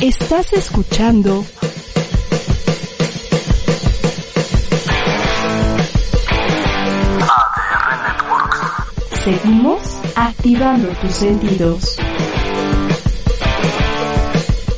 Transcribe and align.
Estás 0.00 0.52
escuchando 0.52 1.44
Seguimos 9.24 9.80
activando 10.14 10.88
tus 11.00 11.10
sentidos. 11.10 11.96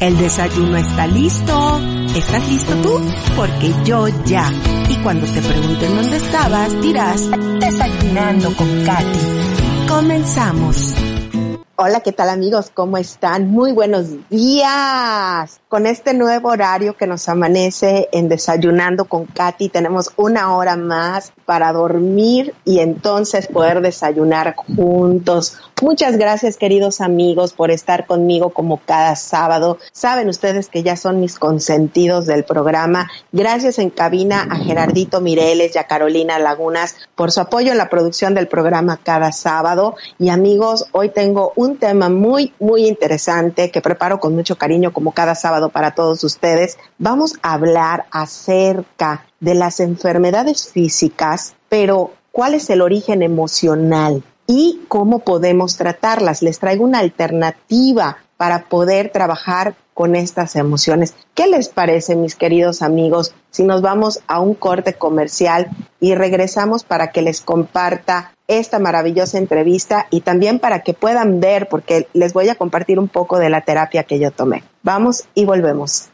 El 0.01 0.17
desayuno 0.17 0.77
está 0.79 1.07
listo. 1.07 1.81
¿Estás 2.17 2.49
listo 2.49 2.75
tú? 2.77 2.99
Porque 3.37 3.75
yo 3.85 4.09
ya. 4.25 4.51
Y 4.89 4.97
cuando 5.03 5.27
te 5.27 5.43
pregunten 5.43 5.97
dónde 5.97 6.17
estabas, 6.17 6.81
dirás, 6.81 7.31
desayunando 7.61 8.57
con 8.57 8.85
Katy. 8.85 9.87
Comenzamos. 9.87 10.95
Hola, 11.83 12.01
¿qué 12.01 12.13
tal 12.13 12.29
amigos? 12.29 12.71
¿Cómo 12.75 12.99
están? 12.99 13.51
Muy 13.51 13.73
buenos 13.73 14.09
días. 14.29 15.63
Con 15.67 15.87
este 15.87 16.13
nuevo 16.13 16.51
horario 16.51 16.95
que 16.95 17.07
nos 17.07 17.27
amanece 17.27 18.11
en 18.13 18.29
Desayunando 18.29 19.07
con 19.07 19.25
Katy, 19.25 19.71
tenemos 19.71 20.13
una 20.17 20.55
hora 20.55 20.77
más 20.77 21.33
para 21.47 21.73
dormir 21.73 22.55
y 22.67 22.81
entonces 22.81 23.47
poder 23.47 23.81
desayunar 23.81 24.55
juntos. 24.57 25.57
Muchas 25.83 26.19
gracias 26.19 26.59
queridos 26.59 27.01
amigos 27.01 27.55
por 27.55 27.71
estar 27.71 28.07
conmigo 28.07 28.51
como 28.51 28.83
cada 28.85 29.17
sábado. 29.17 29.79
Saben 29.93 30.29
ustedes 30.29 30.69
que 30.69 30.83
ya 30.83 30.95
son 30.95 31.21
mis 31.21 31.39
consentidos 31.39 32.27
del 32.27 32.45
programa. 32.45 33.11
Gracias 33.33 33.79
en 33.79 33.89
cabina 33.89 34.47
a 34.51 34.57
Gerardito 34.57 35.23
Mireles 35.23 35.75
y 35.75 35.79
a 35.79 35.87
Carolina 35.87 36.39
Lagunas 36.39 36.97
por 37.15 37.33
su 37.33 37.41
apoyo 37.41 37.73
en 37.73 37.79
la 37.79 37.89
producción 37.89 38.35
del 38.35 38.47
programa 38.47 39.01
cada 39.03 39.33
sábado. 39.33 39.95
Y 40.19 40.29
amigos, 40.29 40.85
hoy 40.93 41.09
tengo 41.09 41.55
un 41.57 41.79
tema 41.79 42.11
muy, 42.11 42.53
muy 42.61 42.87
interesante 42.87 43.71
que 43.71 43.81
preparo 43.81 44.21
con 44.21 44.35
mucho 44.35 44.57
cariño 44.57 44.93
como 44.93 45.13
cada 45.13 45.35
sábado 45.35 45.71
para 45.71 45.95
todos 45.95 46.23
ustedes. 46.25 46.77
Vamos 46.99 47.39
a 47.41 47.55
hablar 47.55 48.05
acerca 48.11 49.25
de 49.41 49.55
las 49.55 49.81
enfermedades 49.81 50.69
físicas, 50.69 51.55
pero 51.71 52.13
¿cuál 52.33 52.53
es 52.53 52.69
el 52.69 52.83
origen 52.83 53.23
emocional? 53.23 54.23
Y 54.51 54.81
cómo 54.89 55.21
podemos 55.21 55.77
tratarlas. 55.77 56.43
Les 56.43 56.59
traigo 56.59 56.85
una 56.85 56.99
alternativa 56.99 58.17
para 58.37 58.65
poder 58.65 59.11
trabajar 59.11 59.77
con 59.95 60.17
estas 60.17 60.57
emociones. 60.57 61.15
¿Qué 61.35 61.47
les 61.47 61.69
parece, 61.69 62.17
mis 62.17 62.35
queridos 62.35 62.83
amigos, 62.83 63.33
si 63.51 63.63
nos 63.63 63.81
vamos 63.81 64.21
a 64.27 64.41
un 64.41 64.55
corte 64.55 64.95
comercial 64.95 65.69
y 66.01 66.17
regresamos 66.17 66.83
para 66.83 67.13
que 67.13 67.23
les 67.23 67.43
comparta 67.43 68.33
esta 68.49 68.81
maravillosa 68.81 69.39
entrevista 69.39 70.09
y 70.11 70.23
también 70.23 70.59
para 70.59 70.83
que 70.83 70.95
puedan 70.95 71.39
ver, 71.39 71.69
porque 71.69 72.09
les 72.13 72.33
voy 72.33 72.49
a 72.49 72.57
compartir 72.57 72.99
un 72.99 73.07
poco 73.07 73.39
de 73.39 73.51
la 73.51 73.61
terapia 73.61 74.03
que 74.03 74.19
yo 74.19 74.33
tomé. 74.33 74.65
Vamos 74.83 75.29
y 75.35 75.45
volvemos. 75.45 76.09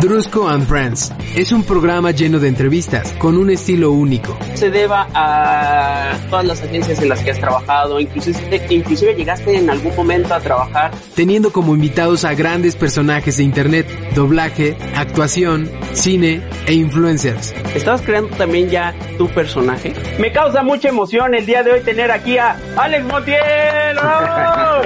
Drusco 0.00 0.48
and 0.48 0.66
Friends 0.66 1.12
es 1.36 1.52
un 1.52 1.62
programa 1.62 2.10
lleno 2.10 2.38
de 2.38 2.48
entrevistas 2.48 3.12
con 3.18 3.36
un 3.36 3.50
estilo 3.50 3.92
único. 3.92 4.34
Se 4.54 4.70
deba 4.70 5.06
a 5.12 6.16
todas 6.30 6.46
las 6.46 6.62
agencias 6.62 7.02
en 7.02 7.10
las 7.10 7.22
que 7.22 7.32
has 7.32 7.38
trabajado, 7.38 8.00
inclusive, 8.00 8.66
inclusive 8.70 9.14
llegaste 9.14 9.58
en 9.58 9.68
algún 9.68 9.94
momento 9.94 10.32
a 10.32 10.40
trabajar. 10.40 10.90
Teniendo 11.14 11.52
como 11.52 11.74
invitados 11.74 12.24
a 12.24 12.32
grandes 12.32 12.76
personajes 12.76 13.36
de 13.36 13.42
internet, 13.42 13.86
doblaje, 14.14 14.74
actuación, 14.96 15.70
cine 15.92 16.42
e 16.66 16.72
influencers. 16.72 17.52
¿Estabas 17.74 18.00
creando 18.00 18.34
también 18.36 18.70
ya 18.70 18.94
tu 19.18 19.28
personaje? 19.28 19.92
Me 20.18 20.32
causa 20.32 20.62
mucha 20.62 20.88
emoción 20.88 21.34
el 21.34 21.44
día 21.44 21.62
de 21.62 21.72
hoy 21.72 21.80
tener 21.82 22.10
aquí 22.10 22.38
a 22.38 22.58
Alex 22.76 23.04
Montiel. 23.04 23.96
¡Bravo! 23.96 24.82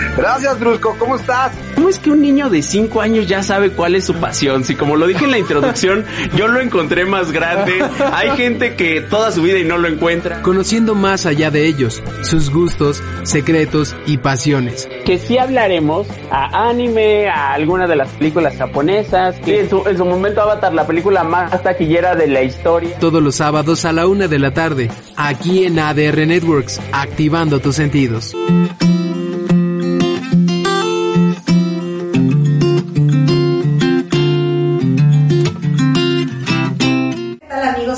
Gracias, 0.16 0.58
Drusco. 0.58 0.96
¿Cómo 0.98 1.16
estás? 1.16 1.52
¿Cómo 1.74 1.90
es 1.90 1.98
que 1.98 2.10
un 2.10 2.22
niño 2.22 2.48
de 2.48 2.62
5 2.62 3.02
años 3.02 3.26
ya 3.26 3.42
sabe 3.42 3.70
cuál 3.70 3.94
es 3.94 4.04
su 4.04 4.14
pasión? 4.14 4.64
Si 4.64 4.74
como 4.74 4.96
lo 4.96 5.06
dije 5.06 5.26
en 5.26 5.30
la 5.30 5.38
introducción, 5.38 6.06
yo 6.34 6.48
lo 6.48 6.60
encontré 6.60 7.04
más 7.04 7.32
grande. 7.32 7.84
Hay 8.12 8.30
gente 8.30 8.76
que 8.76 9.02
toda 9.02 9.30
su 9.30 9.42
vida 9.42 9.58
y 9.58 9.64
no 9.64 9.76
lo 9.76 9.88
encuentra. 9.88 10.40
Conociendo 10.40 10.94
más 10.94 11.26
allá 11.26 11.50
de 11.50 11.66
ellos, 11.66 12.02
sus 12.22 12.50
gustos, 12.50 13.02
secretos 13.24 13.94
y 14.06 14.16
pasiones. 14.16 14.88
Que 15.04 15.18
sí 15.18 15.36
hablaremos 15.36 16.06
a 16.30 16.68
anime, 16.68 17.28
a 17.28 17.52
alguna 17.52 17.86
de 17.86 17.96
las 17.96 18.08
películas 18.08 18.56
japonesas. 18.56 19.36
Que 19.44 19.60
en 19.60 19.70
su, 19.70 19.86
en 19.86 19.98
su 19.98 20.04
momento 20.06 20.40
Avatar, 20.40 20.72
la 20.72 20.86
película 20.86 21.24
más 21.24 21.62
taquillera 21.62 22.14
de 22.14 22.26
la 22.26 22.42
historia. 22.42 22.98
Todos 22.98 23.22
los 23.22 23.36
sábados 23.36 23.84
a 23.84 23.92
la 23.92 24.06
una 24.06 24.28
de 24.28 24.38
la 24.38 24.54
tarde, 24.54 24.90
aquí 25.16 25.64
en 25.64 25.78
ADR 25.78 26.26
Networks, 26.26 26.80
activando 26.92 27.60
tus 27.60 27.76
sentidos. 27.76 28.34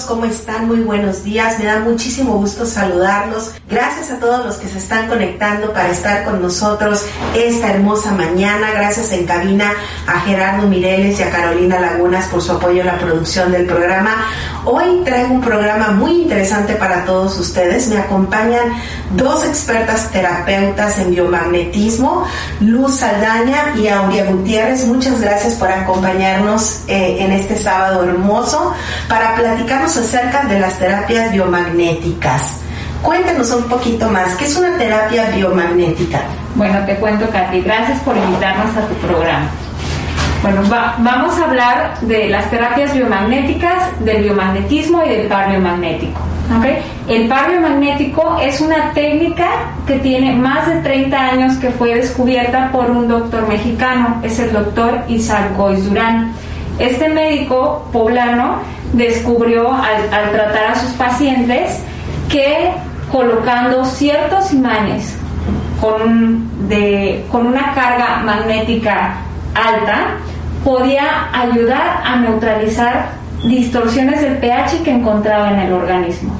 ¿Cómo 0.08 0.24
están? 0.24 0.66
Muy 0.66 0.80
buenos 0.80 1.22
días. 1.22 1.58
Me 1.58 1.66
da 1.66 1.80
muchísimo 1.80 2.38
gusto 2.38 2.64
saludarlos. 2.64 3.52
Gracias 3.68 4.10
a 4.10 4.18
todos 4.18 4.42
los 4.42 4.56
que 4.56 4.66
se 4.66 4.78
están 4.78 5.06
conectando 5.06 5.70
para 5.74 5.90
estar 5.90 6.24
con 6.24 6.40
nosotros 6.40 7.04
esta 7.36 7.72
hermosa 7.72 8.12
mañana. 8.12 8.70
Gracias 8.70 9.12
en 9.12 9.26
cabina 9.26 9.74
a 10.06 10.20
Gerardo 10.20 10.66
Mireles 10.66 11.20
y 11.20 11.24
a 11.24 11.30
Carolina 11.30 11.78
Lagunas 11.78 12.24
por 12.28 12.40
su 12.40 12.52
apoyo 12.52 12.80
en 12.80 12.86
la 12.86 12.98
producción 12.98 13.52
del 13.52 13.66
programa. 13.66 14.16
Hoy 14.64 15.02
traigo 15.04 15.34
un 15.34 15.42
programa 15.42 15.90
muy 15.90 16.22
interesante 16.22 16.74
para 16.76 17.04
todos 17.04 17.38
ustedes. 17.38 17.88
Me 17.88 17.98
acompañan 17.98 18.72
dos 19.10 19.44
expertas 19.44 20.10
terapeutas 20.10 20.98
en 20.98 21.10
biomagnetismo, 21.10 22.24
Luz 22.60 22.96
Saldaña 22.96 23.74
y 23.76 23.88
Aurea 23.88 24.26
Gutiérrez. 24.26 24.86
Muchas 24.86 25.20
gracias 25.20 25.54
por 25.54 25.70
acompañarnos 25.70 26.82
eh, 26.88 27.18
en 27.20 27.32
este 27.32 27.56
sábado 27.56 28.04
hermoso 28.04 28.74
para 29.08 29.34
platicarnos 29.34 29.96
acerca 29.96 30.44
de 30.44 30.60
las 30.60 30.78
terapias 30.78 31.32
biomagnéticas. 31.32 32.42
Cuéntanos 33.02 33.50
un 33.52 33.64
poquito 33.64 34.08
más, 34.08 34.34
¿qué 34.34 34.46
es 34.46 34.56
una 34.56 34.76
terapia 34.76 35.30
biomagnética? 35.30 36.20
Bueno, 36.56 36.84
te 36.84 36.96
cuento, 36.96 37.30
Katy, 37.30 37.60
gracias 37.60 38.00
por 38.00 38.16
invitarnos 38.16 38.76
a 38.76 38.88
tu 38.88 38.94
programa. 38.94 39.48
Bueno, 40.42 40.62
va, 40.72 40.94
vamos 40.98 41.36
a 41.38 41.44
hablar 41.46 42.00
de 42.02 42.28
las 42.28 42.48
terapias 42.48 42.94
biomagnéticas, 42.94 44.04
del 44.04 44.22
biomagnetismo 44.22 45.04
y 45.04 45.08
del 45.08 45.26
par 45.26 45.50
biomagnético. 45.50 46.20
El 47.08 47.28
par 47.28 47.50
biomagnético 47.50 48.38
es 48.40 48.60
una 48.60 48.92
técnica 48.92 49.48
que 49.86 49.98
tiene 49.98 50.34
más 50.36 50.66
de 50.68 50.76
30 50.76 51.18
años 51.18 51.56
que 51.56 51.70
fue 51.70 51.94
descubierta 51.96 52.70
por 52.70 52.90
un 52.90 53.08
doctor 53.08 53.48
mexicano, 53.48 54.20
es 54.22 54.38
el 54.38 54.52
doctor 54.52 55.02
Isaac 55.08 55.56
Goiz. 55.56 55.90
Este 56.78 57.08
médico 57.08 57.88
poblano 57.92 58.60
descubrió 58.92 59.72
al, 59.72 60.12
al 60.12 60.30
tratar 60.30 60.72
a 60.72 60.74
sus 60.76 60.92
pacientes 60.92 61.82
que 62.28 62.70
colocando 63.10 63.84
ciertos 63.84 64.52
imanes 64.52 65.18
con 65.80 67.46
una 67.46 67.74
carga 67.74 68.22
magnética 68.24 69.16
alta 69.54 70.16
podía 70.64 71.28
ayudar 71.32 72.02
a 72.04 72.16
neutralizar 72.16 73.10
distorsiones 73.44 74.20
del 74.20 74.38
pH 74.38 74.82
que 74.82 74.90
encontraba 74.90 75.50
en 75.52 75.60
el 75.60 75.72
organismo. 75.72 76.32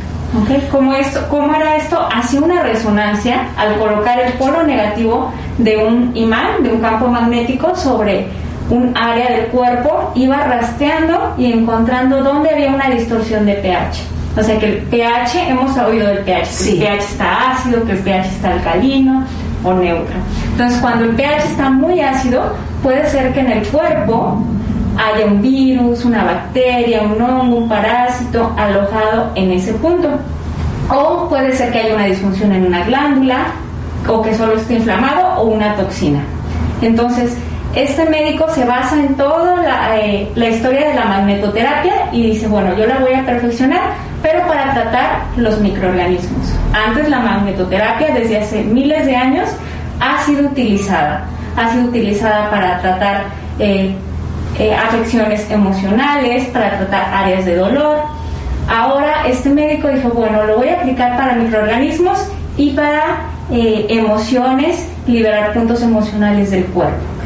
¿Okay? 0.42 0.68
¿Cómo, 0.70 0.92
esto, 0.92 1.26
¿Cómo 1.30 1.54
era 1.54 1.76
esto? 1.76 2.06
Hacía 2.14 2.40
una 2.40 2.62
resonancia 2.62 3.46
al 3.56 3.76
colocar 3.78 4.20
el 4.20 4.32
polo 4.34 4.62
negativo 4.62 5.32
de 5.56 5.78
un 5.78 6.14
imán, 6.14 6.62
de 6.62 6.70
un 6.70 6.80
campo 6.80 7.08
magnético, 7.08 7.74
sobre 7.74 8.26
un 8.68 8.94
área 8.96 9.30
del 9.30 9.46
cuerpo, 9.46 10.12
iba 10.14 10.36
rastreando 10.36 11.34
y 11.38 11.52
encontrando 11.52 12.22
dónde 12.22 12.50
había 12.50 12.68
una 12.68 12.90
distorsión 12.90 13.46
de 13.46 13.54
pH. 13.54 14.02
O 14.36 14.42
sea 14.42 14.58
que 14.58 14.66
el 14.66 14.76
pH, 14.82 15.48
hemos 15.48 15.76
oído 15.78 16.06
del 16.08 16.18
pH, 16.18 16.46
Sí. 16.46 16.72
el 16.72 16.78
pH 16.80 16.98
está 16.98 17.52
ácido, 17.52 17.84
que 17.84 17.92
el 17.92 17.98
pH 17.98 18.26
está 18.28 18.52
alcalino 18.52 19.24
o 19.64 19.72
neutro. 19.72 20.14
Entonces 20.52 20.78
cuando 20.80 21.06
el 21.06 21.12
pH 21.16 21.44
está 21.46 21.70
muy 21.70 22.00
ácido, 22.02 22.54
puede 22.82 23.08
ser 23.08 23.32
que 23.32 23.40
en 23.40 23.52
el 23.52 23.66
cuerpo 23.68 24.42
haya 24.98 25.26
un 25.26 25.40
virus, 25.40 26.04
una 26.04 26.24
bacteria, 26.24 27.02
un 27.02 27.20
hongo, 27.20 27.56
un 27.56 27.68
parásito 27.68 28.52
alojado 28.56 29.30
en 29.34 29.52
ese 29.52 29.72
punto. 29.74 30.08
O 30.90 31.28
puede 31.28 31.52
ser 31.52 31.70
que 31.72 31.80
haya 31.80 31.94
una 31.94 32.06
disfunción 32.06 32.52
en 32.52 32.66
una 32.66 32.84
glándula 32.84 33.46
o 34.08 34.22
que 34.22 34.34
solo 34.34 34.54
esté 34.54 34.74
inflamado 34.74 35.40
o 35.40 35.48
una 35.48 35.74
toxina. 35.76 36.20
Entonces, 36.80 37.36
este 37.74 38.08
médico 38.08 38.46
se 38.54 38.64
basa 38.64 38.96
en 38.96 39.14
toda 39.14 39.62
la, 39.62 39.98
eh, 39.98 40.30
la, 40.34 40.48
historia 40.48 40.88
de 40.88 40.94
la 40.94 41.04
magnetoterapia 41.04 42.08
y 42.12 42.30
dice, 42.30 42.48
bueno, 42.48 42.74
yo 42.76 42.86
la 42.86 42.98
voy 42.98 43.12
a 43.12 43.24
perfeccionar, 43.26 43.80
pero 44.22 44.46
para 44.46 44.72
tratar 44.72 45.24
los 45.36 45.60
microorganismos. 45.60 46.54
Antes 46.72 47.08
la 47.08 47.20
magnetoterapia, 47.20 48.14
desde 48.14 48.38
hace 48.38 48.64
miles 48.64 49.04
de 49.04 49.14
años, 49.14 49.48
ha 50.00 50.22
sido 50.22 50.46
utilizada. 50.46 51.26
Ha 51.58 51.72
sido 51.72 51.88
utilizada 51.88 52.50
para 52.50 52.80
tratar 52.80 53.24
eh, 53.58 53.94
eh, 54.58 54.74
afecciones 54.74 55.50
emocionales, 55.50 56.46
para 56.48 56.78
tratar 56.78 57.12
áreas 57.12 57.44
de 57.44 57.56
dolor. 57.56 57.98
Ahora 58.68 59.26
este 59.26 59.50
médico 59.50 59.88
dijo, 59.88 60.10
bueno, 60.10 60.44
lo 60.44 60.58
voy 60.58 60.68
a 60.68 60.80
aplicar 60.80 61.16
para 61.16 61.34
microorganismos 61.34 62.18
y 62.56 62.70
para 62.70 63.20
emociones, 63.50 64.86
liberar 65.06 65.54
puntos 65.54 65.82
emocionales 65.82 66.50
del 66.50 66.66
cuerpo. 66.66 67.17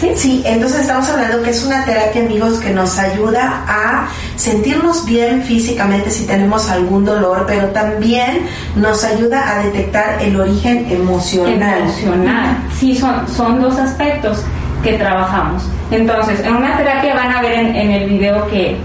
¿Sí? 0.00 0.12
¿Sí? 0.14 0.42
entonces 0.44 0.82
estamos 0.82 1.08
hablando 1.08 1.42
que 1.42 1.50
es 1.50 1.64
una 1.64 1.84
terapia, 1.84 2.22
amigos, 2.22 2.58
que 2.60 2.70
nos 2.70 2.98
ayuda 2.98 3.64
a 3.66 4.08
sentirnos 4.36 5.04
bien 5.04 5.42
físicamente 5.42 6.10
si 6.10 6.24
tenemos 6.24 6.70
algún 6.70 7.04
dolor, 7.04 7.44
pero 7.46 7.68
también 7.68 8.46
nos 8.76 9.02
ayuda 9.02 9.50
a 9.50 9.64
detectar 9.64 10.22
el 10.22 10.40
origen 10.40 10.86
emocional. 10.90 11.82
Emocional, 11.82 12.58
sí, 12.78 12.96
son, 12.96 13.28
son 13.28 13.60
dos 13.60 13.76
aspectos 13.78 14.44
que 14.82 14.92
trabajamos. 14.92 15.64
Entonces, 15.90 16.40
en 16.40 16.54
una 16.54 16.76
terapia 16.76 17.14
van 17.14 17.34
a 17.34 17.42
ver 17.42 17.52
en, 17.52 17.74
en 17.74 17.90
el 17.90 18.08
video 18.08 18.46
que 18.48 18.76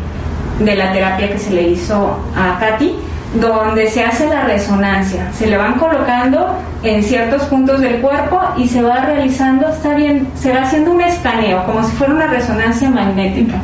de 0.60 0.76
la 0.76 0.92
terapia 0.92 1.32
que 1.32 1.40
se 1.40 1.52
le 1.52 1.70
hizo 1.70 2.18
a 2.36 2.60
Katy, 2.60 2.96
donde 3.40 3.90
se 3.90 4.04
hace 4.04 4.28
la 4.28 4.44
resonancia. 4.44 5.32
Se 5.34 5.48
le 5.48 5.58
van 5.58 5.80
colocando 5.80 6.56
en 6.84 7.04
ciertos 7.04 7.44
puntos 7.44 7.82
del 7.82 8.02
cuerpo 8.02 8.40
y 8.58 8.68
se 8.68 8.82
va 8.82 8.98
realizando, 8.98 9.68
está 9.70 9.96
bien, 9.96 10.28
se 10.36 10.52
va 10.52 10.62
haciendo 10.62 10.92
un 10.92 11.02
escaneo, 11.02 11.66
como 11.66 11.84
si 11.84 11.92
fuera 11.94 12.14
una 12.14 12.28
resonancia 12.28 12.90
magnética 12.90 13.56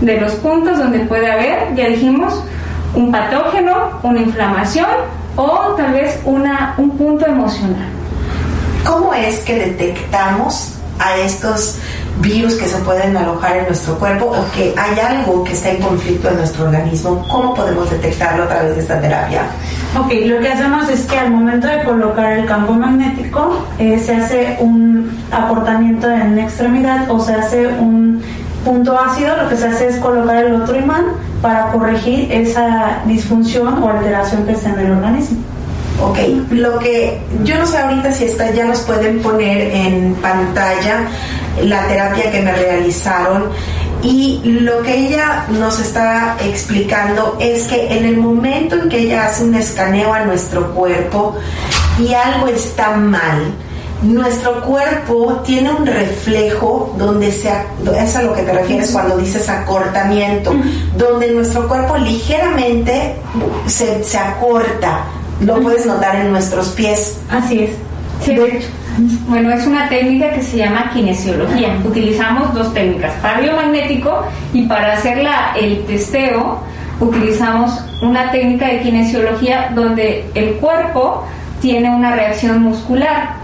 de 0.00 0.20
los 0.20 0.32
puntos 0.36 0.78
donde 0.78 1.00
puede 1.00 1.30
haber, 1.30 1.74
ya 1.74 1.88
dijimos, 1.88 2.42
un 2.94 3.10
patógeno, 3.10 4.00
una 4.02 4.20
inflamación 4.20 4.86
o 5.36 5.74
tal 5.76 5.92
vez 5.92 6.20
una, 6.24 6.74
un 6.78 6.90
punto 6.96 7.26
emocional. 7.26 7.88
¿Cómo 8.86 9.12
es 9.12 9.40
que 9.40 9.58
detectamos 9.58 10.74
a 10.98 11.16
estos 11.16 11.78
virus 12.20 12.54
que 12.54 12.66
se 12.66 12.78
pueden 12.78 13.16
alojar 13.16 13.58
en 13.58 13.66
nuestro 13.66 13.98
cuerpo 13.98 14.26
o 14.26 14.52
que 14.54 14.74
hay 14.76 14.98
algo 14.98 15.44
que 15.44 15.52
está 15.52 15.70
en 15.70 15.82
conflicto 15.82 16.28
en 16.28 16.36
nuestro 16.36 16.64
organismo, 16.64 17.24
¿cómo 17.30 17.54
podemos 17.54 17.90
detectarlo 17.90 18.44
a 18.44 18.48
través 18.48 18.74
de 18.74 18.80
esta 18.82 19.00
terapia? 19.00 19.42
Ok, 19.98 20.12
lo 20.26 20.40
que 20.40 20.48
hacemos 20.48 20.88
es 20.88 21.06
que 21.06 21.18
al 21.18 21.30
momento 21.30 21.66
de 21.66 21.84
colocar 21.84 22.32
el 22.32 22.46
campo 22.46 22.72
magnético 22.72 23.64
eh, 23.78 23.98
se 23.98 24.16
hace 24.16 24.56
un 24.60 25.10
aportamiento 25.30 26.10
en 26.10 26.36
la 26.36 26.42
extremidad 26.42 27.10
o 27.10 27.20
se 27.20 27.34
hace 27.34 27.66
un 27.66 28.22
punto 28.64 28.98
ácido, 28.98 29.36
lo 29.36 29.48
que 29.48 29.56
se 29.56 29.66
hace 29.68 29.88
es 29.88 29.96
colocar 29.96 30.44
el 30.44 30.60
otro 30.60 30.78
imán 30.78 31.06
para 31.40 31.70
corregir 31.72 32.30
esa 32.32 32.98
disfunción 33.06 33.82
o 33.82 33.88
alteración 33.88 34.44
que 34.44 34.52
está 34.52 34.70
en 34.70 34.80
el 34.80 34.92
organismo. 34.92 35.38
Ok, 36.00 36.18
lo 36.50 36.78
que 36.78 37.18
yo 37.42 37.58
no 37.58 37.66
sé 37.66 37.78
ahorita 37.78 38.12
si 38.12 38.24
está, 38.24 38.52
ya 38.52 38.64
nos 38.64 38.80
pueden 38.80 39.20
poner 39.20 39.74
en 39.74 40.14
pantalla 40.14 41.08
la 41.62 41.88
terapia 41.88 42.30
que 42.30 42.40
me 42.40 42.52
realizaron 42.52 43.48
y 44.02 44.40
lo 44.44 44.80
que 44.82 45.08
ella 45.08 45.46
nos 45.48 45.80
está 45.80 46.36
explicando 46.40 47.36
es 47.40 47.66
que 47.66 47.98
en 47.98 48.04
el 48.04 48.16
momento 48.16 48.76
en 48.76 48.88
que 48.88 49.00
ella 49.00 49.26
hace 49.26 49.42
un 49.42 49.56
escaneo 49.56 50.12
a 50.12 50.24
nuestro 50.24 50.72
cuerpo 50.72 51.34
y 51.98 52.14
algo 52.14 52.46
está 52.46 52.90
mal, 52.92 53.52
nuestro 54.02 54.62
cuerpo 54.62 55.42
tiene 55.44 55.72
un 55.72 55.84
reflejo 55.84 56.94
donde 56.96 57.32
se, 57.32 57.50
es 58.00 58.16
a 58.16 58.22
lo 58.22 58.34
que 58.34 58.42
te 58.42 58.52
refieres 58.52 58.92
cuando 58.92 59.16
dices 59.16 59.48
acortamiento, 59.48 60.54
donde 60.96 61.32
nuestro 61.32 61.66
cuerpo 61.66 61.96
ligeramente 61.96 63.16
se, 63.66 64.04
se 64.04 64.16
acorta, 64.18 65.04
lo 65.40 65.60
puedes 65.60 65.86
notar 65.86 66.16
en 66.16 66.32
nuestros 66.32 66.68
pies. 66.70 67.20
Así 67.30 67.60
es. 67.60 67.70
Sí, 68.24 68.34
de 68.34 68.48
hecho. 68.48 68.68
Bueno, 69.28 69.50
es 69.50 69.64
una 69.66 69.88
técnica 69.88 70.32
que 70.32 70.42
se 70.42 70.56
llama 70.56 70.90
kinesiología. 70.92 71.78
Utilizamos 71.84 72.52
dos 72.52 72.74
técnicas, 72.74 73.14
para 73.22 73.40
biomagnético 73.40 74.24
y 74.52 74.62
para 74.66 74.94
hacer 74.94 75.24
el 75.56 75.84
testeo 75.84 76.60
utilizamos 77.00 77.80
una 78.02 78.30
técnica 78.30 78.66
de 78.66 78.80
kinesiología 78.80 79.70
donde 79.74 80.28
el 80.34 80.54
cuerpo 80.54 81.24
tiene 81.60 81.90
una 81.94 82.14
reacción 82.14 82.62
muscular 82.62 83.34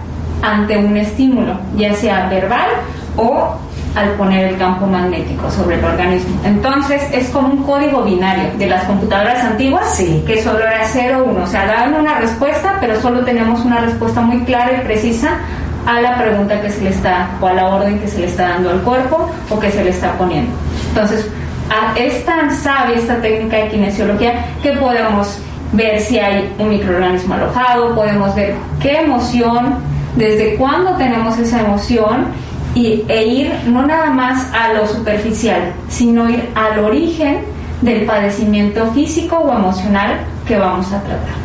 ante 0.43 0.77
un 0.77 0.97
estímulo, 0.97 1.59
ya 1.77 1.95
sea 1.95 2.29
verbal 2.29 2.69
o 3.17 3.57
al 3.95 4.11
poner 4.13 4.49
el 4.49 4.59
campo 4.59 4.87
magnético 4.87 5.51
sobre 5.51 5.79
el 5.79 5.85
organismo. 5.85 6.41
Entonces 6.45 7.03
es 7.13 7.29
como 7.31 7.49
un 7.49 7.63
código 7.63 8.03
binario 8.03 8.51
de 8.59 8.67
las 8.67 8.85
computadoras 8.85 9.45
antiguas 9.45 9.97
que 10.27 10.43
solo 10.43 10.61
era 10.61 10.81
0 10.85 11.25
1, 11.29 11.43
o 11.43 11.47
sea, 11.47 11.67
daban 11.67 11.95
una 11.95 12.19
respuesta, 12.19 12.77
pero 12.81 13.01
solo 13.01 13.21
tenemos 13.25 13.65
una 13.65 13.81
respuesta 13.81 14.21
muy 14.21 14.41
clara 14.41 14.73
y 14.73 14.85
precisa 14.85 15.39
a 15.87 16.01
la 16.01 16.17
pregunta 16.17 16.61
que 16.61 16.71
se 16.71 16.83
le 16.83 16.91
está 16.91 17.29
o 17.41 17.47
a 17.47 17.53
la 17.53 17.69
orden 17.69 17.99
que 18.01 18.09
se 18.09 18.19
le 18.19 18.27
está 18.27 18.49
dando 18.49 18.71
al 18.71 18.81
cuerpo 18.81 19.31
o 19.51 19.61
que 19.61 19.71
se 19.71 19.85
le 19.85 19.91
está 19.91 20.13
poniendo. 20.13 20.51
Entonces, 20.89 21.29
es 21.97 22.25
tan 22.25 22.55
sabia 22.55 22.97
esta 22.97 23.21
técnica 23.21 23.59
de 23.59 23.69
kinesiología 23.69 24.47
que 24.63 24.73
podemos 24.73 25.39
ver 25.73 26.01
si 26.01 26.19
hay 26.19 26.53
un 26.59 26.71
microorganismo 26.71 27.35
alojado, 27.35 27.95
podemos 27.95 28.35
ver 28.35 28.55
qué 28.81 29.01
emoción, 29.01 29.77
desde 30.17 30.55
cuándo 30.57 30.93
tenemos 30.93 31.39
esa 31.39 31.61
emoción 31.61 32.27
y, 32.75 33.05
e 33.09 33.27
ir 33.27 33.53
no 33.67 33.87
nada 33.87 34.11
más 34.11 34.53
a 34.53 34.73
lo 34.73 34.87
superficial, 34.87 35.73
sino 35.89 36.29
ir 36.29 36.49
al 36.55 36.79
origen 36.81 37.45
del 37.81 38.05
padecimiento 38.05 38.93
físico 38.93 39.37
o 39.37 39.53
emocional 39.53 40.21
que 40.47 40.59
vamos 40.59 40.87
a 40.89 41.03
tratar. 41.03 41.45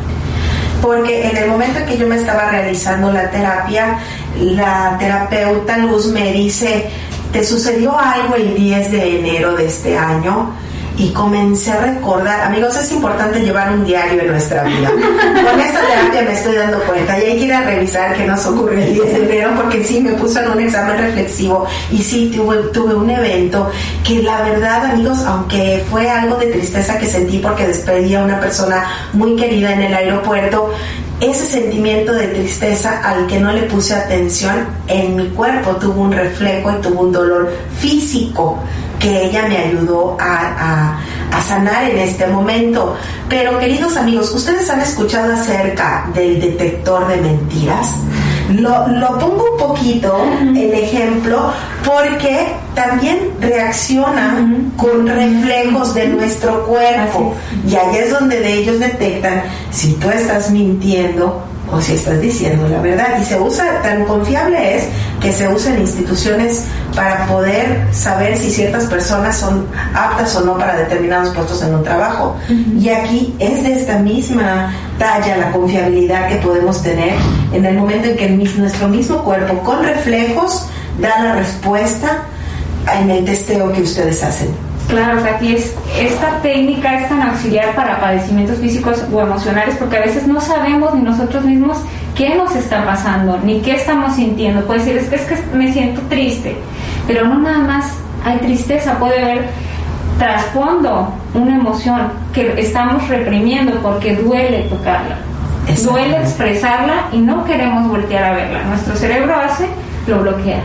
Porque 0.81 1.29
en 1.29 1.37
el 1.37 1.49
momento 1.49 1.79
en 1.79 1.85
que 1.85 1.97
yo 1.97 2.07
me 2.07 2.15
estaba 2.15 2.49
realizando 2.49 3.11
la 3.11 3.29
terapia, 3.29 3.99
la 4.39 4.95
terapeuta 4.97 5.77
Luz 5.77 6.07
me 6.07 6.31
dice, 6.31 6.89
¿te 7.33 7.43
sucedió 7.43 7.97
algo 7.97 8.35
el 8.35 8.55
10 8.55 8.91
de 8.91 9.19
enero 9.19 9.55
de 9.55 9.65
este 9.65 9.97
año? 9.97 10.53
Y 10.99 11.11
comencé 11.11 11.71
a 11.71 11.79
recordar, 11.79 12.41
amigos, 12.41 12.77
es 12.77 12.91
importante 12.91 13.39
llevar 13.39 13.71
un 13.71 13.85
diario 13.85 14.21
en 14.21 14.27
nuestra 14.27 14.63
vida. 14.63 14.89
Con 14.91 15.61
esta 15.61 15.79
terapia 15.79 16.21
me 16.23 16.33
estoy 16.33 16.55
dando 16.57 16.77
cuenta 16.81 17.17
y 17.17 17.23
hay 17.23 17.37
que 17.37 17.45
ir 17.45 17.53
a 17.53 17.61
revisar 17.61 18.13
qué 18.15 18.25
nos 18.25 18.45
ocurre 18.45 18.83
el 18.83 18.93
10 18.93 19.13
de 19.13 19.23
enero 19.23 19.51
porque 19.55 19.81
sí 19.81 20.01
me 20.01 20.11
puso 20.11 20.41
en 20.41 20.51
un 20.51 20.59
examen 20.59 20.97
reflexivo 20.97 21.65
y 21.89 21.99
sí 21.99 22.33
tuve, 22.35 22.57
tuve 22.73 22.95
un 22.95 23.09
evento 23.09 23.71
que 24.05 24.21
la 24.21 24.41
verdad, 24.41 24.87
amigos, 24.91 25.19
aunque 25.25 25.85
fue 25.89 26.09
algo 26.09 26.35
de 26.35 26.47
tristeza 26.47 26.99
que 26.99 27.05
sentí 27.05 27.37
porque 27.37 27.65
despedí 27.65 28.15
a 28.15 28.21
una 28.21 28.37
persona 28.41 28.83
muy 29.13 29.37
querida 29.37 29.71
en 29.71 29.83
el 29.83 29.93
aeropuerto, 29.93 30.73
ese 31.21 31.45
sentimiento 31.45 32.11
de 32.11 32.27
tristeza 32.27 33.01
al 33.03 33.25
que 33.25 33.39
no 33.39 33.53
le 33.53 33.63
puse 33.63 33.95
atención 33.95 34.67
en 34.87 35.15
mi 35.15 35.29
cuerpo 35.29 35.77
tuvo 35.77 36.01
un 36.01 36.11
reflejo 36.11 36.71
y 36.71 36.81
tuvo 36.81 37.03
un 37.03 37.11
dolor 37.13 37.53
físico 37.77 38.59
que 38.99 39.25
ella 39.25 39.47
me 39.47 39.57
ayudó 39.57 40.17
a, 40.19 40.99
sanar 41.47 41.89
en 41.89 41.97
este 41.99 42.27
momento. 42.27 42.95
Pero 43.29 43.57
queridos 43.59 43.95
amigos, 43.95 44.31
¿ustedes 44.33 44.69
han 44.69 44.81
escuchado 44.81 45.33
acerca 45.33 46.07
del 46.13 46.39
detector 46.39 47.07
de 47.07 47.17
mentiras? 47.17 47.95
Lo, 48.49 48.85
pongo 49.19 49.51
un 49.53 49.57
poquito 49.57 50.21
el 50.41 50.73
ejemplo 50.73 51.51
porque 51.85 52.47
también 52.75 53.31
reacciona 53.39 54.45
con 54.75 55.07
reflejos 55.07 55.93
de 55.93 56.07
nuestro 56.09 56.65
cuerpo 56.65 57.35
y 57.65 57.75
ahí 57.75 57.97
es 57.97 58.11
donde 58.11 58.39
de 58.39 58.53
ellos 58.53 58.79
detectan 58.79 59.43
si 59.71 59.93
tú 59.93 60.09
estás 60.09 60.51
mintiendo 60.51 61.41
o 61.71 61.79
si 61.79 61.93
estás 61.93 62.19
diciendo 62.19 62.67
la 62.67 62.81
verdad. 62.81 63.19
Y 63.21 63.25
se 63.25 63.39
usa, 63.39 63.81
tan 63.81 64.05
confiable 64.05 64.77
es 64.77 64.87
que 65.21 65.33
se 65.33 65.47
usa 65.47 65.73
en 65.73 65.81
instituciones 65.81 66.65
para 66.95 67.27
poder 67.27 67.87
saber 67.91 68.37
si 68.37 68.49
ciertas 68.51 68.85
personas 68.85 69.37
son 69.37 69.67
aptas 69.93 70.35
o 70.35 70.41
no 70.41 70.57
para 70.57 70.75
determinados 70.75 71.33
puestos 71.35 71.61
en 71.63 71.75
un 71.75 71.83
trabajo. 71.83 72.37
Y 72.77 72.89
aquí 72.89 73.35
es 73.39 73.63
de 73.63 73.73
esta 73.73 73.99
misma 73.99 74.73
talla 74.97 75.37
la 75.37 75.51
confiabilidad 75.51 76.29
que 76.29 76.35
podemos 76.35 76.81
tener 76.81 77.13
en 77.53 77.65
el 77.65 77.75
momento 77.75 78.07
en 78.09 78.17
que 78.17 78.29
nuestro 78.29 78.87
mismo 78.87 79.23
cuerpo 79.23 79.59
con 79.63 79.83
reflejos 79.83 80.67
da 80.99 81.21
la 81.21 81.35
respuesta 81.35 82.23
en 82.99 83.09
el 83.09 83.25
testeo 83.25 83.71
que 83.71 83.81
ustedes 83.81 84.23
hacen. 84.23 84.68
Claro, 84.89 85.21
aquí 85.23 85.53
es, 85.53 85.75
esta 85.99 86.39
técnica 86.41 86.99
es 86.99 87.09
tan 87.09 87.21
auxiliar 87.21 87.75
para 87.75 87.99
padecimientos 87.99 88.57
físicos 88.57 89.05
o 89.13 89.21
emocionales 89.21 89.75
porque 89.77 89.97
a 89.97 90.01
veces 90.01 90.25
no 90.25 90.41
sabemos 90.41 90.95
ni 90.95 91.03
nosotros 91.03 91.45
mismos 91.45 91.77
qué 92.15 92.33
nos 92.33 92.55
está 92.55 92.83
pasando, 92.83 93.37
ni 93.43 93.61
qué 93.61 93.75
estamos 93.75 94.15
sintiendo. 94.15 94.65
Puede 94.65 94.79
decir, 94.79 94.97
es 94.97 95.07
que, 95.07 95.15
es 95.15 95.41
que 95.41 95.55
me 95.55 95.71
siento 95.71 96.01
triste, 96.09 96.55
pero 97.05 97.27
no 97.27 97.37
nada 97.37 97.59
más 97.59 97.93
hay 98.25 98.39
tristeza, 98.39 98.97
puede 98.97 99.21
haber 99.21 99.49
trasfondo, 100.17 101.13
una 101.35 101.55
emoción 101.55 102.11
que 102.33 102.59
estamos 102.59 103.07
reprimiendo 103.07 103.79
porque 103.83 104.15
duele 104.15 104.63
tocarla, 104.63 105.17
duele 105.83 106.17
expresarla 106.17 107.05
y 107.11 107.19
no 107.19 107.45
queremos 107.45 107.87
voltear 107.87 108.23
a 108.23 108.31
verla. 108.33 108.63
Nuestro 108.63 108.95
cerebro 108.95 109.35
hace, 109.35 109.67
lo 110.07 110.21
bloquea. 110.21 110.63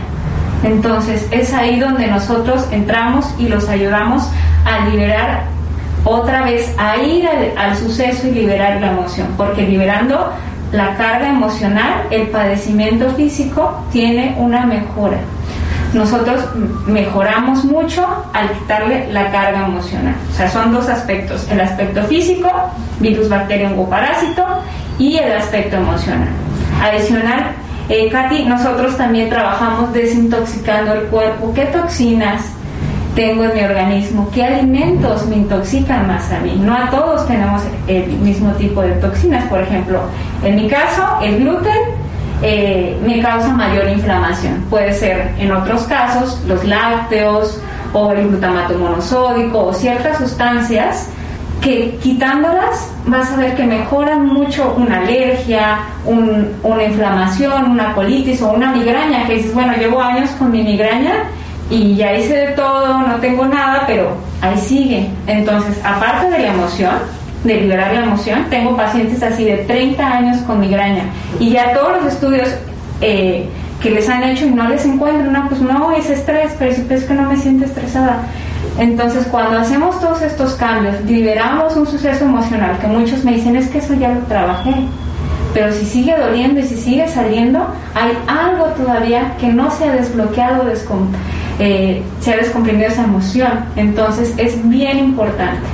Entonces 0.63 1.27
es 1.31 1.53
ahí 1.53 1.79
donde 1.79 2.07
nosotros 2.07 2.67
entramos 2.71 3.25
y 3.37 3.47
los 3.47 3.69
ayudamos 3.69 4.29
a 4.65 4.87
liberar 4.89 5.55
otra 6.05 6.43
vez, 6.43 6.73
a 6.77 6.97
ir 6.97 7.27
al, 7.57 7.75
suceso 7.75 8.27
y 8.27 8.31
liberar 8.31 8.79
la 8.79 8.91
emoción, 8.91 9.27
porque 9.35 9.63
liberando 9.63 10.31
la 10.71 10.95
carga 10.95 11.29
emocional, 11.29 12.03
el 12.11 12.27
padecimiento 12.27 13.09
físico 13.11 13.83
tiene 13.91 14.35
una 14.37 14.65
mejora. 14.65 15.17
Nosotros 15.93 16.43
mejoramos 16.85 17.63
mucho 17.63 18.05
al 18.33 18.51
quitarle 18.51 19.11
la 19.11 19.31
carga 19.31 19.65
emocional. 19.65 20.15
O 20.31 20.35
sea, 20.35 20.49
son 20.49 20.73
dos 20.73 20.89
aspectos, 20.89 21.47
el 21.49 21.61
aspecto 21.61 22.03
físico, 22.03 22.51
virus, 22.99 23.29
bacteria 23.29 23.71
o 23.75 23.89
parásito, 23.89 24.45
y 24.99 25.17
el 25.17 25.31
aspecto 25.31 25.77
emocional. 25.77 26.27
Adicional, 26.83 27.51
eh, 27.89 28.09
Katy, 28.11 28.45
nosotros 28.45 28.97
también 28.97 29.29
trabajamos 29.29 29.93
desintoxicando 29.93 30.93
el 30.93 31.01
cuerpo. 31.03 31.53
¿Qué 31.53 31.65
toxinas 31.65 32.41
tengo 33.15 33.43
en 33.43 33.53
mi 33.53 33.61
organismo? 33.61 34.29
¿Qué 34.33 34.43
alimentos 34.43 35.25
me 35.27 35.35
intoxican 35.37 36.07
más 36.07 36.31
a 36.31 36.39
mí? 36.39 36.59
No 36.59 36.75
a 36.75 36.89
todos 36.89 37.27
tenemos 37.27 37.61
el 37.87 38.07
mismo 38.07 38.51
tipo 38.53 38.81
de 38.81 38.93
toxinas. 38.93 39.45
Por 39.45 39.61
ejemplo, 39.61 40.01
en 40.43 40.55
mi 40.55 40.67
caso, 40.67 41.03
el 41.21 41.39
gluten 41.39 41.77
eh, 42.41 42.97
me 43.05 43.21
causa 43.21 43.49
mayor 43.49 43.87
inflamación. 43.89 44.65
Puede 44.69 44.93
ser 44.93 45.31
en 45.37 45.51
otros 45.51 45.83
casos 45.83 46.41
los 46.47 46.63
lácteos 46.65 47.59
o 47.93 48.11
el 48.11 48.27
glutamato 48.27 48.77
monosódico 48.77 49.65
o 49.65 49.73
ciertas 49.73 50.17
sustancias 50.17 51.09
que 51.65 51.97
quitándolas 52.01 52.91
vas 53.07 53.31
a 53.31 53.37
ver 53.37 53.55
que 53.55 53.63
mejoran 53.63 54.27
mucho 54.27 54.75
una 54.77 54.99
alergia, 54.99 55.79
una 56.05 56.83
inflamación, 56.83 57.71
una 57.71 57.95
colitis 57.95 58.39
o 58.43 58.51
una 58.51 58.71
migraña, 58.71 59.25
que 59.25 59.37
dices, 59.37 59.53
bueno, 59.55 59.73
llevo 59.75 59.99
años 59.99 60.29
con 60.37 60.51
mi 60.51 60.61
migraña 60.61 61.23
y 61.71 61.95
ya 61.95 62.15
hice 62.15 62.35
de 62.35 62.47
todo, 62.49 62.99
no 62.99 63.15
tengo 63.15 63.47
nada, 63.47 63.83
pero 63.87 64.15
ahí 64.41 64.55
sigue. 64.59 65.09
Entonces, 65.25 65.81
aparte 65.83 66.29
de 66.29 66.37
la 66.37 66.53
emoción, 66.53 66.93
de 67.43 67.55
liberar 67.55 67.95
la 67.95 68.03
emoción, 68.03 68.45
tengo 68.51 68.77
pacientes 68.77 69.23
así 69.23 69.43
de 69.43 69.57
30 69.57 70.05
años 70.05 70.37
con 70.43 70.59
migraña 70.59 71.05
y 71.39 71.49
ya 71.49 71.73
todos 71.73 72.03
los 72.03 72.13
estudios 72.13 72.47
eh, 73.01 73.49
que 73.81 73.89
les 73.89 74.07
han 74.07 74.21
hecho 74.21 74.45
y 74.45 74.51
no 74.51 74.69
les 74.69 74.85
encuentran, 74.85 75.33
no, 75.33 75.49
pues 75.49 75.61
no, 75.61 75.91
es 75.93 76.11
estrés, 76.11 76.53
pero 76.59 76.71
es 76.71 77.03
que 77.05 77.13
no 77.15 77.27
me 77.27 77.37
siento 77.37 77.65
estresada. 77.65 78.19
Entonces, 78.77 79.25
cuando 79.27 79.57
hacemos 79.57 79.99
todos 80.01 80.21
estos 80.21 80.53
cambios, 80.55 81.01
liberamos 81.05 81.75
un 81.77 81.87
suceso 81.87 82.25
emocional 82.25 82.77
que 82.79 82.87
muchos 82.87 83.23
me 83.23 83.33
dicen 83.33 83.55
es 83.55 83.69
que 83.69 83.77
eso 83.77 83.93
ya 83.93 84.13
lo 84.13 84.21
trabajé. 84.21 84.73
Pero 85.53 85.71
si 85.71 85.85
sigue 85.85 86.17
doliendo 86.17 86.59
y 86.59 86.63
si 86.63 86.75
sigue 86.75 87.07
saliendo, 87.07 87.65
hay 87.93 88.11
algo 88.27 88.65
todavía 88.71 89.37
que 89.39 89.47
no 89.47 89.71
se 89.71 89.85
ha 89.85 89.93
desbloqueado, 89.93 90.63
eh, 91.59 92.03
se 92.19 92.33
ha 92.33 92.37
descomprimido 92.37 92.89
esa 92.89 93.05
emoción. 93.05 93.65
Entonces, 93.77 94.33
es 94.37 94.67
bien 94.67 94.99
importante. 94.99 95.65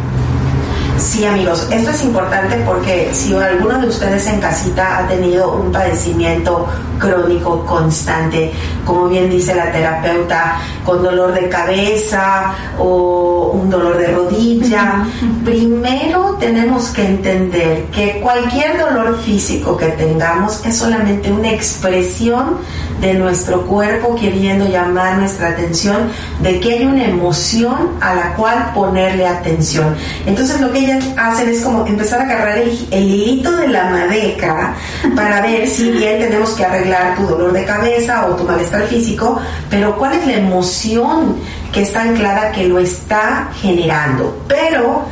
Sí, 1.01 1.25
amigos, 1.25 1.67
esto 1.71 1.89
es 1.89 2.03
importante 2.03 2.57
porque 2.63 3.09
si 3.11 3.33
alguno 3.33 3.79
de 3.79 3.87
ustedes 3.87 4.27
en 4.27 4.39
casita 4.39 4.99
ha 4.99 5.07
tenido 5.07 5.51
un 5.51 5.71
padecimiento 5.71 6.67
crónico 6.99 7.65
constante, 7.65 8.51
como 8.85 9.07
bien 9.07 9.27
dice 9.27 9.55
la 9.55 9.71
terapeuta, 9.71 10.59
con 10.85 11.01
dolor 11.01 11.33
de 11.33 11.49
cabeza 11.49 12.53
o 12.77 13.51
un 13.55 13.71
dolor 13.71 13.97
de 13.97 14.11
rodilla, 14.11 15.07
primero 15.43 16.37
tenemos 16.39 16.89
que 16.89 17.07
entender 17.07 17.85
que 17.85 18.21
cualquier 18.21 18.79
dolor 18.79 19.17
físico 19.21 19.75
que 19.75 19.87
tengamos 19.87 20.63
es 20.63 20.77
solamente 20.77 21.31
una 21.31 21.49
expresión 21.49 22.59
de 23.01 23.15
nuestro 23.15 23.65
cuerpo 23.65 24.15
queriendo 24.15 24.67
llamar 24.67 25.17
nuestra 25.17 25.49
atención 25.49 26.09
de 26.41 26.59
que 26.59 26.73
hay 26.73 26.85
una 26.85 27.05
emoción 27.05 27.97
a 27.99 28.13
la 28.13 28.33
cual 28.35 28.71
ponerle 28.73 29.27
atención. 29.27 29.95
Entonces 30.25 30.61
lo 30.61 30.71
que 30.71 30.79
ellas 30.79 31.03
hacen 31.17 31.49
es 31.49 31.61
como 31.61 31.85
empezar 31.87 32.21
a 32.21 32.23
agarrar 32.23 32.59
el, 32.59 32.71
hilito 32.91 33.51
de 33.57 33.67
la 33.67 33.89
madeca 33.89 34.75
para 35.15 35.41
ver 35.41 35.67
si 35.67 35.91
bien 35.91 36.19
tenemos 36.19 36.51
que 36.51 36.63
arreglar 36.63 37.15
tu 37.15 37.23
dolor 37.23 37.51
de 37.51 37.65
cabeza 37.65 38.27
o 38.27 38.35
tu 38.35 38.43
malestar 38.43 38.83
físico, 38.83 39.39
pero 39.69 39.97
cuál 39.97 40.13
es 40.13 40.27
la 40.27 40.33
emoción 40.33 41.37
que 41.73 41.81
está 41.81 42.03
anclada 42.03 42.51
que 42.51 42.67
lo 42.67 42.79
está 42.79 43.49
generando. 43.61 44.43
Pero 44.47 45.05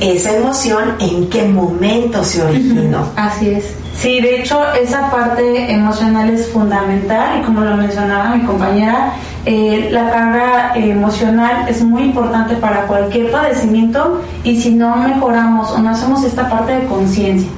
esa 0.00 0.34
emoción, 0.34 0.94
¿en 1.00 1.28
qué 1.28 1.44
momento 1.44 2.24
se 2.24 2.42
originó? 2.42 3.10
Así 3.16 3.50
es. 3.50 3.85
Sí, 3.98 4.20
de 4.20 4.40
hecho, 4.40 4.62
esa 4.74 5.10
parte 5.10 5.72
emocional 5.72 6.28
es 6.28 6.48
fundamental 6.50 7.40
y 7.40 7.42
como 7.44 7.62
lo 7.62 7.76
mencionaba 7.76 8.36
mi 8.36 8.44
compañera, 8.44 9.14
eh, 9.46 9.88
la 9.90 10.10
carga 10.10 10.72
emocional 10.74 11.66
es 11.66 11.82
muy 11.82 12.02
importante 12.02 12.56
para 12.56 12.82
cualquier 12.82 13.30
padecimiento 13.30 14.20
y 14.44 14.60
si 14.60 14.74
no 14.74 14.96
mejoramos 14.96 15.70
o 15.70 15.78
no 15.78 15.90
hacemos 15.90 16.24
esta 16.24 16.48
parte 16.50 16.72
de 16.72 16.86
conciencia, 16.86 17.48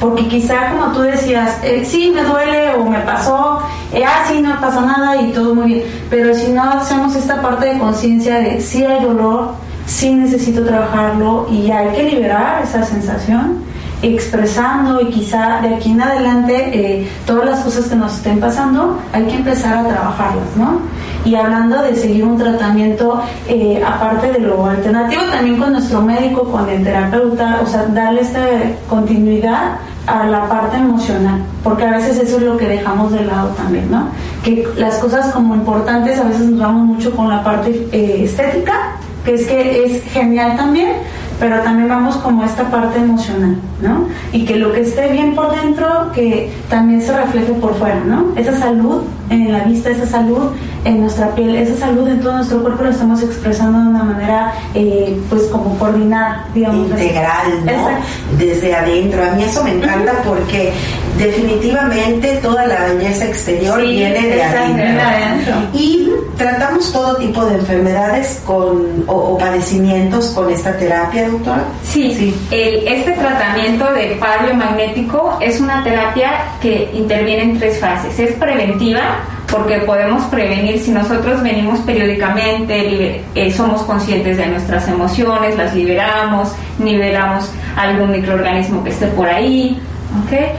porque 0.00 0.26
quizá 0.26 0.70
como 0.70 0.92
tú 0.92 1.00
decías, 1.00 1.58
eh, 1.62 1.84
sí 1.84 2.12
me 2.14 2.22
duele 2.22 2.74
o 2.74 2.84
me 2.84 3.00
pasó, 3.00 3.60
eh, 3.92 4.04
ah, 4.06 4.24
sí, 4.26 4.40
no 4.40 4.58
pasa 4.58 4.80
nada 4.80 5.20
y 5.20 5.32
todo 5.32 5.54
muy 5.54 5.66
bien, 5.66 5.82
pero 6.08 6.34
si 6.34 6.48
no 6.48 6.62
hacemos 6.62 7.14
esta 7.14 7.42
parte 7.42 7.74
de 7.74 7.78
conciencia 7.78 8.38
de 8.38 8.60
sí 8.60 8.84
hay 8.84 9.04
dolor, 9.04 9.52
sí 9.84 10.14
necesito 10.14 10.64
trabajarlo 10.64 11.46
y 11.50 11.70
hay 11.70 11.94
que 11.94 12.04
liberar 12.04 12.62
esa 12.62 12.82
sensación, 12.84 13.65
expresando 14.14 15.00
y 15.00 15.06
quizá 15.06 15.60
de 15.62 15.74
aquí 15.74 15.90
en 15.90 16.00
adelante 16.00 16.70
eh, 16.72 17.08
todas 17.26 17.46
las 17.46 17.60
cosas 17.60 17.86
que 17.86 17.96
nos 17.96 18.14
estén 18.16 18.40
pasando 18.40 18.98
hay 19.12 19.24
que 19.24 19.36
empezar 19.36 19.78
a 19.78 19.88
trabajarlas, 19.88 20.56
¿no? 20.56 20.80
Y 21.24 21.34
hablando 21.34 21.82
de 21.82 21.96
seguir 21.96 22.24
un 22.24 22.38
tratamiento 22.38 23.20
eh, 23.48 23.82
aparte 23.84 24.32
de 24.32 24.40
lo 24.40 24.64
alternativo, 24.66 25.22
también 25.32 25.56
con 25.56 25.72
nuestro 25.72 26.00
médico, 26.02 26.44
con 26.44 26.68
el 26.68 26.84
terapeuta, 26.84 27.60
o 27.64 27.66
sea, 27.66 27.84
darle 27.86 28.20
esta 28.20 28.46
continuidad 28.88 29.78
a 30.06 30.24
la 30.26 30.48
parte 30.48 30.76
emocional, 30.76 31.42
porque 31.64 31.84
a 31.84 31.96
veces 31.96 32.18
eso 32.18 32.36
es 32.36 32.42
lo 32.44 32.56
que 32.56 32.68
dejamos 32.68 33.12
de 33.12 33.24
lado 33.24 33.48
también, 33.50 33.90
¿no? 33.90 34.08
Que 34.44 34.66
las 34.76 34.98
cosas 34.98 35.32
como 35.32 35.56
importantes 35.56 36.18
a 36.20 36.24
veces 36.24 36.42
nos 36.42 36.60
vamos 36.60 36.86
mucho 36.86 37.10
con 37.16 37.28
la 37.28 37.42
parte 37.42 37.88
eh, 37.90 38.22
estética, 38.24 38.92
que 39.24 39.34
es 39.34 39.46
que 39.48 39.84
es 39.84 40.04
genial 40.12 40.56
también, 40.56 40.92
pero 41.38 41.60
también 41.60 41.88
vamos 41.88 42.16
como 42.16 42.44
esta 42.44 42.70
parte 42.70 42.98
emocional, 42.98 43.56
¿no? 43.80 44.06
Y 44.32 44.44
que 44.44 44.56
lo 44.56 44.72
que 44.72 44.80
esté 44.80 45.12
bien 45.12 45.34
por 45.34 45.54
dentro, 45.54 46.10
que 46.14 46.50
también 46.68 47.02
se 47.02 47.16
refleje 47.16 47.52
por 47.54 47.74
fuera, 47.74 48.00
¿no? 48.04 48.26
Esa 48.36 48.56
salud 48.56 49.02
en 49.28 49.52
la 49.52 49.64
vista, 49.64 49.90
esa 49.90 50.06
salud 50.06 50.52
en 50.84 51.00
nuestra 51.00 51.34
piel, 51.34 51.56
esa 51.56 51.86
salud 51.86 52.08
en 52.08 52.20
todo 52.20 52.36
nuestro 52.36 52.62
cuerpo 52.62 52.84
lo 52.84 52.90
estamos 52.90 53.22
expresando 53.22 53.78
de 53.80 53.88
una 53.88 54.04
manera, 54.04 54.52
eh, 54.74 55.18
pues 55.28 55.42
como 55.44 55.76
coordinada, 55.78 56.46
digamos. 56.54 56.90
Integral, 56.90 57.64
¿no? 57.64 58.38
Desde 58.38 58.74
adentro. 58.74 59.24
A 59.24 59.34
mí 59.34 59.42
eso 59.42 59.62
me 59.64 59.72
encanta 59.72 60.12
porque 60.24 60.72
definitivamente 61.18 62.38
toda 62.42 62.66
la 62.66 62.84
belleza 62.86 63.26
exterior 63.26 63.80
viene 63.80 64.26
de 64.26 64.42
adentro. 64.42 65.54
Y 65.74 66.10
tratamos 66.36 66.92
todo 66.92 67.16
tipo 67.16 67.44
de 67.46 67.56
enfermedades 67.56 68.42
con, 68.44 69.04
o, 69.06 69.38
padecimientos 69.38 70.28
con 70.28 70.50
esta 70.50 70.76
terapia, 70.76 71.28
doctora. 71.28 71.64
Sí, 71.82 72.14
sí. 72.14 72.34
este 72.50 73.12
tratamiento 73.12 73.92
de 73.92 74.18
magnético 74.54 75.38
es 75.40 75.60
una 75.60 75.82
terapia 75.82 76.30
que 76.60 76.90
interviene 76.92 77.42
en 77.42 77.58
tres 77.58 77.80
fases. 77.80 78.18
Es 78.18 78.34
preventiva, 78.36 79.20
porque 79.50 79.78
podemos 79.80 80.24
prevenir 80.24 80.78
si 80.80 80.90
nosotros 80.90 81.42
venimos 81.42 81.80
periódicamente, 81.80 83.24
eh, 83.34 83.52
somos 83.52 83.82
conscientes 83.82 84.36
de 84.36 84.46
nuestras 84.46 84.88
emociones, 84.88 85.56
las 85.56 85.74
liberamos, 85.74 86.52
nivelamos 86.78 87.50
algún 87.76 88.10
microorganismo 88.12 88.82
que 88.82 88.90
esté 88.90 89.06
por 89.08 89.28
ahí, 89.28 89.80
¿okay? 90.24 90.52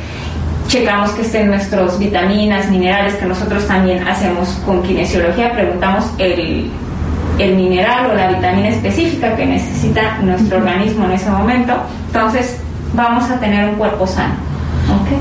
Checamos 0.68 1.12
que 1.12 1.22
estén 1.22 1.48
nuestras 1.48 1.98
vitaminas, 1.98 2.70
minerales, 2.70 3.16
que 3.16 3.26
nosotros 3.26 3.66
también 3.68 4.06
hacemos 4.08 4.50
con 4.66 4.84
kinesiología, 4.84 5.54
preguntamos 5.54 6.06
el, 6.18 6.70
el 7.40 7.56
mineral 7.56 8.12
o 8.12 8.14
la 8.14 8.28
vitamina 8.28 8.70
específica 8.70 9.36
que 9.36 9.46
necesita 9.46 10.18
nuestro 10.22 10.58
organismo 10.58 11.06
en 11.06 11.12
ese 11.12 11.30
momento, 11.30 11.74
entonces 12.08 12.58
vamos 12.94 13.30
a 13.30 13.40
tener 13.40 13.70
un 13.70 13.76
cuerpo 13.76 14.06
sano. 14.06 14.48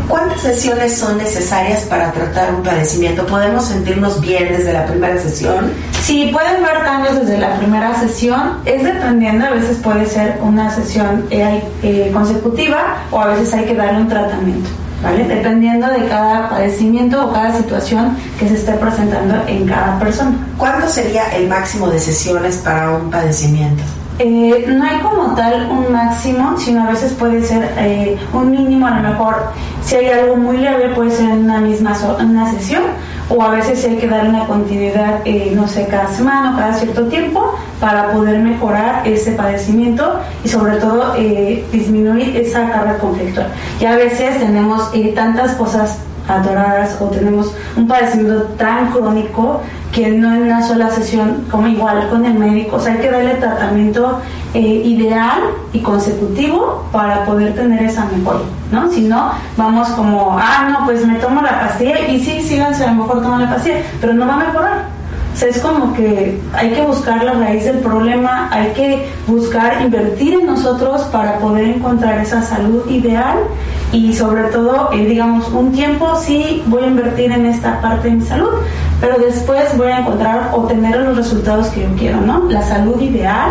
¿Cuántas 0.09 0.41
sesiones 0.41 0.97
son 0.97 1.19
necesarias 1.19 1.83
para 1.83 2.12
tratar 2.12 2.55
un 2.55 2.62
padecimiento? 2.62 3.26
¿Podemos 3.26 3.65
sentirnos 3.65 4.21
bien 4.21 4.49
desde 4.49 4.73
la 4.73 4.87
primera 4.87 5.19
sesión? 5.19 5.73
Sí, 6.03 6.31
pueden 6.33 6.62
ver 6.62 6.85
cambios 6.85 7.17
desde 7.21 7.38
la 7.38 7.57
primera 7.57 7.99
sesión. 7.99 8.59
Es 8.65 8.85
dependiendo, 8.85 9.47
a 9.47 9.50
veces 9.50 9.79
puede 9.79 10.07
ser 10.07 10.38
una 10.41 10.71
sesión 10.71 11.26
eh, 11.31 11.62
eh, 11.83 12.11
consecutiva 12.15 12.99
o 13.11 13.21
a 13.21 13.26
veces 13.29 13.53
hay 13.55 13.65
que 13.65 13.75
darle 13.75 14.03
un 14.03 14.09
tratamiento. 14.09 14.71
¿Vale? 15.03 15.25
Dependiendo 15.25 15.88
de 15.88 16.07
cada 16.07 16.49
padecimiento 16.49 17.26
o 17.26 17.33
cada 17.33 17.57
situación 17.57 18.17
que 18.38 18.49
se 18.49 18.55
esté 18.55 18.73
presentando 18.73 19.35
en 19.47 19.67
cada 19.67 19.99
persona. 19.99 20.33
¿Cuánto 20.57 20.88
sería 20.88 21.25
el 21.37 21.49
máximo 21.49 21.88
de 21.88 21.99
sesiones 21.99 22.57
para 22.59 22.91
un 22.91 23.11
padecimiento? 23.11 23.83
Eh, 24.19 24.65
no 24.69 24.83
hay 24.83 24.99
como 25.00 25.35
tal 25.35 25.69
un 25.71 25.93
máximo, 25.93 26.57
sino 26.59 26.85
a 26.85 26.91
veces 26.93 27.12
puede 27.12 27.43
ser 27.45 27.71
eh, 27.76 28.17
un 28.33 28.50
mínimo, 28.50 28.87
a 28.87 28.99
lo 29.00 29.11
mejor 29.11 29.37
si 29.85 29.97
hay 29.97 30.07
algo 30.09 30.37
muy 30.37 30.57
leve 30.57 30.88
puede 30.95 31.11
ser 31.11 31.29
en 31.29 31.45
una 31.45 31.61
misma 31.61 31.95
so- 31.95 32.17
una 32.19 32.50
sesión 32.53 32.83
o 33.28 33.42
a 33.42 33.50
veces 33.50 33.85
hay 33.85 33.97
que 33.97 34.06
dar 34.06 34.28
una 34.28 34.47
continuidad, 34.47 35.21
eh, 35.25 35.52
no 35.54 35.66
sé, 35.66 35.87
cada 35.88 36.09
semana 36.09 36.54
o 36.54 36.59
cada 36.59 36.75
cierto 36.75 37.06
tiempo 37.06 37.54
para 37.80 38.12
poder 38.12 38.38
mejorar 38.38 39.06
ese 39.06 39.33
padecimiento 39.33 40.21
y 40.45 40.49
sobre 40.49 40.76
todo 40.76 41.14
eh, 41.16 41.64
disminuir 41.73 42.37
esa 42.37 42.71
carga 42.71 42.99
conflictual. 42.99 43.49
Y 43.80 43.85
a 43.85 43.97
veces 43.97 44.38
tenemos 44.38 44.90
eh, 44.95 45.12
tantas 45.14 45.54
cosas 45.56 45.99
atoradas 46.28 46.97
o 47.00 47.06
tenemos 47.06 47.54
un 47.76 47.87
padecimiento 47.87 48.42
tan 48.56 48.90
crónico 48.90 49.61
que 49.92 50.09
no 50.09 50.35
en 50.35 50.42
una 50.42 50.66
sola 50.66 50.90
sesión, 50.90 51.47
como 51.50 51.68
igual 51.68 52.09
con 52.11 52.25
el 52.26 52.35
médico, 52.35 52.76
o 52.76 52.80
sea, 52.80 52.95
hay 52.95 52.99
que 52.99 53.11
darle 53.11 53.35
tratamiento 53.35 54.21
eh, 54.56 54.82
ideal 54.86 55.40
y 55.75 55.80
consecutivo 55.80 56.86
para 56.90 57.26
poder 57.26 57.54
tener 57.54 57.82
esa 57.82 58.06
mejoría, 58.06 58.46
¿no? 58.72 58.90
Si 58.90 59.02
no, 59.02 59.32
vamos 59.54 59.86
como, 59.90 60.34
ah, 60.40 60.68
no, 60.70 60.86
pues 60.86 61.04
me 61.04 61.16
tomo 61.16 61.42
la 61.42 61.60
pastilla 61.60 62.08
y 62.08 62.18
sí, 62.25 62.40
síganse, 62.42 62.84
a 62.84 62.92
lo 62.92 63.02
mejor 63.02 63.20
toman 63.20 63.42
la 63.42 63.50
pastilla, 63.50 63.82
pero 64.00 64.14
no 64.14 64.26
va 64.26 64.32
a 64.32 64.38
mejorar. 64.38 64.96
O 65.34 65.38
sea, 65.38 65.50
es 65.50 65.58
como 65.58 65.92
que 65.92 66.40
hay 66.54 66.70
que 66.70 66.80
buscar 66.80 67.22
la 67.22 67.34
raíz 67.34 67.66
del 67.66 67.80
problema, 67.80 68.48
hay 68.50 68.72
que 68.72 69.06
buscar 69.26 69.82
invertir 69.82 70.32
en 70.32 70.46
nosotros 70.46 71.02
para 71.12 71.38
poder 71.38 71.68
encontrar 71.68 72.18
esa 72.20 72.40
salud 72.40 72.88
ideal 72.88 73.40
y 73.92 74.14
sobre 74.14 74.44
todo, 74.44 74.90
eh, 74.94 75.04
digamos, 75.04 75.48
un 75.48 75.72
tiempo 75.72 76.16
sí 76.16 76.62
voy 76.64 76.84
a 76.84 76.86
invertir 76.86 77.30
en 77.30 77.44
esta 77.44 77.82
parte 77.82 78.08
de 78.08 78.14
mi 78.14 78.25
salud, 78.25 78.48
pero 79.02 79.18
después 79.18 79.76
voy 79.76 79.88
a 79.88 79.98
encontrar 79.98 80.52
o 80.54 80.62
tener 80.62 80.96
los 80.96 81.18
resultados 81.18 81.66
que 81.66 81.82
yo 81.82 81.88
quiero, 81.98 82.22
¿no? 82.22 82.44
La 82.48 82.62
salud 82.62 82.98
ideal, 83.02 83.50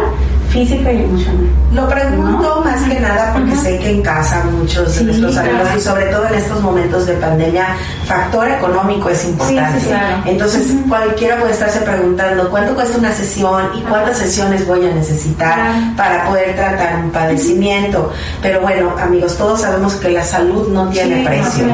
física 0.55 0.91
y 0.91 1.03
emocional. 1.03 1.47
Lo 1.73 1.89
pregunto 1.89 2.61
más 2.63 2.81
que 2.87 2.99
nada 3.01 3.33
porque 3.33 3.55
sé 3.57 3.77
que 3.79 3.89
en 3.89 4.01
casa 4.01 4.43
muchos 4.45 4.95
de 4.95 5.03
nuestros 5.03 5.35
amigos 5.35 5.61
claro. 5.61 5.77
y 5.77 5.81
sobre 5.81 6.05
todo 6.05 6.27
en 6.27 6.35
estos 6.35 6.61
momentos 6.61 7.05
de 7.05 7.13
pandemia, 7.15 7.75
factor 8.05 8.47
económico 8.47 9.09
es 9.09 9.25
importante. 9.25 9.79
Sí, 9.79 9.85
sí, 9.85 9.89
claro. 9.89 10.23
Entonces 10.25 10.73
cualquiera 10.87 11.37
puede 11.37 11.51
estarse 11.51 11.81
preguntando 11.81 12.49
cuánto 12.49 12.73
cuesta 12.73 12.97
una 12.97 13.11
sesión 13.11 13.69
y 13.75 13.81
cuántas 13.81 14.17
sesiones 14.17 14.65
voy 14.65 14.85
a 14.85 14.93
necesitar 14.93 15.73
para 15.97 16.25
poder 16.25 16.55
tratar 16.55 17.03
un 17.03 17.11
padecimiento. 17.11 18.13
Pero 18.41 18.61
bueno, 18.61 18.95
amigos, 18.97 19.37
todos 19.37 19.59
sabemos 19.59 19.95
que 19.95 20.09
la 20.09 20.23
salud 20.23 20.69
no 20.69 20.87
tiene 20.89 21.25
precio. 21.25 21.65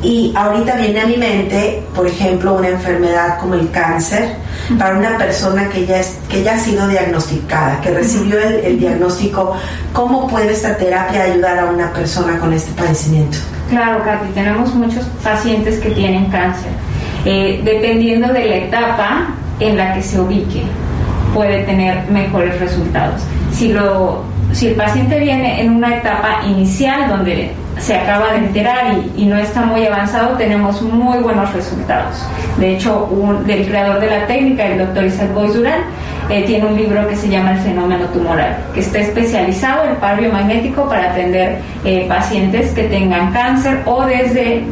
Y 0.00 0.32
ahorita 0.36 0.76
viene 0.76 1.00
a 1.00 1.06
mi 1.06 1.16
mente, 1.16 1.82
por 1.92 2.06
ejemplo, 2.06 2.54
una 2.54 2.68
enfermedad 2.68 3.38
como 3.40 3.54
el 3.54 3.68
cáncer 3.72 4.36
para 4.78 4.96
una 4.96 5.18
persona 5.18 5.68
que 5.68 5.86
ya, 5.86 6.00
es, 6.00 6.18
que 6.28 6.42
ya 6.42 6.54
ha 6.54 6.58
sido 6.58 6.88
diagnosticada, 6.88 7.80
que 7.80 7.90
recibió 7.90 8.38
el, 8.38 8.78
diagnóstico. 8.78 9.56
¿Cómo 9.92 10.26
puede 10.28 10.52
esta 10.52 10.76
terapia 10.76 11.24
ayudar 11.24 11.58
a 11.58 11.66
una 11.66 11.92
persona 11.92 12.38
con 12.38 12.52
este 12.52 12.72
padecimiento? 12.72 13.38
Claro, 13.70 14.02
Katy, 14.04 14.32
tenemos 14.34 14.74
muchos 14.74 15.04
pacientes 15.22 15.78
que 15.78 15.90
tienen 15.90 16.26
cáncer. 16.26 16.70
Eh, 17.24 17.60
dependiendo 17.64 18.32
de 18.32 18.44
la 18.44 18.56
etapa 18.56 19.28
en 19.60 19.76
la 19.76 19.94
que 19.94 20.02
se 20.02 20.20
ubique, 20.20 20.62
puede 21.32 21.62
tener 21.64 22.08
mejores 22.10 22.58
resultados. 22.60 23.22
Si, 23.52 23.72
lo, 23.72 24.22
si 24.52 24.68
el 24.68 24.74
paciente 24.74 25.18
viene 25.18 25.62
en 25.62 25.76
una 25.76 25.96
etapa 25.96 26.42
inicial 26.46 27.08
donde 27.08 27.52
se 27.82 27.96
acaba 27.96 28.32
de 28.32 28.38
enterar 28.38 28.94
y, 28.94 29.22
y 29.22 29.26
no 29.26 29.36
está 29.36 29.62
muy 29.62 29.84
avanzado, 29.84 30.36
tenemos 30.36 30.80
muy 30.82 31.18
buenos 31.18 31.52
resultados. 31.52 32.24
De 32.58 32.74
hecho, 32.74 33.06
un, 33.06 33.44
del 33.44 33.66
creador 33.66 34.00
de 34.00 34.06
la 34.06 34.26
técnica, 34.26 34.66
el 34.66 34.78
doctor 34.78 35.04
Isaac 35.04 35.34
Boys 35.34 35.54
Durán, 35.54 35.80
eh, 36.30 36.44
tiene 36.46 36.66
un 36.66 36.76
libro 36.76 37.06
que 37.08 37.16
se 37.16 37.28
llama 37.28 37.52
El 37.52 37.58
fenómeno 37.58 38.04
tumoral, 38.06 38.56
que 38.72 38.80
está 38.80 39.00
especializado 39.00 39.84
en 39.84 39.96
par 39.96 40.20
biomagnético 40.20 40.88
para 40.88 41.10
atender 41.10 41.58
eh, 41.84 42.06
pacientes 42.08 42.70
que 42.70 42.84
tengan 42.84 43.32
cáncer 43.32 43.80
o 43.84 44.04
desde 44.04 44.62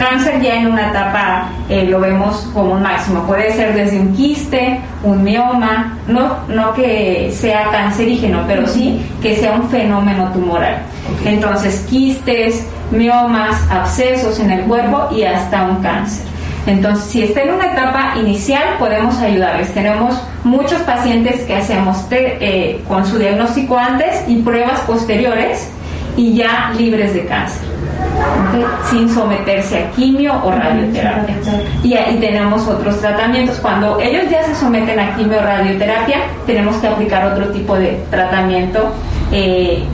cáncer 0.00 0.40
ya 0.40 0.54
en 0.56 0.66
una 0.68 0.88
etapa 0.88 1.48
eh, 1.68 1.84
lo 1.84 2.00
vemos 2.00 2.48
como 2.54 2.72
un 2.72 2.82
máximo. 2.82 3.22
Puede 3.24 3.52
ser 3.54 3.74
desde 3.74 4.00
un 4.00 4.14
quiste, 4.16 4.80
un 5.04 5.22
mioma, 5.22 5.96
no, 6.08 6.38
no 6.48 6.72
que 6.72 7.30
sea 7.32 7.68
cancerígeno, 7.70 8.42
pero 8.48 8.66
sí 8.66 9.00
que 9.22 9.36
sea 9.36 9.52
un 9.52 9.68
fenómeno 9.68 10.30
tumoral. 10.32 10.78
Entonces, 11.24 11.86
quistes, 11.88 12.66
miomas, 12.90 13.56
abscesos 13.70 14.40
en 14.40 14.50
el 14.50 14.62
cuerpo 14.64 15.08
y 15.14 15.22
hasta 15.24 15.64
un 15.64 15.76
cáncer. 15.82 16.24
Entonces, 16.66 17.04
si 17.06 17.22
está 17.22 17.42
en 17.42 17.54
una 17.54 17.66
etapa 17.72 18.14
inicial, 18.18 18.62
podemos 18.78 19.18
ayudarles. 19.18 19.72
Tenemos 19.74 20.20
muchos 20.44 20.80
pacientes 20.82 21.42
que 21.42 21.56
hacemos 21.56 22.08
te- 22.08 22.36
eh, 22.40 22.82
con 22.88 23.04
su 23.06 23.18
diagnóstico 23.18 23.78
antes 23.78 24.22
y 24.28 24.36
pruebas 24.36 24.80
posteriores 24.80 25.68
y 26.16 26.34
ya 26.34 26.72
libres 26.76 27.14
de 27.14 27.24
cáncer, 27.26 27.62
¿ok? 28.10 28.90
sin 28.90 29.08
someterse 29.08 29.84
a 29.84 29.90
quimio 29.92 30.32
o 30.42 30.50
radioterapia. 30.50 31.36
Y 31.82 31.94
ahí 31.94 32.18
tenemos 32.18 32.66
otros 32.66 33.00
tratamientos. 33.00 33.58
Cuando 33.60 33.98
ellos 34.00 34.24
ya 34.30 34.42
se 34.42 34.54
someten 34.54 34.98
a 34.98 35.14
quimio 35.16 35.38
o 35.38 35.42
radioterapia, 35.42 36.18
tenemos 36.46 36.76
que 36.76 36.88
aplicar 36.88 37.32
otro 37.32 37.46
tipo 37.50 37.76
de 37.76 38.02
tratamiento. 38.10 38.92
eh, 39.32 39.84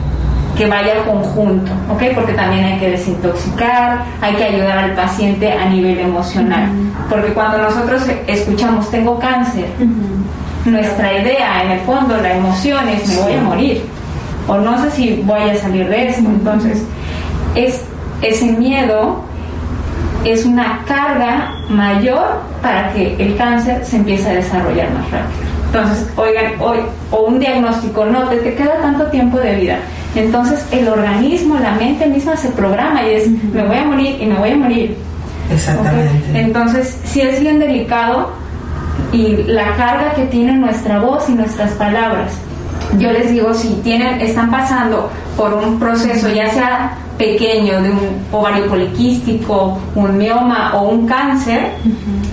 que 0.57 0.65
vaya 0.65 1.03
conjunto, 1.05 1.71
¿ok? 1.87 2.03
Porque 2.15 2.33
también 2.33 2.65
hay 2.65 2.79
que 2.79 2.89
desintoxicar, 2.89 4.03
hay 4.21 4.33
que 4.33 4.43
ayudar 4.43 4.79
al 4.79 4.95
paciente 4.95 5.51
a 5.51 5.69
nivel 5.69 5.99
emocional. 5.99 6.67
Porque 7.09 7.31
cuando 7.33 7.59
nosotros 7.59 8.03
escuchamos 8.25 8.89
tengo 8.89 9.19
cáncer, 9.19 9.67
nuestra 10.65 11.13
idea 11.13 11.63
en 11.63 11.71
el 11.71 11.79
fondo, 11.81 12.17
la 12.17 12.33
emoción 12.33 12.89
es 12.89 13.07
me 13.07 13.21
voy 13.21 13.33
a 13.33 13.41
morir, 13.41 13.83
o 14.47 14.57
no 14.57 14.81
sé 14.81 14.91
si 14.91 15.21
voy 15.25 15.41
a 15.41 15.55
salir 15.55 15.87
de 15.87 16.09
esto. 16.09 16.27
Entonces, 16.27 16.83
es 17.53 17.85
ese 18.21 18.45
miedo 18.45 19.21
es 20.25 20.45
una 20.45 20.83
carga 20.85 21.55
mayor 21.69 22.41
para 22.61 22.91
que 22.93 23.15
el 23.17 23.37
cáncer 23.37 23.85
se 23.85 23.97
empiece 23.97 24.29
a 24.29 24.33
desarrollar 24.33 24.91
más 24.91 25.09
rápido. 25.11 25.47
Entonces, 25.67 26.07
oigan, 26.15 26.53
hoy, 26.59 26.77
o 27.11 27.25
un 27.25 27.39
diagnóstico, 27.39 28.05
no, 28.05 28.27
te, 28.29 28.37
te 28.37 28.55
queda 28.55 28.77
tanto 28.81 29.05
tiempo 29.07 29.37
de 29.37 29.55
vida. 29.55 29.79
Entonces, 30.15 30.65
el 30.71 30.87
organismo, 30.87 31.57
la 31.59 31.71
mente 31.73 32.07
misma 32.07 32.35
se 32.37 32.49
programa 32.49 33.03
y 33.03 33.13
es, 33.13 33.29
me 33.29 33.65
voy 33.65 33.77
a 33.77 33.85
morir 33.85 34.17
y 34.19 34.25
me 34.25 34.35
voy 34.35 34.51
a 34.51 34.55
morir. 34.55 34.97
Exactamente. 35.51 36.39
Entonces, 36.39 36.99
si 37.05 37.21
es 37.21 37.39
bien 37.39 37.59
delicado 37.59 38.31
y 39.11 39.43
la 39.43 39.75
carga 39.75 40.13
que 40.13 40.25
tiene 40.25 40.53
nuestra 40.53 40.99
voz 40.99 41.29
y 41.29 41.33
nuestras 41.33 41.71
palabras. 41.73 42.33
Yo 42.97 43.11
les 43.11 43.31
digo, 43.31 43.53
si 43.53 43.69
tienen, 43.83 44.21
están 44.21 44.49
pasando 44.49 45.09
por 45.35 45.53
un 45.53 45.79
proceso, 45.79 46.29
ya 46.29 46.49
sea 46.51 46.97
pequeño, 47.17 47.81
de 47.81 47.91
un 47.91 48.25
ovario 48.31 48.67
poliquístico, 48.67 49.77
un 49.95 50.17
mioma 50.17 50.75
o 50.75 50.89
un 50.89 51.07
cáncer, 51.07 51.71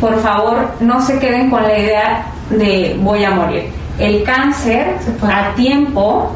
por 0.01 0.19
favor 0.21 0.69
no 0.81 1.01
se 1.01 1.19
queden 1.19 1.51
con 1.51 1.63
la 1.63 1.79
idea 1.79 2.27
de 2.51 2.97
voy 3.01 3.25
a 3.25 3.31
morir. 3.31 3.65
El 3.99 4.23
cáncer 4.25 4.97
a 5.23 5.55
tiempo 5.55 6.33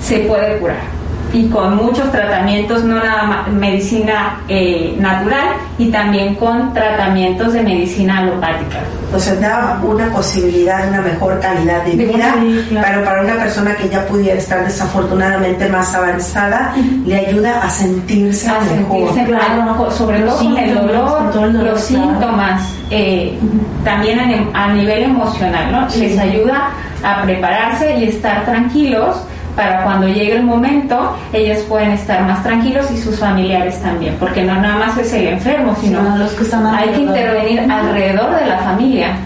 se 0.00 0.18
puede 0.20 0.58
curar 0.58 0.97
y 1.32 1.48
con 1.48 1.76
muchos 1.76 2.10
tratamientos, 2.10 2.84
no 2.84 2.96
nada 2.96 3.22
más 3.24 3.48
medicina 3.48 4.40
eh, 4.48 4.96
natural 4.98 5.48
y 5.76 5.90
también 5.90 6.34
con 6.36 6.72
tratamientos 6.72 7.52
de 7.52 7.62
medicina 7.62 8.18
alopática. 8.18 8.78
O 9.14 9.18
sea, 9.18 9.34
da 9.36 9.80
una 9.82 10.10
posibilidad 10.10 10.82
de 10.82 10.88
una 10.88 11.00
mejor 11.02 11.38
calidad 11.40 11.84
de 11.84 11.96
vida, 11.96 12.34
sí, 12.38 12.66
claro. 12.70 12.86
pero 12.88 13.04
para 13.04 13.22
una 13.22 13.34
persona 13.34 13.74
que 13.74 13.88
ya 13.88 14.06
pudiera 14.06 14.38
estar 14.38 14.64
desafortunadamente 14.64 15.68
más 15.68 15.94
avanzada, 15.94 16.74
le 17.06 17.16
ayuda 17.16 17.62
a 17.62 17.70
sentirse 17.70 18.48
a 18.48 18.60
mejor. 18.60 19.14
sentirse 19.14 19.24
claro, 19.24 19.90
sobre 19.90 20.20
todo 20.20 20.36
con 20.38 20.58
el 20.58 20.74
dolor, 20.74 21.18
con 21.18 21.30
todo 21.30 21.44
el 21.44 21.52
dolor, 21.54 21.72
los 21.72 21.84
claro. 21.84 22.04
síntomas, 22.04 22.62
eh, 22.90 23.38
también 23.84 24.18
a, 24.54 24.64
a 24.64 24.72
nivel 24.72 25.04
emocional, 25.04 25.72
¿no? 25.72 25.90
Sí. 25.90 26.00
Les 26.00 26.18
ayuda 26.18 26.70
a 27.02 27.22
prepararse 27.22 27.96
y 27.98 28.04
estar 28.04 28.44
tranquilos 28.44 29.16
para 29.58 29.82
cuando 29.82 30.06
llegue 30.06 30.36
el 30.36 30.44
momento 30.44 31.16
ellos 31.32 31.58
pueden 31.68 31.90
estar 31.90 32.22
más 32.22 32.42
tranquilos 32.44 32.88
y 32.92 32.96
sus 32.96 33.18
familiares 33.18 33.80
también, 33.82 34.14
porque 34.20 34.42
no 34.44 34.54
nada 34.54 34.76
más 34.86 34.96
es 34.98 35.12
el 35.12 35.26
enfermo, 35.26 35.76
sino 35.80 36.00
los 36.16 36.30
que 36.32 36.44
están 36.44 36.64
hay 36.66 36.90
que 36.90 37.00
intervenir 37.00 37.60
alrededor 37.70 38.36
de 38.40 38.46
la 38.46 38.58
familia. 38.58 39.16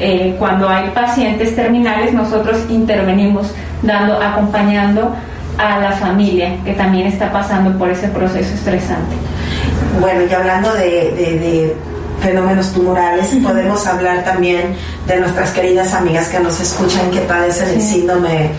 Eh, 0.00 0.34
cuando 0.38 0.68
hay 0.68 0.88
pacientes 0.90 1.54
terminales, 1.54 2.14
nosotros 2.14 2.58
intervenimos 2.70 3.52
dando, 3.82 4.14
acompañando 4.22 5.14
a 5.58 5.78
la 5.78 5.92
familia 5.92 6.56
que 6.64 6.72
también 6.72 7.06
está 7.06 7.30
pasando 7.30 7.78
por 7.78 7.90
ese 7.90 8.08
proceso 8.08 8.54
estresante. 8.54 9.14
Bueno, 10.00 10.22
y 10.28 10.32
hablando 10.32 10.72
de, 10.74 10.80
de- 10.90 11.38
de 11.38 11.76
fenómenos 12.20 12.72
tumorales, 12.72 13.26
podemos 13.42 13.86
hablar 13.86 14.24
también 14.24 14.74
de 15.06 15.20
nuestras 15.20 15.50
queridas 15.50 15.92
amigas 15.94 16.28
que 16.28 16.40
nos 16.40 16.60
escuchan 16.60 17.10
que 17.10 17.20
padecen 17.20 17.68
el 17.70 17.82
síndrome 17.82 18.50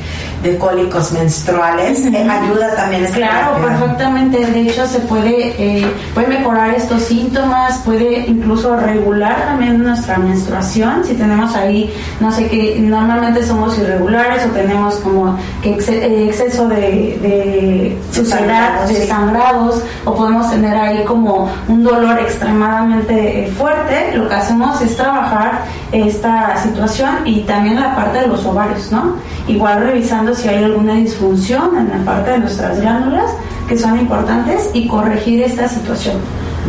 de 0.43 0.57
cólicos 0.59 1.11
menstruales, 1.11 2.05
eh, 2.05 2.27
ayuda 2.29 2.75
también 2.75 3.03
esta 3.05 3.17
Claro, 3.17 3.55
terapia. 3.55 3.79
perfectamente. 3.79 4.45
De 4.45 4.61
hecho, 4.61 4.85
se 4.85 4.99
puede, 4.99 5.55
eh, 5.57 5.87
puede 6.13 6.27
mejorar 6.27 6.75
estos 6.75 7.01
síntomas, 7.03 7.79
puede 7.79 8.25
incluso 8.27 8.75
regular 8.75 9.43
también 9.47 9.81
nuestra 9.81 10.17
menstruación. 10.19 11.03
Si 11.03 11.15
tenemos 11.15 11.55
ahí, 11.55 11.91
no 12.19 12.31
sé 12.31 12.47
qué, 12.47 12.77
normalmente 12.79 13.43
somos 13.43 13.75
irregulares 13.79 14.45
o 14.45 14.49
tenemos 14.49 14.95
como 14.97 15.35
que 15.63 15.77
exce- 15.77 15.93
eh, 16.03 16.25
exceso 16.27 16.67
de, 16.67 16.75
de 17.23 17.97
suciedad, 18.11 18.85
de 18.87 19.07
sangrados, 19.07 19.81
o 20.03 20.13
podemos 20.13 20.51
tener 20.51 20.77
ahí 20.77 21.03
como 21.05 21.49
un 21.67 21.83
dolor 21.83 22.19
extremadamente 22.19 23.51
fuerte. 23.57 24.11
Lo 24.15 24.29
que 24.29 24.35
hacemos 24.35 24.79
es 24.81 24.95
trabajar 24.95 25.61
esta 26.03 26.57
situación 26.61 27.25
y 27.25 27.41
también 27.41 27.79
la 27.79 27.95
parte 27.95 28.19
de 28.19 28.27
los 28.27 28.45
ovarios, 28.45 28.91
¿no? 28.91 29.15
Igual 29.47 29.81
revisando 29.81 30.35
si 30.35 30.49
hay 30.49 30.63
alguna 30.63 30.95
disfunción 30.95 31.77
en 31.77 31.89
la 31.89 32.05
parte 32.05 32.31
de 32.31 32.39
nuestras 32.39 32.81
glándulas 32.81 33.31
que 33.67 33.77
son 33.77 33.97
importantes 33.99 34.69
y 34.73 34.87
corregir 34.87 35.41
esta 35.43 35.67
situación. 35.69 36.17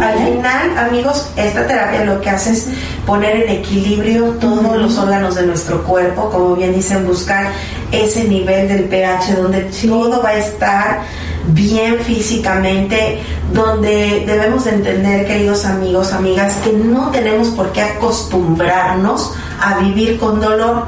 Al 0.01 0.19
final, 0.19 0.79
amigos, 0.79 1.31
esta 1.37 1.67
terapia 1.67 2.05
lo 2.05 2.21
que 2.21 2.29
hace 2.29 2.53
es 2.53 2.69
poner 3.07 3.45
en 3.45 3.49
equilibrio 3.61 4.27
todos 4.41 4.77
los 4.77 4.99
órganos 4.99 5.35
de 5.35 5.47
nuestro 5.47 5.83
cuerpo, 5.85 6.29
como 6.31 6.55
bien 6.55 6.75
dicen, 6.75 7.07
buscar 7.07 7.47
ese 7.91 8.25
nivel 8.25 8.69
del 8.69 8.85
pH 8.85 9.37
donde 9.37 9.63
todo 9.63 10.23
va 10.23 10.31
a 10.31 10.37
estar 10.37 11.01
bien 11.49 11.99
físicamente, 12.01 13.21
donde 13.53 14.25
debemos 14.27 14.65
de 14.65 14.71
entender, 14.73 15.27
queridos 15.27 15.65
amigos, 15.65 16.13
amigas, 16.13 16.55
que 16.65 16.73
no 16.73 17.11
tenemos 17.11 17.49
por 17.49 17.73
qué 17.73 17.83
acostumbrarnos 17.83 19.33
a 19.61 19.79
vivir 19.79 20.19
con 20.19 20.41
dolor. 20.41 20.85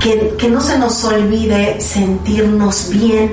Que, 0.00 0.34
que 0.38 0.48
no 0.50 0.60
se 0.60 0.76
nos 0.78 1.02
olvide 1.04 1.80
sentirnos 1.80 2.90
bien. 2.90 3.32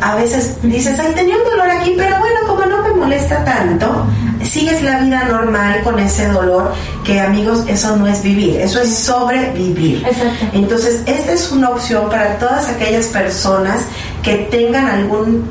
A 0.00 0.16
veces 0.16 0.56
dices, 0.62 0.98
ay, 0.98 1.12
tenía 1.14 1.36
un 1.36 1.44
dolor 1.44 1.70
aquí, 1.70 1.94
pero 1.96 2.18
bueno, 2.18 2.40
como 2.46 2.66
no 2.66 2.82
me 2.82 2.90
molesta 2.90 3.44
tanto, 3.44 4.04
sigues 4.42 4.82
la 4.82 5.00
vida 5.00 5.24
normal 5.24 5.80
con 5.84 5.98
ese 6.00 6.28
dolor, 6.28 6.72
que 7.04 7.20
amigos, 7.20 7.64
eso 7.68 7.96
no 7.96 8.06
es 8.06 8.22
vivir, 8.22 8.60
eso 8.60 8.80
es 8.80 8.96
sobrevivir. 8.96 10.04
Entonces, 10.52 11.02
esta 11.06 11.32
es 11.32 11.52
una 11.52 11.70
opción 11.70 12.08
para 12.08 12.38
todas 12.38 12.68
aquellas 12.68 13.06
personas 13.06 13.84
que 14.22 14.48
tengan 14.50 14.86
algún 14.86 15.44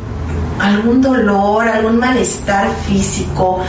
algún 0.60 1.02
dolor, 1.02 1.67
algún 1.67 1.98
malestar 2.00 2.67
físico. 2.88 3.60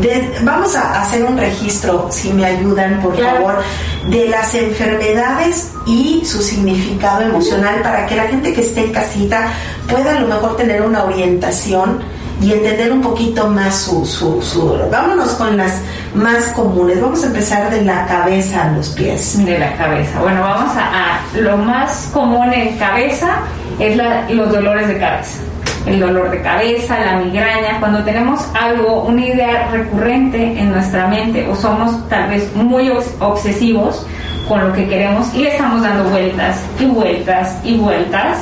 De- 0.00 0.38
vamos 0.42 0.74
a 0.74 1.00
hacer 1.02 1.24
un 1.24 1.36
registro, 1.38 2.08
si 2.10 2.32
me 2.32 2.44
ayudan, 2.44 3.00
por 3.00 3.16
favor, 3.16 3.62
de 4.10 4.28
las 4.28 4.52
enfermedades 4.54 5.72
y 5.86 6.22
su 6.24 6.42
significado 6.42 7.22
emocional 7.22 7.76
para 7.82 8.06
que 8.06 8.16
la 8.16 8.24
gente 8.24 8.52
que 8.52 8.60
esté 8.62 8.86
en 8.86 8.92
casita 8.92 9.48
pueda 9.88 10.16
a 10.16 10.20
lo 10.20 10.26
mejor 10.28 10.56
tener 10.56 10.82
una 10.82 11.04
orientación 11.04 12.00
y 12.42 12.52
entender 12.52 12.90
un 12.92 13.00
poquito 13.00 13.46
más 13.46 13.76
su, 13.82 14.04
su, 14.04 14.42
su... 14.42 14.76
Vámonos 14.90 15.30
con 15.34 15.56
las 15.56 15.74
más 16.14 16.46
comunes. 16.48 17.00
Vamos 17.00 17.22
a 17.22 17.26
empezar 17.28 17.70
de 17.70 17.82
la 17.82 18.04
cabeza 18.06 18.64
a 18.64 18.72
los 18.72 18.88
pies. 18.88 19.44
De 19.46 19.56
la 19.58 19.76
cabeza. 19.76 20.18
Bueno, 20.20 20.40
vamos 20.40 20.76
a, 20.76 20.80
a- 21.14 21.20
lo 21.38 21.56
más 21.56 22.10
común 22.12 22.52
en 22.52 22.76
cabeza 22.76 23.36
es 23.78 23.96
la- 23.96 24.28
los 24.28 24.50
dolores 24.50 24.88
de 24.88 24.98
cabeza. 24.98 25.38
El 25.86 26.00
dolor 26.00 26.30
de 26.30 26.40
cabeza, 26.40 26.98
la 26.98 27.16
migraña, 27.18 27.78
cuando 27.78 28.02
tenemos 28.04 28.46
algo, 28.58 29.02
una 29.02 29.26
idea 29.26 29.68
recurrente 29.70 30.58
en 30.58 30.70
nuestra 30.72 31.08
mente 31.08 31.46
o 31.46 31.54
somos 31.54 32.08
tal 32.08 32.30
vez 32.30 32.50
muy 32.56 32.88
obs- 32.88 33.12
obsesivos 33.20 34.06
con 34.48 34.66
lo 34.66 34.72
que 34.72 34.88
queremos 34.88 35.32
y 35.34 35.42
le 35.42 35.50
estamos 35.52 35.82
dando 35.82 36.04
vueltas 36.10 36.62
y 36.80 36.86
vueltas 36.86 37.58
y 37.64 37.76
vueltas, 37.76 38.38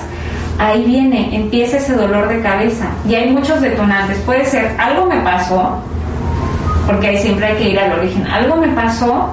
ahí 0.59 0.85
viene, 0.85 1.35
empieza 1.35 1.79
ese 1.79 1.95
dolor 1.95 2.29
de 2.29 2.41
cabeza. 2.43 2.87
Y 3.09 3.15
hay 3.17 3.31
muchos 3.31 3.61
detonantes. 3.61 4.19
Puede 4.19 4.45
ser 4.45 4.77
algo 4.79 5.07
me 5.07 5.19
pasó, 5.21 5.79
porque 6.87 7.09
ahí 7.09 7.19
siempre 7.19 7.47
hay 7.47 7.57
que 7.57 7.69
ir 7.71 7.79
al 7.81 7.99
origen. 7.99 8.25
Algo 8.29 8.57
me 8.57 8.69
pasó 8.69 9.31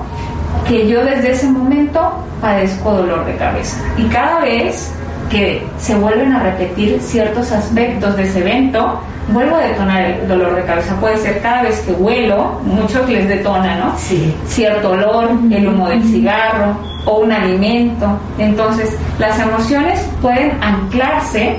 que 0.68 0.88
yo 0.88 1.04
desde 1.06 1.32
ese 1.32 1.48
momento 1.48 2.12
padezco 2.42 2.92
dolor 2.92 3.26
de 3.26 3.36
cabeza. 3.36 3.78
Y 3.98 4.04
cada 4.06 4.40
vez 4.40 4.92
que 5.30 5.64
se 5.78 5.96
vuelven 5.96 6.34
a 6.34 6.44
repetir 6.44 7.00
ciertos 7.02 7.52
aspectos 7.52 8.18
de 8.18 8.24
ese 8.24 8.40
evento, 8.40 9.00
vuelvo 9.30 9.56
a 9.56 9.60
detonar 9.60 10.02
el 10.02 10.28
dolor 10.28 10.56
de 10.56 10.64
cabeza. 10.64 10.96
Puede 11.00 11.18
ser 11.18 11.42
cada 11.42 11.64
vez 11.64 11.80
que 11.82 11.92
huelo, 11.92 12.60
muchos 12.64 13.08
les 13.10 13.28
detona, 13.28 13.76
¿no? 13.76 13.94
Sí. 13.98 14.34
Cierto 14.48 14.92
olor, 14.92 15.30
el 15.52 15.68
humo 15.68 15.88
del 15.88 16.04
cigarro 16.04 16.76
o 17.06 17.20
un 17.20 17.32
alimento. 17.32 18.20
Entonces, 18.38 18.98
las 19.20 19.40
emociones 19.40 20.06
pueden 20.22 20.52
anclarse 20.62 21.58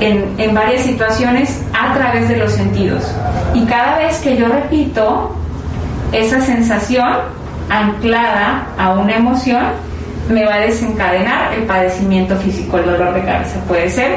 en, 0.00 0.34
en 0.38 0.54
varias 0.54 0.82
situaciones 0.82 1.62
a 1.72 1.94
través 1.94 2.28
de 2.28 2.36
los 2.36 2.52
sentidos. 2.52 3.14
Y 3.54 3.64
cada 3.64 3.98
vez 3.98 4.18
que 4.18 4.36
yo 4.36 4.48
repito 4.48 5.34
esa 6.12 6.40
sensación 6.40 7.06
anclada 7.68 8.66
a 8.78 8.90
una 8.94 9.16
emoción, 9.16 9.64
me 10.28 10.44
va 10.44 10.54
a 10.54 10.58
desencadenar 10.60 11.52
el 11.54 11.62
padecimiento 11.64 12.36
físico, 12.36 12.78
el 12.78 12.86
dolor 12.86 13.14
de 13.14 13.22
cabeza. 13.24 13.58
Puede 13.68 13.88
ser, 13.90 14.16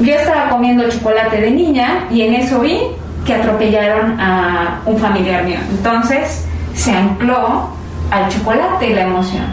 yo 0.00 0.14
estaba 0.14 0.48
comiendo 0.50 0.88
chocolate 0.88 1.40
de 1.40 1.50
niña 1.50 2.06
y 2.10 2.22
en 2.22 2.34
eso 2.34 2.60
vi 2.60 2.80
que 3.26 3.34
atropellaron 3.34 4.18
a 4.18 4.80
un 4.86 4.96
familiar 4.98 5.44
mío. 5.44 5.58
Entonces 5.70 6.46
se 6.74 6.92
ancló 6.92 7.68
al 8.10 8.28
chocolate 8.30 8.94
la 8.94 9.02
emoción. 9.02 9.44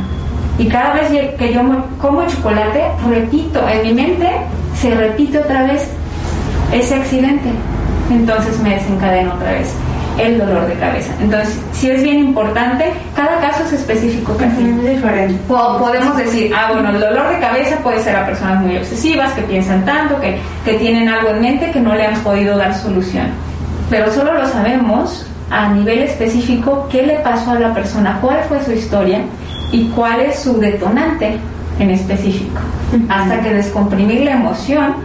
Y 0.58 0.68
cada 0.68 0.94
vez 0.94 1.10
que 1.38 1.54
yo 1.54 1.64
mo- 1.64 1.86
como 2.00 2.26
chocolate, 2.26 2.86
repito, 3.10 3.62
en 3.68 3.84
mi 3.84 3.94
mente 3.94 4.30
se 4.76 4.96
repite 4.96 5.38
otra 5.40 5.64
vez 5.64 5.90
ese 6.72 6.96
accidente. 6.96 7.50
Entonces 8.10 8.58
me 8.62 8.72
desencadena 8.76 9.34
otra 9.34 9.52
vez 9.52 9.74
el 10.18 10.40
dolor 10.40 10.68
de 10.68 10.74
cabeza. 10.76 11.14
Entonces, 11.22 11.60
sí 11.74 11.90
es 11.92 12.02
bien 12.04 12.18
importante, 12.20 12.92
cada 13.16 13.40
caso 13.40 13.64
es 13.66 13.74
específico. 13.74 14.36
casi. 14.38 14.64
diferente. 14.64 15.40
Po- 15.48 15.78
podemos 15.78 16.18
decir, 16.18 16.52
ah, 16.56 16.72
bueno, 16.74 16.90
el 16.90 17.00
dolor 17.00 17.30
de 17.30 17.40
cabeza 17.40 17.78
puede 17.78 18.02
ser 18.02 18.16
a 18.16 18.26
personas 18.26 18.62
muy 18.62 18.78
obsesivas, 18.78 19.32
que 19.34 19.42
piensan 19.44 19.86
tanto, 19.86 20.20
que, 20.20 20.38
que 20.66 20.74
tienen 20.76 21.08
algo 21.10 21.30
en 21.30 21.42
mente 21.42 21.72
que 21.72 21.80
no 21.80 21.94
le 21.96 22.06
han 22.08 22.20
podido 22.22 22.58
dar 22.58 22.74
solución. 22.76 23.28
Pero 23.90 24.12
solo 24.12 24.34
lo 24.34 24.48
sabemos 24.48 25.26
a 25.50 25.70
nivel 25.70 26.00
específico 26.00 26.88
qué 26.92 27.04
le 27.06 27.16
pasó 27.20 27.52
a 27.52 27.60
la 27.60 27.74
persona, 27.74 28.18
cuál 28.22 28.40
fue 28.50 28.64
su 28.66 28.72
historia 28.74 29.22
y 29.72 29.88
cuál 29.90 30.20
es 30.22 30.40
su 30.40 30.60
detonante 30.60 31.38
en 31.80 31.92
específico. 31.92 32.60
Hasta 33.08 33.40
que 33.42 33.54
descomprimir 33.54 34.22
la 34.22 34.32
emoción 34.32 34.96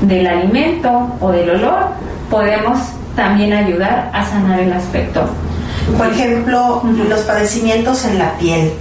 del 0.00 0.26
alimento 0.26 1.08
o 1.20 1.30
del 1.30 1.50
olor, 1.50 1.90
podemos 2.30 2.78
también 3.14 3.52
ayudar 3.52 4.10
a 4.12 4.24
sanar 4.24 4.60
el 4.60 4.72
aspecto. 4.72 5.24
Por 5.96 6.06
ejemplo, 6.08 6.82
los 7.08 7.20
padecimientos 7.20 8.04
en 8.04 8.18
la 8.18 8.32
piel. 8.38 8.72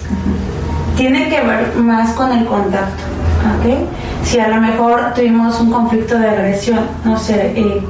Tiene 0.96 1.30
que 1.30 1.42
ver 1.42 1.76
más 1.78 2.12
con 2.12 2.32
el 2.32 2.46
contacto, 2.46 3.04
¿ok? 3.58 3.88
Si 4.24 4.40
a 4.40 4.50
lo 4.50 4.62
mejor 4.62 5.14
tuvimos 5.16 5.60
un 5.60 5.72
conflicto 5.72 6.18
de 6.20 6.30
agresión, 6.30 6.82
no 7.04 7.18
sé, 7.18 7.54
eh, 7.56 7.82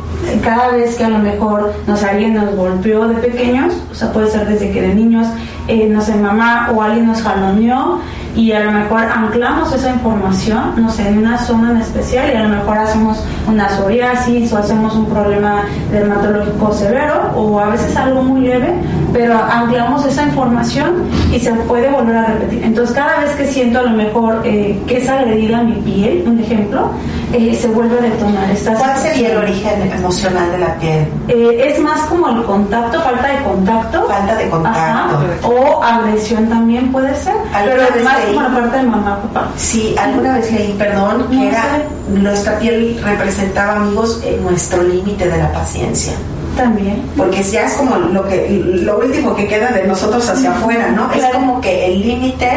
cada 0.44 0.70
vez 0.70 0.96
que 0.96 1.04
a 1.04 1.10
lo 1.10 1.20
mejor 1.20 1.74
nos 1.88 2.04
alguien 2.04 2.36
nos 2.36 2.56
golpeó 2.56 3.08
de 3.08 3.16
pequeños, 3.16 3.74
o 3.92 3.96
sea, 3.96 4.14
puede 4.14 4.32
ser 4.32 4.48
desde 4.48 4.72
que 4.72 4.82
de 4.82 4.96
niños, 4.96 5.28
eh, 5.68 5.88
no 5.90 6.02
sé, 6.02 6.16
mamá 6.16 6.72
o 6.74 6.82
alguien 6.82 7.08
nos 7.08 7.22
jaloneó 7.22 8.00
y 8.36 8.52
a 8.52 8.62
lo 8.62 8.72
mejor 8.72 9.02
anclamos 9.02 9.74
esa 9.74 9.90
información, 9.90 10.74
no 10.78 10.90
sé, 10.90 11.08
en 11.08 11.20
una 11.20 11.38
zona 11.38 11.72
en 11.72 11.78
especial 11.78 12.32
y 12.32 12.36
a 12.36 12.44
lo 12.44 12.50
mejor 12.50 12.78
hacemos 12.78 13.24
una 13.48 13.70
psoriasis 13.70 14.52
o 14.54 14.58
hacemos 14.58 14.96
un 14.96 15.06
problema 15.08 15.64
dermatológico 15.92 16.74
severo 16.74 17.32
o 17.36 17.60
a 17.60 17.68
veces 17.68 17.96
algo 17.96 18.24
muy 18.24 18.42
leve, 18.42 18.74
pero 19.12 19.38
anclamos 19.38 20.06
esa 20.06 20.24
información 20.24 21.04
y 21.32 21.40
se 21.40 21.52
puede 21.54 21.90
volver 21.90 22.16
a 22.16 22.26
repetir. 22.26 22.64
Entonces 22.64 22.96
cada 22.96 23.20
vez 23.20 23.32
que 23.36 23.46
siento 23.46 23.80
a 23.80 23.84
lo 23.84 23.92
mejor 23.92 24.42
eh, 24.44 24.80
que 24.88 24.98
es 24.98 25.10
agredida 25.10 25.64
mi 25.64 25.76
piel, 25.82 26.24
un 26.26 26.40
ejemplo, 26.40 26.92
eh, 27.34 27.58
se 27.60 27.68
vuelve 27.68 27.98
a 27.98 28.02
detonar. 28.02 28.50
esta 28.52 28.74
¿Cuál 28.74 28.98
sería 28.98 29.32
el 29.32 29.38
origen 29.38 29.92
emocional 29.92 30.52
de 30.52 30.58
la 30.58 30.76
piel? 30.76 31.08
Eh, 31.28 31.66
es 31.68 31.80
más 31.80 32.02
como 32.02 32.30
el 32.30 32.44
contacto, 32.44 33.02
falta 33.02 33.28
de 33.28 33.44
contacto. 33.44 34.08
Falta 34.08 34.36
de 34.36 34.50
contacto. 34.50 34.80
Ajá, 34.80 35.10
o 35.44 35.84
agresión 35.84 36.48
también 36.48 36.92
puede 36.92 37.14
ser. 37.16 37.34
¿Alguna 37.54 37.76
Pero 37.88 37.94
vez 37.94 38.04
más 38.04 38.21
leí? 38.26 38.36
la 38.36 38.50
parte 38.50 38.78
de 38.78 38.84
mamá, 38.84 39.22
papá. 39.22 39.48
Sí, 39.58 39.96
alguna 39.98 40.38
vez 40.38 40.52
leí, 40.52 40.74
perdón, 40.78 41.28
que 41.30 41.36
No 41.36 41.44
era 41.44 41.62
sé. 41.64 42.20
nuestra 42.20 42.60
piel 42.60 43.00
representaba, 43.04 43.78
amigos, 43.78 44.22
eh, 44.24 44.40
nuestro 44.42 44.84
límite 44.84 45.28
de 45.30 45.38
la 45.38 45.52
paciencia. 45.52 46.14
También. 46.58 47.02
Porque 47.16 47.42
ya 47.44 47.66
es 47.66 47.74
como 47.76 47.96
lo 47.96 48.28
que 48.28 48.62
lo 48.84 49.00
último 49.00 49.34
que 49.36 49.48
queda 49.48 49.72
de 49.72 49.86
nosotros 49.88 50.28
hacia 50.28 50.52
afuera, 50.52 50.90
¿no? 50.90 51.10
Es 51.14 51.24
como 51.34 51.62
que 51.62 51.86
el 51.86 52.02
límite 52.02 52.50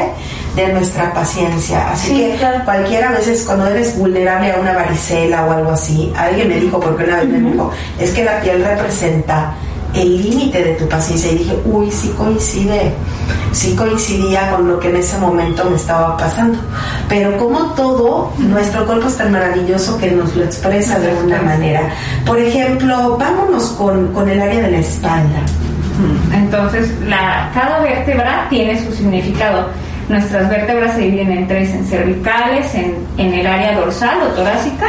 de 0.57 0.73
nuestra 0.73 1.13
paciencia. 1.15 1.91
Así 1.93 2.09
Sí, 2.09 2.15
que 2.17 2.37
claro. 2.39 2.65
cualquiera 2.65 3.11
a 3.11 3.13
veces 3.13 3.45
cuando 3.45 3.67
eres 3.69 3.97
vulnerable 3.97 4.51
a 4.53 4.57
una 4.61 4.73
varicela 4.73 5.45
o 5.47 5.53
algo 5.53 5.71
así, 5.71 6.13
alguien 6.17 6.49
me 6.49 6.57
dijo, 6.57 6.81
porque 6.81 7.05
una 7.05 7.19
vez 7.19 7.29
me 7.29 7.39
dijo, 7.51 7.71
es 8.01 8.11
que 8.11 8.25
la 8.25 8.41
piel 8.41 8.65
representa 8.65 9.55
el 9.95 10.23
límite 10.23 10.63
de 10.63 10.75
tu 10.75 10.89
paciencia 10.89 11.31
y 11.33 11.39
dije, 11.39 11.57
uy, 11.65 11.91
sí 11.91 12.13
coincide, 12.17 12.93
sí 13.53 13.75
coincidía 13.77 14.51
con 14.51 14.69
lo 14.69 14.81
que 14.81 14.91
en 14.91 14.97
ese 14.97 15.17
momento 15.19 15.65
me 15.71 15.77
estaba 15.77 16.17
pasando. 16.17 16.59
Pero 17.09 17.37
como 17.37 17.73
todo, 17.75 18.33
nuestro 18.39 18.85
cuerpo 18.87 19.09
es 19.09 19.17
tan 19.17 19.33
maravilloso 19.33 19.97
que 19.99 20.11
nos 20.11 20.35
lo 20.35 20.45
expresa 20.45 20.99
de 20.99 21.15
una 21.15 21.41
manera. 21.43 21.91
Por 22.27 22.39
ejemplo, 22.39 23.17
vámonos 23.17 23.65
con, 23.79 24.13
con 24.13 24.29
el 24.29 24.41
área 24.41 24.63
de 24.63 24.71
la 24.71 24.79
espalda. 24.79 25.41
Entonces, 26.33 26.93
la, 27.07 27.51
cada 27.55 27.81
vértebra 27.81 28.49
tiene 28.51 28.85
su 28.85 28.93
significado. 28.93 29.69
Nuestras 30.09 30.51
vértebras 30.51 30.95
se 30.95 31.03
dividen 31.03 31.31
en 31.31 31.49
tres, 31.49 31.71
en 31.71 31.87
cervicales, 31.87 32.75
en, 32.75 32.97
en 33.17 33.33
el 33.33 33.47
área 33.47 33.79
dorsal 33.79 34.19
o 34.23 34.27
torácica 34.35 34.87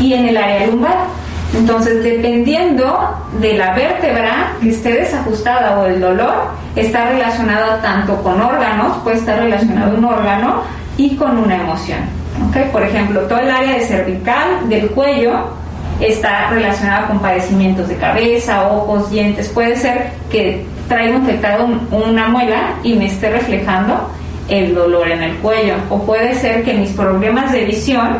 y 0.00 0.12
en 0.14 0.26
el 0.26 0.36
área 0.36 0.66
lumbar. 0.66 1.23
Entonces, 1.52 2.02
dependiendo 2.02 2.98
de 3.40 3.54
la 3.54 3.74
vértebra 3.74 4.52
que 4.60 4.70
esté 4.70 4.92
desajustada 4.92 5.78
o 5.78 5.86
el 5.86 6.00
dolor, 6.00 6.34
está 6.74 7.10
relacionado 7.10 7.76
tanto 7.80 8.20
con 8.22 8.40
órganos, 8.40 8.96
puede 9.04 9.16
estar 9.18 9.38
relacionado 9.38 9.96
un 9.96 10.04
órgano 10.04 10.62
y 10.96 11.14
con 11.16 11.38
una 11.38 11.56
emoción. 11.56 11.98
¿ok? 12.48 12.70
Por 12.72 12.82
ejemplo, 12.82 13.20
todo 13.22 13.38
el 13.38 13.50
área 13.50 13.74
de 13.74 13.80
cervical, 13.82 14.68
del 14.68 14.88
cuello, 14.90 15.32
está 16.00 16.50
relacionado 16.50 17.06
con 17.06 17.20
padecimientos 17.20 17.86
de 17.88 17.96
cabeza, 17.96 18.66
ojos, 18.68 19.10
dientes. 19.10 19.48
Puede 19.48 19.76
ser 19.76 20.10
que 20.30 20.64
traiga 20.88 21.16
infectado 21.18 21.66
un- 21.66 21.86
una 21.92 22.26
muela 22.28 22.74
y 22.82 22.94
me 22.94 23.06
esté 23.06 23.30
reflejando 23.30 24.10
el 24.48 24.74
dolor 24.74 25.08
en 25.08 25.22
el 25.22 25.36
cuello. 25.36 25.74
O 25.90 26.02
puede 26.02 26.34
ser 26.34 26.64
que 26.64 26.74
mis 26.74 26.90
problemas 26.90 27.52
de 27.52 27.64
visión, 27.64 28.18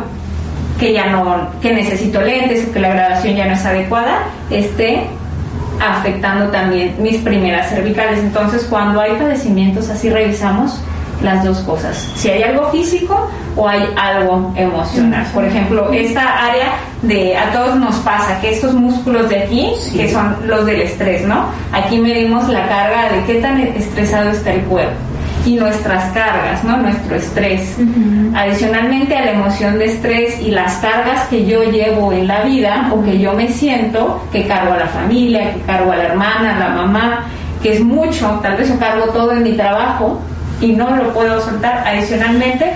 que 0.79 0.93
ya 0.93 1.07
no, 1.07 1.49
que 1.61 1.73
necesito 1.73 2.21
lentes 2.21 2.67
o 2.67 2.73
que 2.73 2.79
la 2.79 2.89
graduación 2.89 3.35
ya 3.35 3.45
no 3.47 3.53
es 3.53 3.65
adecuada, 3.65 4.23
esté 4.49 5.03
afectando 5.79 6.51
también 6.51 6.95
mis 6.99 7.17
primeras 7.17 7.69
cervicales. 7.69 8.19
Entonces, 8.19 8.65
cuando 8.69 9.01
hay 9.01 9.13
padecimientos 9.13 9.89
así 9.89 10.09
revisamos 10.09 10.79
las 11.21 11.45
dos 11.45 11.59
cosas, 11.59 12.11
si 12.15 12.29
hay 12.29 12.43
algo 12.43 12.69
físico 12.71 13.29
o 13.55 13.67
hay 13.67 13.87
algo 13.95 14.53
emocional. 14.57 15.25
Por 15.33 15.45
ejemplo, 15.45 15.91
esta 15.93 16.45
área 16.45 16.73
de 17.03 17.37
a 17.37 17.51
todos 17.53 17.77
nos 17.77 17.95
pasa 17.97 18.39
que 18.41 18.51
estos 18.51 18.73
músculos 18.73 19.29
de 19.29 19.43
aquí, 19.43 19.71
que 19.95 20.11
son 20.11 20.35
los 20.45 20.65
del 20.65 20.81
estrés, 20.81 21.25
¿no? 21.25 21.45
Aquí 21.71 21.99
medimos 21.99 22.49
la 22.49 22.67
carga 22.67 23.13
de 23.13 23.23
qué 23.25 23.35
tan 23.35 23.59
estresado 23.61 24.31
está 24.31 24.53
el 24.53 24.61
cuerpo 24.63 25.14
y 25.45 25.55
nuestras 25.55 26.11
cargas, 26.11 26.63
¿no? 26.63 26.77
Nuestro 26.77 27.15
estrés. 27.15 27.77
Adicionalmente 28.35 29.15
a 29.15 29.25
la 29.25 29.31
emoción 29.31 29.77
de 29.77 29.85
estrés 29.85 30.41
y 30.41 30.51
las 30.51 30.77
cargas 30.77 31.27
que 31.29 31.45
yo 31.45 31.63
llevo 31.63 32.11
en 32.11 32.27
la 32.27 32.41
vida 32.41 32.91
o 32.91 33.03
que 33.03 33.19
yo 33.19 33.33
me 33.33 33.47
siento, 33.49 34.23
que 34.31 34.47
cargo 34.47 34.73
a 34.73 34.77
la 34.77 34.87
familia, 34.87 35.53
que 35.53 35.61
cargo 35.61 35.91
a 35.91 35.97
la 35.97 36.03
hermana, 36.05 36.55
a 36.55 36.59
la 36.59 36.69
mamá, 36.69 37.25
que 37.61 37.73
es 37.73 37.81
mucho, 37.81 38.39
tal 38.41 38.57
vez 38.57 38.69
yo 38.69 38.79
cargo 38.79 39.05
todo 39.05 39.31
en 39.31 39.43
mi 39.43 39.53
trabajo 39.53 40.19
y 40.59 40.73
no 40.73 40.95
lo 40.95 41.13
puedo 41.13 41.39
soltar. 41.41 41.83
Adicionalmente, 41.87 42.73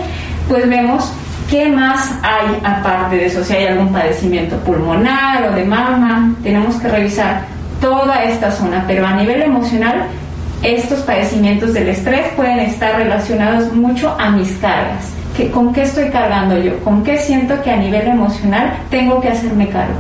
pues 0.48 0.70
vemos 0.70 1.12
qué 1.50 1.68
más 1.70 2.12
hay 2.22 2.60
aparte 2.64 3.16
de 3.16 3.26
eso, 3.26 3.44
si 3.44 3.56
hay 3.56 3.68
algún 3.68 3.92
padecimiento 3.92 4.56
pulmonar 4.58 5.50
o 5.50 5.56
de 5.56 5.64
mama, 5.64 6.36
tenemos 6.44 6.76
que 6.76 6.88
revisar 6.88 7.46
toda 7.82 8.24
esta 8.24 8.52
zona, 8.52 8.84
pero 8.88 9.08
a 9.08 9.14
nivel 9.14 9.42
emocional 9.42 10.06
estos 10.63 11.00
padecimientos 11.00 11.74
del 11.74 11.89
estrés 11.89 12.28
pueden 12.36 12.60
estar 12.60 12.95
relacionados 12.98 13.74
mucho 13.74 14.15
a 14.19 14.30
mis 14.32 14.52
cargas. 14.58 15.06
¿Qué- 15.38 15.50
¿Con 15.52 15.72
qué 15.74 15.84
estoy 15.84 16.10
cargando 16.10 16.58
yo? 16.58 16.78
¿Con 16.84 17.02
qué 17.04 17.17
siento 17.17 17.62
que 17.62 17.72
a 17.72 17.78
nivel 17.78 18.08
emocional 18.08 18.74
tengo 18.89 19.22
que 19.22 19.30
hacerme 19.30 19.69
cargo? 19.69 19.93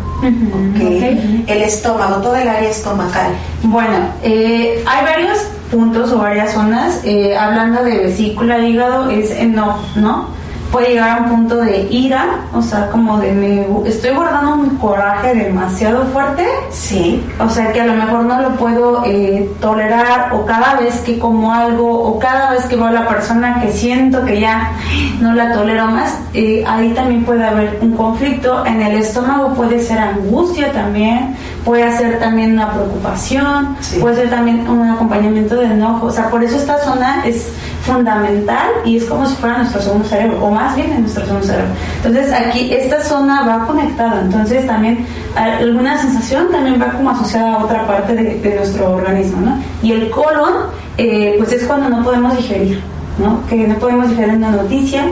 El 1.47 1.61
estómago, 1.61 2.17
toda 2.17 2.41
el 2.41 2.49
área 2.49 2.69
estomacal. 2.69 3.31
Bueno, 3.63 3.97
eh, 4.23 4.83
hay 4.85 5.05
varios 5.05 5.39
puntos 5.71 6.11
o 6.11 6.17
varias 6.17 6.51
zonas. 6.53 6.99
eh, 7.05 7.37
hablando 7.37 7.83
de 7.83 7.97
vesícula, 7.99 8.59
hígado, 8.59 9.09
es 9.09 9.31
enojo, 9.31 9.79
¿no? 9.95 10.27
Puede 10.71 10.89
llegar 10.89 11.17
a 11.17 11.21
un 11.23 11.29
punto 11.29 11.55
de 11.57 11.87
ira, 11.89 12.41
o 12.53 12.61
sea, 12.61 12.89
como 12.91 13.17
de 13.19 13.31
me 13.31 13.89
estoy 13.89 14.11
guardando 14.11 14.53
un 14.53 14.77
coraje 14.77 15.33
demasiado 15.33 16.05
fuerte. 16.07 16.45
Sí. 16.69 17.25
O 17.39 17.49
sea, 17.49 17.71
que 17.71 17.81
a 17.81 17.87
lo 17.87 17.93
mejor 17.93 18.23
no 18.23 18.39
lo 18.41 18.49
puedo 18.55 19.03
eh, 19.05 19.49
tolerar, 19.59 20.31
o 20.33 20.45
cada 20.45 20.75
vez 20.75 20.99
que 21.01 21.17
como 21.17 21.51
algo, 21.51 21.91
o 21.91 22.19
cada 22.19 22.51
vez 22.51 22.65
que 22.65 22.75
veo 22.75 22.85
a 22.85 22.91
la 22.91 23.07
persona 23.07 23.59
que 23.61 23.71
siento 23.71 24.23
que 24.23 24.39
ya 24.39 24.71
no 25.19 25.33
la 25.33 25.53
tolero 25.53 25.87
más, 25.87 26.17
eh, 26.33 26.63
ahí 26.67 26.93
también 26.93 27.23
puede 27.25 27.43
haber 27.43 27.79
un 27.81 27.93
conflicto. 27.95 28.65
En 28.65 28.81
el 28.81 28.97
estómago 28.97 29.53
puede 29.55 29.81
ser 29.81 29.97
angustia 29.97 30.71
también, 30.71 31.35
puede 31.65 31.95
ser 31.97 32.19
también 32.19 32.53
una 32.53 32.71
preocupación, 32.71 33.75
puede 33.99 34.15
ser 34.17 34.29
también 34.29 34.67
un 34.67 34.87
acompañamiento 34.87 35.55
de 35.55 35.65
enojo. 35.65 36.07
O 36.07 36.11
sea, 36.11 36.29
por 36.29 36.43
eso 36.43 36.57
esta 36.57 36.77
zona 36.79 37.23
es 37.25 37.51
fundamental 37.81 38.69
y 38.85 38.97
es 38.97 39.05
como 39.05 39.25
si 39.25 39.35
fuera 39.35 39.59
nuestro 39.59 39.81
segundo 39.81 40.07
cerebro, 40.07 40.43
o 40.43 40.51
más 40.51 40.75
bien 40.75 40.91
en 40.91 41.01
nuestro 41.01 41.25
segundo 41.25 41.45
cerebro. 41.45 41.71
Entonces 41.97 42.33
aquí 42.33 42.73
esta 42.73 43.03
zona 43.03 43.43
va 43.43 43.65
conectada, 43.65 44.21
entonces 44.21 44.65
también 44.67 45.05
alguna 45.35 45.97
sensación 45.97 46.51
también 46.51 46.81
va 46.81 46.91
como 46.91 47.09
asociada 47.11 47.55
a 47.55 47.63
otra 47.63 47.87
parte 47.87 48.15
de, 48.15 48.39
de 48.39 48.55
nuestro 48.55 48.95
organismo, 48.95 49.41
¿no? 49.41 49.57
Y 49.81 49.93
el 49.93 50.09
colon, 50.09 50.53
eh, 50.97 51.35
pues 51.37 51.53
es 51.53 51.63
cuando 51.65 51.89
no 51.89 52.03
podemos 52.03 52.35
digerir, 52.35 52.81
¿no? 53.17 53.45
Que 53.47 53.67
no 53.67 53.75
podemos 53.75 54.09
digerir 54.09 54.35
una 54.35 54.51
noticia, 54.51 55.05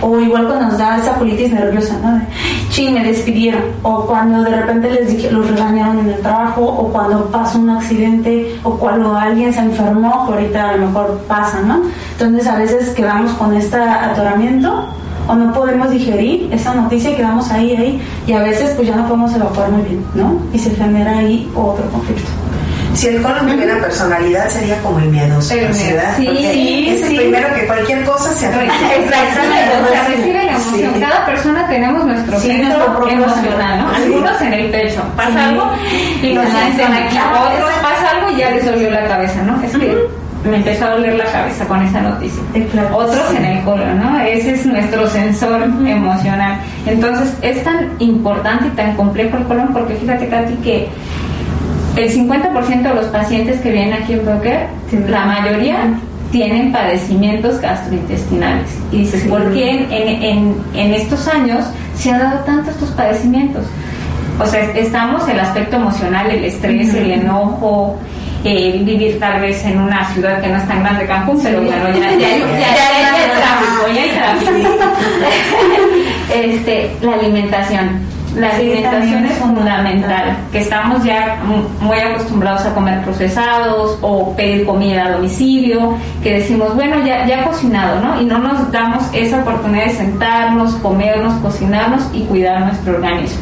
o 0.00 0.20
igual 0.20 0.46
cuando 0.46 0.66
nos 0.66 0.78
da 0.78 0.98
esa 0.98 1.14
colitis 1.14 1.52
nerviosa, 1.52 1.98
¿no? 2.02 2.18
De, 2.18 2.24
Chin, 2.70 2.94
me 2.94 3.04
despidieron. 3.04 3.62
O 3.82 4.06
cuando 4.06 4.42
de 4.42 4.50
repente 4.50 4.90
les 4.90 5.08
dije, 5.08 5.30
los 5.30 5.48
regañaron 5.48 6.00
en 6.00 6.10
el 6.10 6.20
trabajo, 6.20 6.62
o 6.62 6.92
cuando 6.92 7.26
pasó 7.26 7.58
un 7.58 7.70
accidente, 7.70 8.56
o 8.62 8.72
cuando 8.72 9.16
alguien 9.16 9.52
se 9.52 9.60
enfermó, 9.60 10.26
que 10.26 10.34
ahorita 10.34 10.70
a 10.70 10.76
lo 10.76 10.86
mejor 10.86 11.20
pasa, 11.28 11.60
¿no? 11.62 11.82
Entonces 12.12 12.46
a 12.46 12.56
veces 12.56 12.90
quedamos 12.90 13.32
con 13.32 13.54
este 13.54 13.78
atoramiento 13.78 14.86
o 15.28 15.34
no 15.34 15.52
podemos 15.52 15.90
digerir 15.90 16.48
esa 16.52 16.74
noticia 16.74 17.10
y 17.10 17.14
quedamos 17.16 17.50
ahí, 17.50 17.74
ahí, 17.74 18.02
y 18.26 18.32
a 18.32 18.40
veces 18.40 18.72
pues 18.76 18.86
ya 18.86 18.96
no 18.96 19.06
podemos 19.08 19.34
evacuar 19.34 19.70
muy 19.70 19.82
bien, 19.82 20.04
¿no? 20.14 20.38
Y 20.52 20.58
se 20.58 20.70
genera 20.70 21.18
ahí 21.18 21.50
otro 21.54 21.88
conflicto. 21.90 22.45
Si 22.96 23.08
el 23.08 23.20
colon 23.22 23.46
tuviera 23.46 23.78
personalidad 23.78 24.48
sería 24.48 24.80
como 24.82 24.98
el 24.98 25.10
miedoso, 25.10 25.52
El 25.54 25.74
¿sí, 25.74 25.84
miedo. 25.84 25.96
¿verdad? 25.96 26.16
Sí, 26.16 26.26
sí, 26.26 26.86
es 26.88 27.02
el 27.02 27.08
sí. 27.08 27.16
primero 27.18 27.54
que 27.54 27.66
cualquier 27.66 28.04
cosa 28.04 28.32
se 28.32 28.46
afecta. 28.46 28.94
Exactamente, 28.96 29.70
o 29.84 29.88
sea, 29.92 30.04
recibe 30.08 30.44
la 30.44 30.52
emoción. 30.52 30.94
Sí. 30.94 31.00
Cada 31.00 31.26
persona 31.26 31.68
tenemos 31.68 32.04
nuestro 32.06 32.40
centro 32.40 33.08
emocional, 33.08 33.78
¿no? 33.80 33.94
Algunos 33.94 34.40
en 34.40 34.52
el 34.54 34.70
pecho, 34.70 35.02
pasa 35.14 35.48
algo 35.48 35.70
y 36.22 36.36
Ajá, 36.36 36.48
sienten 36.62 36.92
aquí. 36.94 37.08
claro. 37.16 37.54
Otros 37.54 37.70
pasa 37.82 38.10
algo 38.16 38.30
y 38.34 38.36
ya 38.40 38.50
les 38.50 38.64
dolió 38.64 38.90
la 38.90 39.04
cabeza, 39.06 39.42
¿no? 39.42 39.62
Es 39.62 39.76
que 39.76 39.96
me 40.48 40.56
empezó 40.56 40.86
a 40.86 40.90
doler 40.92 41.16
la 41.16 41.24
cabeza 41.24 41.64
con 41.66 41.82
esa 41.82 42.00
noticia. 42.00 42.40
Otros 42.94 43.34
en 43.36 43.44
el 43.44 43.64
colon, 43.64 43.98
¿no? 44.00 44.20
Ese 44.20 44.52
es 44.54 44.64
nuestro 44.64 45.06
sensor 45.08 45.62
emocional. 45.62 46.58
Entonces, 46.86 47.34
es 47.42 47.62
tan 47.64 47.90
importante 47.98 48.68
y 48.68 48.70
tan 48.70 48.94
complejo 48.96 49.36
el 49.36 49.44
colon 49.44 49.72
porque 49.72 49.96
fíjate, 49.96 50.28
Katy, 50.28 50.54
que 50.62 50.88
el 51.96 52.10
50% 52.12 52.82
de 52.82 52.94
los 52.94 53.06
pacientes 53.06 53.60
que 53.60 53.70
vienen 53.72 53.94
aquí 54.02 54.12
en 54.14 54.24
Broker, 54.24 54.66
la 55.08 55.24
mayoría 55.24 55.76
tienen 56.30 56.72
padecimientos 56.72 57.60
gastrointestinales. 57.60 58.68
Y 58.92 58.98
dices, 58.98 59.24
¿por 59.28 59.52
qué 59.54 59.70
en, 59.70 59.92
en- 60.22 60.54
en- 60.74 60.92
estos 60.94 61.26
años 61.28 61.64
se 61.96 62.10
han 62.10 62.18
dado 62.18 62.40
tanto 62.40 62.70
estos 62.70 62.90
padecimientos? 62.90 63.64
O 64.38 64.44
sea, 64.46 64.60
estamos 64.74 65.26
el 65.28 65.40
aspecto 65.40 65.76
emocional, 65.76 66.30
el 66.30 66.44
estrés, 66.44 66.92
el 66.94 67.10
enojo, 67.12 67.96
el 68.44 68.84
vivir 68.84 69.18
tal 69.18 69.40
vez 69.40 69.64
en 69.64 69.80
una 69.80 70.04
ciudad 70.12 70.40
que 70.42 70.48
no 70.48 70.58
es 70.58 70.68
tan 70.68 70.82
grande 70.82 71.06
Cancún, 71.06 71.40
pero 71.42 71.62
bueno, 71.62 71.88
ya, 71.94 72.10
ya, 72.10 72.18
ya, 72.18 72.36
ya, 72.36 72.58
ya 72.58 73.14
hay 73.14 73.30
tráfico, 73.30 73.94
ya 73.94 74.02
hay 74.02 74.10
tráfico. 74.10 74.68
este, 76.34 76.90
la 77.02 77.14
alimentación. 77.14 78.15
La 78.36 78.50
Sí, 78.50 78.56
alimentación 78.70 79.24
es 79.24 79.32
fundamental, 79.38 80.36
que 80.52 80.58
estamos 80.58 81.02
ya 81.02 81.40
mu- 81.46 81.86
muy 81.86 81.98
acostumbrados 81.98 82.66
a 82.66 82.74
comer 82.74 83.02
procesados 83.02 83.98
o 84.02 84.34
pedir 84.36 84.66
comida 84.66 85.06
a 85.06 85.12
domicilio, 85.12 85.94
que 86.22 86.34
decimos, 86.40 86.74
bueno, 86.74 86.96
ya, 87.06 87.26
ya 87.26 87.44
cocinado, 87.44 88.00
¿no? 88.02 88.20
Y 88.20 88.26
no 88.26 88.38
nos 88.38 88.70
damos 88.70 89.02
esa 89.14 89.38
oportunidad 89.40 89.86
de 89.86 89.92
sentarnos, 89.92 90.74
comernos, 90.76 91.32
cocinarnos 91.40 92.02
y 92.12 92.24
cuidar 92.24 92.60
nuestro 92.60 92.96
organismo. 92.96 93.40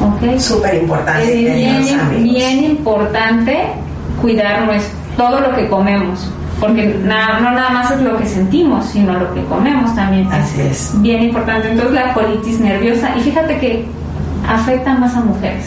¿Ok? 0.00 0.38
Súper 0.38 0.74
importante, 0.74 1.22
Es 1.24 1.84
bien, 1.84 2.22
bien 2.22 2.64
importante 2.64 3.64
cuidar 4.20 4.66
nues- 4.66 4.90
todo 5.16 5.40
lo 5.40 5.54
que 5.56 5.68
comemos, 5.68 6.30
porque 6.60 6.98
na- 7.02 7.40
no 7.40 7.50
nada 7.52 7.70
más 7.70 7.90
es 7.90 8.00
lo 8.00 8.16
que 8.18 8.26
sentimos, 8.26 8.84
sino 8.86 9.14
lo 9.14 9.32
que 9.34 9.42
comemos 9.44 9.94
también. 9.94 10.30
Así 10.32 10.60
es. 10.60 10.92
Bien 11.02 11.22
importante. 11.24 11.68
Entonces 11.70 11.94
la 11.94 12.12
colitis 12.14 12.60
nerviosa, 12.60 13.10
y 13.16 13.20
fíjate 13.20 13.58
que 13.58 13.84
afecta 14.48 14.94
más 14.94 15.14
a 15.14 15.20
mujeres. 15.20 15.66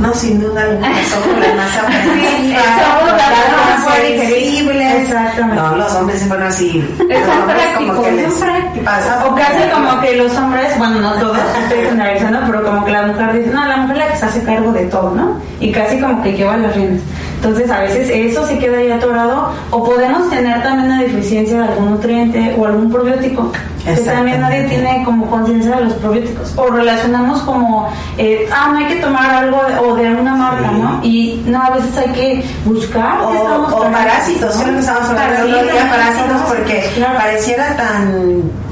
No, 0.00 0.12
sin 0.12 0.40
duda 0.40 0.62
alguna, 0.62 0.88
somos 1.10 1.38
las 1.38 1.56
más 1.56 1.76
aprensivas, 1.78 2.64
las 3.06 3.86
más 3.86 3.96
sensibles. 3.96 5.02
Exactamente. 5.02 5.62
No, 5.62 5.76
los 5.76 5.94
hombres 5.94 6.18
siempre 6.18 6.38
van 6.38 6.48
así. 6.48 6.96
Que 6.98 7.04
les 7.04 7.26
son 7.26 7.46
prácticos. 7.46 8.84
pasa 8.84 9.24
O 9.26 9.34
casi 9.34 9.70
como 9.72 10.00
que 10.00 10.16
los 10.16 10.36
hombres, 10.36 10.78
bueno, 10.78 11.00
no 11.00 11.12
todos, 11.14 11.38
estoy 11.62 11.84
generalizando, 11.84 12.40
pero 12.46 12.64
como 12.64 12.84
que 12.84 12.90
la 12.90 13.06
mujer 13.06 13.32
dice, 13.32 13.50
no, 13.50 13.64
la 13.64 13.76
mujer 13.78 13.96
la 13.98 14.08
que 14.08 14.16
se 14.16 14.26
hace 14.26 14.42
cargo 14.42 14.72
de 14.72 14.86
todo, 14.86 15.10
¿no? 15.14 15.40
Y 15.60 15.70
casi 15.72 16.00
como 16.00 16.22
que 16.22 16.32
lleva 16.32 16.56
las 16.56 16.74
riendas. 16.74 17.02
Entonces 17.44 17.70
a 17.70 17.80
veces 17.80 18.08
eso 18.10 18.46
se 18.46 18.58
queda 18.58 18.78
ahí 18.78 18.90
atorado 18.90 19.52
o 19.70 19.84
podemos 19.84 20.30
tener 20.30 20.62
también 20.62 20.86
una 20.90 21.02
deficiencia 21.02 21.58
de 21.58 21.68
algún 21.68 21.90
nutriente 21.90 22.56
o 22.56 22.64
algún 22.64 22.90
probiótico 22.90 23.52
que 23.84 23.92
también 23.96 24.40
nadie 24.40 24.64
tiene 24.64 25.02
como 25.04 25.26
conciencia 25.26 25.76
de 25.76 25.84
los 25.84 25.92
probióticos 25.92 26.54
o 26.56 26.68
relacionamos 26.70 27.42
como 27.42 27.92
eh, 28.16 28.48
ah 28.50 28.70
no 28.72 28.78
hay 28.78 28.86
que 28.86 28.96
tomar 28.96 29.44
algo 29.44 29.62
de, 29.62 29.78
o 29.78 29.94
de 29.94 30.10
una 30.14 30.34
marca 30.34 30.70
no 30.70 31.00
y 31.02 31.42
no 31.44 31.62
a 31.62 31.68
veces 31.68 31.94
hay 31.98 32.12
que 32.12 32.44
buscar 32.64 33.20
o, 33.20 33.66
o 33.66 33.92
parásitos, 33.92 34.56
¿no? 34.56 34.64
que 34.64 34.88
hablando 34.88 35.70
día, 35.70 35.90
parásitos 35.90 36.40
porque 36.48 36.90
pareciera 37.14 37.76
tan 37.76 38.63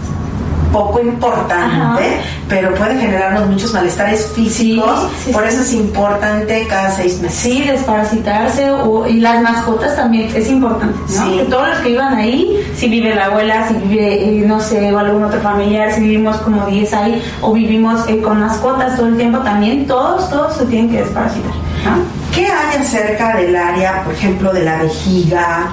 poco 0.72 1.00
importante, 1.00 2.20
pero 2.48 2.74
puede 2.74 2.98
generarnos 2.98 3.48
muchos 3.48 3.72
malestares 3.72 4.32
físicos, 4.34 5.08
por 5.32 5.46
eso 5.46 5.62
es 5.62 5.72
importante 5.72 6.66
cada 6.68 6.90
seis 6.90 7.20
meses. 7.20 7.38
Sí, 7.38 7.64
desparasitarse 7.64 8.70
o, 8.70 9.06
y 9.06 9.20
las 9.20 9.42
mascotas 9.42 9.94
también 9.96 10.30
es 10.34 10.48
importante, 10.48 10.98
¿no? 10.98 11.24
Sí. 11.24 11.36
Que 11.38 11.44
todos 11.44 11.68
los 11.68 11.78
que 11.78 11.90
iban 11.90 12.14
ahí, 12.14 12.66
si 12.74 12.88
vive 12.88 13.14
la 13.14 13.26
abuela, 13.26 13.68
si 13.68 13.74
vive, 13.74 14.40
eh, 14.40 14.44
no 14.46 14.60
sé, 14.60 14.92
o 14.92 14.98
algún 14.98 15.22
otro 15.24 15.40
familiar, 15.40 15.92
si 15.92 16.00
vivimos 16.00 16.36
como 16.38 16.66
10 16.66 16.92
ahí 16.94 17.22
o 17.40 17.52
vivimos 17.52 18.08
eh, 18.08 18.20
con 18.20 18.40
mascotas 18.40 18.96
todo 18.96 19.06
el 19.08 19.16
tiempo, 19.16 19.38
también 19.38 19.86
todos, 19.86 20.28
todos 20.30 20.56
se 20.56 20.66
tienen 20.66 20.90
que 20.90 20.98
desparasitar. 20.98 21.52
¿no? 21.84 22.22
¿Qué 22.34 22.46
hay 22.46 22.80
acerca 22.80 23.36
del 23.36 23.54
área, 23.54 24.02
por 24.04 24.14
ejemplo, 24.14 24.52
de 24.52 24.64
la 24.64 24.82
vejiga, 24.82 25.68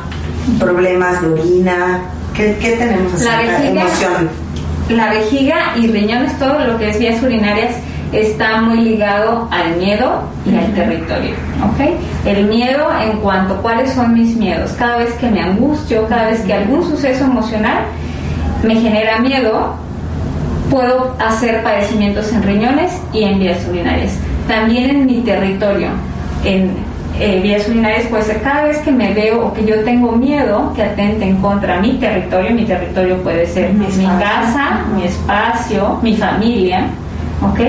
problemas 0.60 1.22
de 1.22 1.30
orina? 1.30 2.02
¿Qué, 2.34 2.58
qué 2.62 2.72
tenemos 2.72 3.14
La 3.22 3.38
acerca 3.38 3.60
de 3.60 3.64
vejiga, 3.64 3.82
emoción? 3.82 4.30
La 4.90 5.10
vejiga 5.10 5.78
y 5.78 5.88
riñones, 5.88 6.38
todo 6.40 6.60
lo 6.66 6.78
que 6.78 6.90
es 6.90 7.00
vías 7.00 7.22
urinarias, 7.22 7.76
está 8.12 8.62
muy 8.62 8.80
ligado 8.82 9.48
al 9.52 9.76
miedo 9.78 10.24
y 10.46 10.56
al 10.56 10.74
territorio. 10.74 11.32
¿ok? 11.64 12.26
El 12.26 12.46
miedo 12.46 12.88
en 13.02 13.20
cuanto 13.20 13.56
a 13.56 13.62
cuáles 13.62 13.92
son 13.92 14.14
mis 14.14 14.36
miedos. 14.36 14.72
Cada 14.72 14.98
vez 14.98 15.14
que 15.14 15.30
me 15.30 15.42
angustio, 15.42 16.08
cada 16.08 16.28
vez 16.28 16.42
que 16.42 16.54
algún 16.54 16.84
suceso 16.84 17.26
emocional 17.26 17.84
me 18.64 18.76
genera 18.76 19.20
miedo, 19.20 19.76
puedo 20.70 21.16
hacer 21.20 21.64
padecimientos 21.64 22.32
en 22.34 22.44
riñones 22.44 22.92
y 23.14 23.24
en 23.24 23.40
vías 23.40 23.60
urinarias. 23.70 24.18
También 24.48 24.90
en 24.90 25.06
mi 25.06 25.22
territorio, 25.22 25.90
en 26.44 26.89
eh, 27.20 27.40
vías 27.42 27.68
urinarias 27.68 28.08
puede 28.08 28.24
ser 28.24 28.42
cada 28.42 28.64
vez 28.64 28.78
que 28.80 28.92
me 28.92 29.14
veo 29.14 29.48
o 29.48 29.54
que 29.54 29.66
yo 29.66 29.84
tengo 29.84 30.14
miedo 30.14 30.72
que 30.74 30.84
atenten 30.84 31.36
contra 31.38 31.80
mi 31.82 31.94
territorio, 31.98 32.52
mi 32.52 32.66
territorio 32.66 33.22
puede 33.22 33.46
ser 33.46 33.74
mi, 33.74 33.86
casa, 34.20 34.86
mi 34.96 35.04
espacio, 35.04 36.00
mi 36.02 36.16
familia, 36.16 36.88
¿ok? 37.42 37.60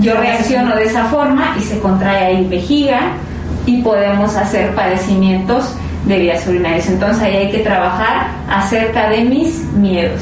Yo 0.00 0.14
reacciono 0.14 0.76
de 0.76 0.84
esa 0.84 1.04
forma 1.06 1.56
y 1.58 1.62
se 1.62 1.78
contrae 1.80 2.26
ahí 2.26 2.46
vejiga 2.46 3.12
y 3.64 3.80
podemos 3.80 4.36
hacer 4.36 4.74
padecimientos 4.74 5.74
de 6.04 6.18
vías 6.18 6.46
urinarias. 6.46 6.88
Entonces 6.88 7.22
ahí 7.22 7.36
hay 7.36 7.50
que 7.50 7.60
trabajar 7.60 8.28
acerca 8.50 9.08
de 9.08 9.24
mis 9.24 9.64
miedos 9.72 10.20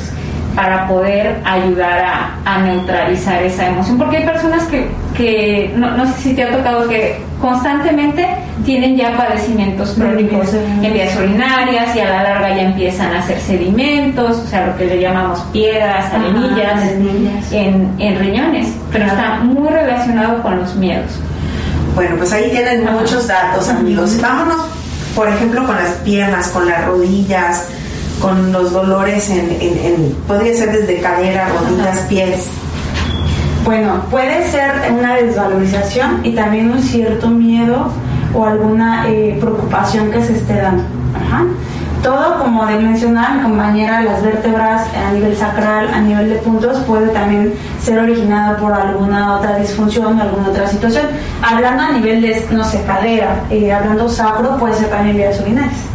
para 0.55 0.87
poder 0.87 1.41
ayudar 1.45 2.05
a, 2.05 2.39
a 2.45 2.63
neutralizar 2.63 3.43
esa 3.43 3.67
emoción. 3.67 3.99
Porque 3.99 4.19
hay 4.19 4.25
personas 4.25 4.63
que, 4.67 4.87
que 5.17 5.73
no, 5.77 5.91
no 5.97 6.07
sé 6.07 6.21
si 6.21 6.35
te 6.35 6.45
ha 6.45 6.57
tocado 6.57 6.89
que 6.89 7.19
constantemente 7.45 8.27
tienen 8.65 8.97
ya 8.97 9.15
padecimientos 9.19 9.91
crónicos 9.91 10.55
en 10.55 10.81
vías 10.93 11.15
urinarias 11.17 11.95
y 11.95 12.01
a 12.01 12.09
la 12.09 12.23
larga 12.23 12.49
ya 12.57 12.63
empiezan 12.63 13.13
a 13.15 13.19
hacer 13.21 13.39
sedimentos, 13.39 14.39
o 14.39 14.47
sea, 14.47 14.67
lo 14.69 14.77
que 14.79 14.87
le 14.87 15.01
llamamos 15.01 15.41
piedras, 15.53 16.07
arenillas. 16.13 17.53
en, 17.53 17.91
en 17.99 18.19
riñones, 18.19 18.69
pero 18.91 19.05
está 19.05 19.41
muy 19.43 19.69
relacionado 19.69 20.43
con 20.43 20.59
los 20.59 20.75
miedos. 20.77 21.11
Bueno, 21.95 22.17
pues 22.17 22.33
ahí 22.33 22.49
tienen 22.51 22.91
muchos 22.93 23.27
datos, 23.27 23.69
amigos. 23.69 24.19
Vámonos, 24.23 24.63
por 25.15 25.29
ejemplo, 25.29 25.67
con 25.67 25.77
las 25.77 25.91
piernas, 26.03 26.49
con 26.49 26.67
las 26.67 26.87
rodillas, 26.87 27.69
con 28.23 28.53
los 28.53 28.73
dolores 28.73 29.29
en, 29.29 29.51
en, 29.61 29.79
en- 29.85 30.15
podría 30.27 30.55
ser 30.57 30.73
desde 30.73 30.99
cadera, 31.01 31.47
rodillas, 31.51 31.99
pies. 32.09 32.47
Bueno, 33.65 33.95
puede 34.11 34.47
ser 34.51 34.93
una 34.93 35.15
desvalorización 35.15 36.21
y 36.23 36.35
también 36.35 36.71
un 36.71 36.83
cierto 36.83 37.31
miedo 37.31 37.91
o 38.35 38.45
alguna 38.45 39.09
eh, 39.09 39.39
preocupación 39.41 40.11
que 40.11 40.23
se 40.23 40.35
esté 40.35 40.57
dando. 40.57 40.83
Todo, 42.03 42.39
como 42.39 42.67
de 42.67 42.77
mencionar 42.77 43.37
mi 43.37 43.43
compañera, 43.45 44.03
las 44.03 44.23
vértebras 44.23 44.87
a 44.95 45.13
nivel 45.13 45.35
sacral, 45.35 45.89
a 45.95 46.01
nivel 46.01 46.29
de 46.29 46.37
puntos, 46.37 46.77
puede 46.81 47.09
también 47.09 47.55
ser 47.81 47.99
originado 47.99 48.59
por 48.59 48.75
alguna 48.75 49.39
otra 49.39 49.57
disfunción 49.57 50.19
o 50.19 50.23
alguna 50.23 50.51
otra 50.51 50.67
situación. 50.67 51.07
Hablando 51.41 51.85
a 51.85 51.93
nivel 51.93 52.21
de, 52.21 52.47
no 52.51 52.63
sé, 52.65 52.83
cadera, 52.87 53.45
eh, 53.49 53.73
hablando 53.73 54.07
sacro, 54.11 54.59
puede 54.59 54.75
ser 54.75 54.91
también 54.91 55.17
vías 55.17 55.41
urinarias. 55.41 55.94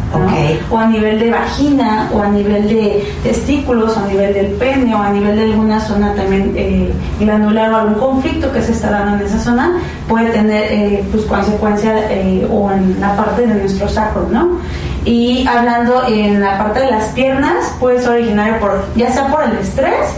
O 0.70 0.78
a 0.78 0.88
nivel 0.88 1.20
de 1.20 1.32
vagina, 1.32 2.10
o 2.14 2.22
a 2.22 2.30
nivel 2.30 2.68
de 2.68 3.08
testículos, 3.24 3.96
o 3.96 4.00
a 4.00 4.08
nivel 4.08 4.34
del 4.34 4.48
pene, 4.54 4.94
o 4.96 5.02
a 5.02 5.10
nivel 5.10 5.36
de 5.36 5.44
alguna 5.44 5.80
zona 5.80 6.14
también 6.16 6.54
eh, 6.56 6.92
glandular 7.20 7.72
o 7.72 7.78
algún 7.78 7.96
conflicto 7.96 8.52
que 8.52 8.62
se 8.62 8.72
está 8.72 8.90
dando 8.90 9.18
en 9.18 9.30
esa 9.30 9.40
zona, 9.40 9.78
puede 10.08 10.30
tener 10.32 10.64
eh, 10.72 11.04
pues 11.12 11.26
consecuencia 11.26 12.12
eh, 12.12 12.48
o 12.52 12.72
en 12.72 13.00
la 13.00 13.16
parte 13.16 13.46
de 13.46 13.54
nuestro 13.56 13.88
sacro, 13.88 14.28
¿no? 14.32 14.60
Y 15.06 15.48
hablando 15.48 16.04
en 16.08 16.42
la 16.42 16.58
parte 16.58 16.82
de 16.82 16.92
las 16.92 17.06
piernas, 17.10 17.74
puede 17.80 18.00
ser 18.00 18.10
originario 18.12 18.60
por, 18.60 18.86
ya 18.96 19.12
sea 19.12 19.28
por 19.28 19.44
el 19.44 19.58
estrés, 19.58 20.10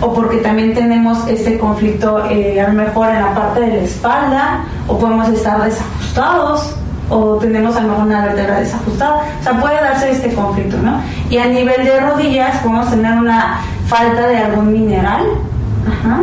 o 0.00 0.12
porque 0.12 0.38
también 0.38 0.74
tenemos 0.74 1.26
este 1.28 1.58
conflicto 1.58 2.24
eh, 2.30 2.60
a 2.60 2.68
lo 2.68 2.74
mejor 2.74 3.08
en 3.10 3.22
la 3.22 3.34
parte 3.34 3.60
de 3.60 3.68
la 3.68 3.82
espalda, 3.82 4.64
o 4.88 4.98
podemos 4.98 5.28
estar 5.28 5.62
desajustados, 5.62 6.74
o 7.10 7.36
tenemos 7.36 7.76
a 7.76 7.80
lo 7.80 7.88
mejor 7.88 8.06
una 8.06 8.26
vértebra 8.26 8.60
desajustada. 8.60 9.22
O 9.40 9.42
sea, 9.42 9.60
puede 9.60 9.74
darse 9.74 10.10
este 10.10 10.32
conflicto, 10.34 10.76
¿no? 10.78 11.00
Y 11.30 11.38
a 11.38 11.46
nivel 11.46 11.84
de 11.84 12.00
rodillas 12.00 12.58
podemos 12.58 12.90
tener 12.90 13.12
una 13.12 13.60
falta 13.86 14.26
de 14.28 14.38
algún 14.38 14.72
mineral, 14.72 15.22
ajá, 15.86 16.20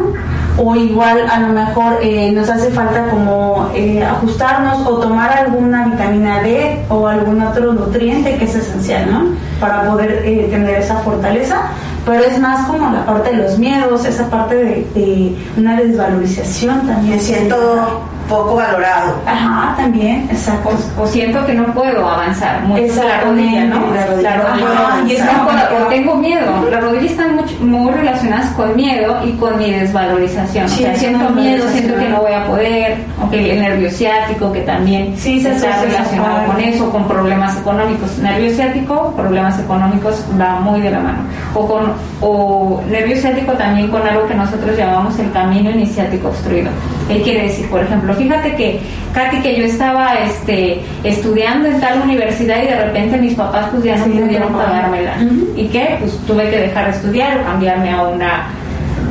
o 0.57 0.75
igual 0.75 1.25
a 1.29 1.39
lo 1.39 1.47
mejor 1.47 1.97
eh, 2.01 2.31
nos 2.31 2.49
hace 2.49 2.69
falta 2.71 3.09
como 3.09 3.69
eh, 3.73 4.03
ajustarnos 4.03 4.85
o 4.85 4.99
tomar 4.99 5.31
alguna 5.31 5.85
vitamina 5.85 6.41
D 6.41 6.83
o 6.89 7.07
algún 7.07 7.41
otro 7.41 7.73
nutriente 7.73 8.37
que 8.37 8.45
es 8.45 8.55
esencial, 8.55 9.11
¿no? 9.11 9.25
Para 9.59 9.89
poder 9.89 10.23
eh, 10.25 10.47
tener 10.49 10.75
esa 10.75 10.97
fortaleza. 10.97 11.69
Pero 12.05 12.23
es 12.23 12.39
más 12.39 12.67
como 12.67 12.89
la 12.91 13.05
parte 13.05 13.29
de 13.29 13.43
los 13.43 13.59
miedos, 13.59 14.05
esa 14.05 14.27
parte 14.27 14.55
de, 14.55 15.35
una 15.55 15.79
desvalorización 15.79 16.87
también. 16.87 17.15
Me 17.15 17.21
siento 17.21 18.01
poco 18.31 18.55
valorado. 18.55 19.15
Ajá, 19.27 19.75
también, 19.77 20.27
exacto. 20.31 20.69
O, 20.97 21.03
o 21.03 21.07
siento 21.07 21.45
que 21.45 21.53
no 21.53 21.65
puedo 21.73 22.09
avanzar 22.09 22.61
mucho 22.63 23.03
la 23.03 23.21
rodilla, 23.21 23.65
¿no? 23.65 23.93
La 23.93 24.05
rodilla 24.07 24.41
puedo 24.41 24.73
Ajá, 24.73 25.01
y 25.07 25.11
es 25.13 25.21
avanzar. 25.21 25.37
no 25.37 25.67
puedo- 25.69 25.85
o 25.85 25.89
tengo 25.89 26.15
miedo. 26.15 26.51
Las 26.71 26.81
rodillas 26.83 27.11
están 27.11 27.35
mucho- 27.35 27.55
muy 27.59 27.91
relacionadas 27.91 28.47
con 28.53 28.75
miedo 28.75 29.17
y 29.25 29.31
con 29.33 29.57
mi 29.57 29.71
desvalorización. 29.71 30.67
Sí, 30.69 30.83
o 30.83 30.87
sea, 30.87 30.95
siento 30.95 31.29
miedo, 31.31 31.67
siento 31.69 31.95
que 31.99 32.09
no 32.09 32.21
voy 32.21 32.33
a 32.33 32.45
poder, 32.47 32.97
o 33.21 33.29
que 33.29 33.53
el 33.53 33.61
nervio 33.61 33.89
ciático, 33.91 34.51
que 34.51 34.61
también 34.61 35.13
Sí, 35.17 35.41
se 35.41 35.51
está 35.51 35.81
relacionado 35.81 36.45
con 36.47 36.59
eso, 36.61 36.89
con 36.89 37.07
problemas 37.07 37.57
económicos. 37.57 38.17
Nervio 38.19 38.49
ciático, 38.55 39.13
problemas 39.15 39.59
económicos 39.59 40.23
va 40.39 40.59
muy 40.59 40.81
de 40.81 40.91
la 40.91 40.99
mano. 40.99 41.19
O 41.53 41.67
con 41.67 41.93
o 42.21 42.81
nervio 42.89 43.17
ciático 43.17 43.51
también 43.53 43.87
con 43.89 44.01
algo 44.07 44.27
que 44.27 44.35
nosotros 44.35 44.77
llamamos 44.77 45.17
el 45.19 45.31
camino 45.31 45.69
iniciático 45.71 46.27
obstruido. 46.29 46.69
¿Qué 47.07 47.21
quiere 47.21 47.43
decir? 47.43 47.67
Por 47.69 47.81
ejemplo, 47.81 48.13
fíjate 48.23 48.55
que, 48.55 48.79
Katy, 49.13 49.37
que 49.41 49.59
yo 49.59 49.65
estaba 49.65 50.15
este, 50.15 50.81
estudiando 51.03 51.67
en 51.67 51.79
tal 51.79 52.01
universidad 52.01 52.61
y 52.63 52.67
de 52.67 52.85
repente 52.85 53.17
mis 53.17 53.33
papás 53.35 53.67
pues 53.71 53.83
ya 53.83 53.97
no 53.97 54.05
Sí, 54.05 54.11
pudieron 54.11 54.53
pagármela. 54.53 55.13
¿Y 55.55 55.67
qué? 55.67 55.97
Pues 55.99 56.17
tuve 56.27 56.49
que 56.49 56.57
dejar 56.57 56.85
de 56.85 56.91
estudiar 56.91 57.39
o 57.39 57.43
cambiarme 57.45 57.91
a 57.91 58.03
una 58.07 58.43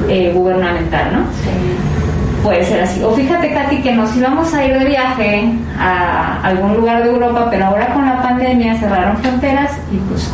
eh, 0.08 0.32
gubernamental, 0.34 1.12
¿no? 1.12 1.20
Puede 2.42 2.64
ser 2.64 2.82
así. 2.82 3.02
O 3.02 3.12
fíjate, 3.12 3.52
Katy, 3.52 3.82
que 3.82 3.92
nos 3.92 4.16
íbamos 4.16 4.52
a 4.54 4.64
ir 4.64 4.78
de 4.78 4.84
viaje 4.86 5.52
a 5.78 6.40
algún 6.42 6.74
lugar 6.74 7.02
de 7.04 7.10
Europa, 7.10 7.48
pero 7.50 7.66
ahora 7.66 7.92
con 7.92 8.06
la 8.06 8.22
pandemia 8.22 8.76
cerraron 8.78 9.18
fronteras 9.18 9.72
y 9.92 9.96
pues 10.08 10.30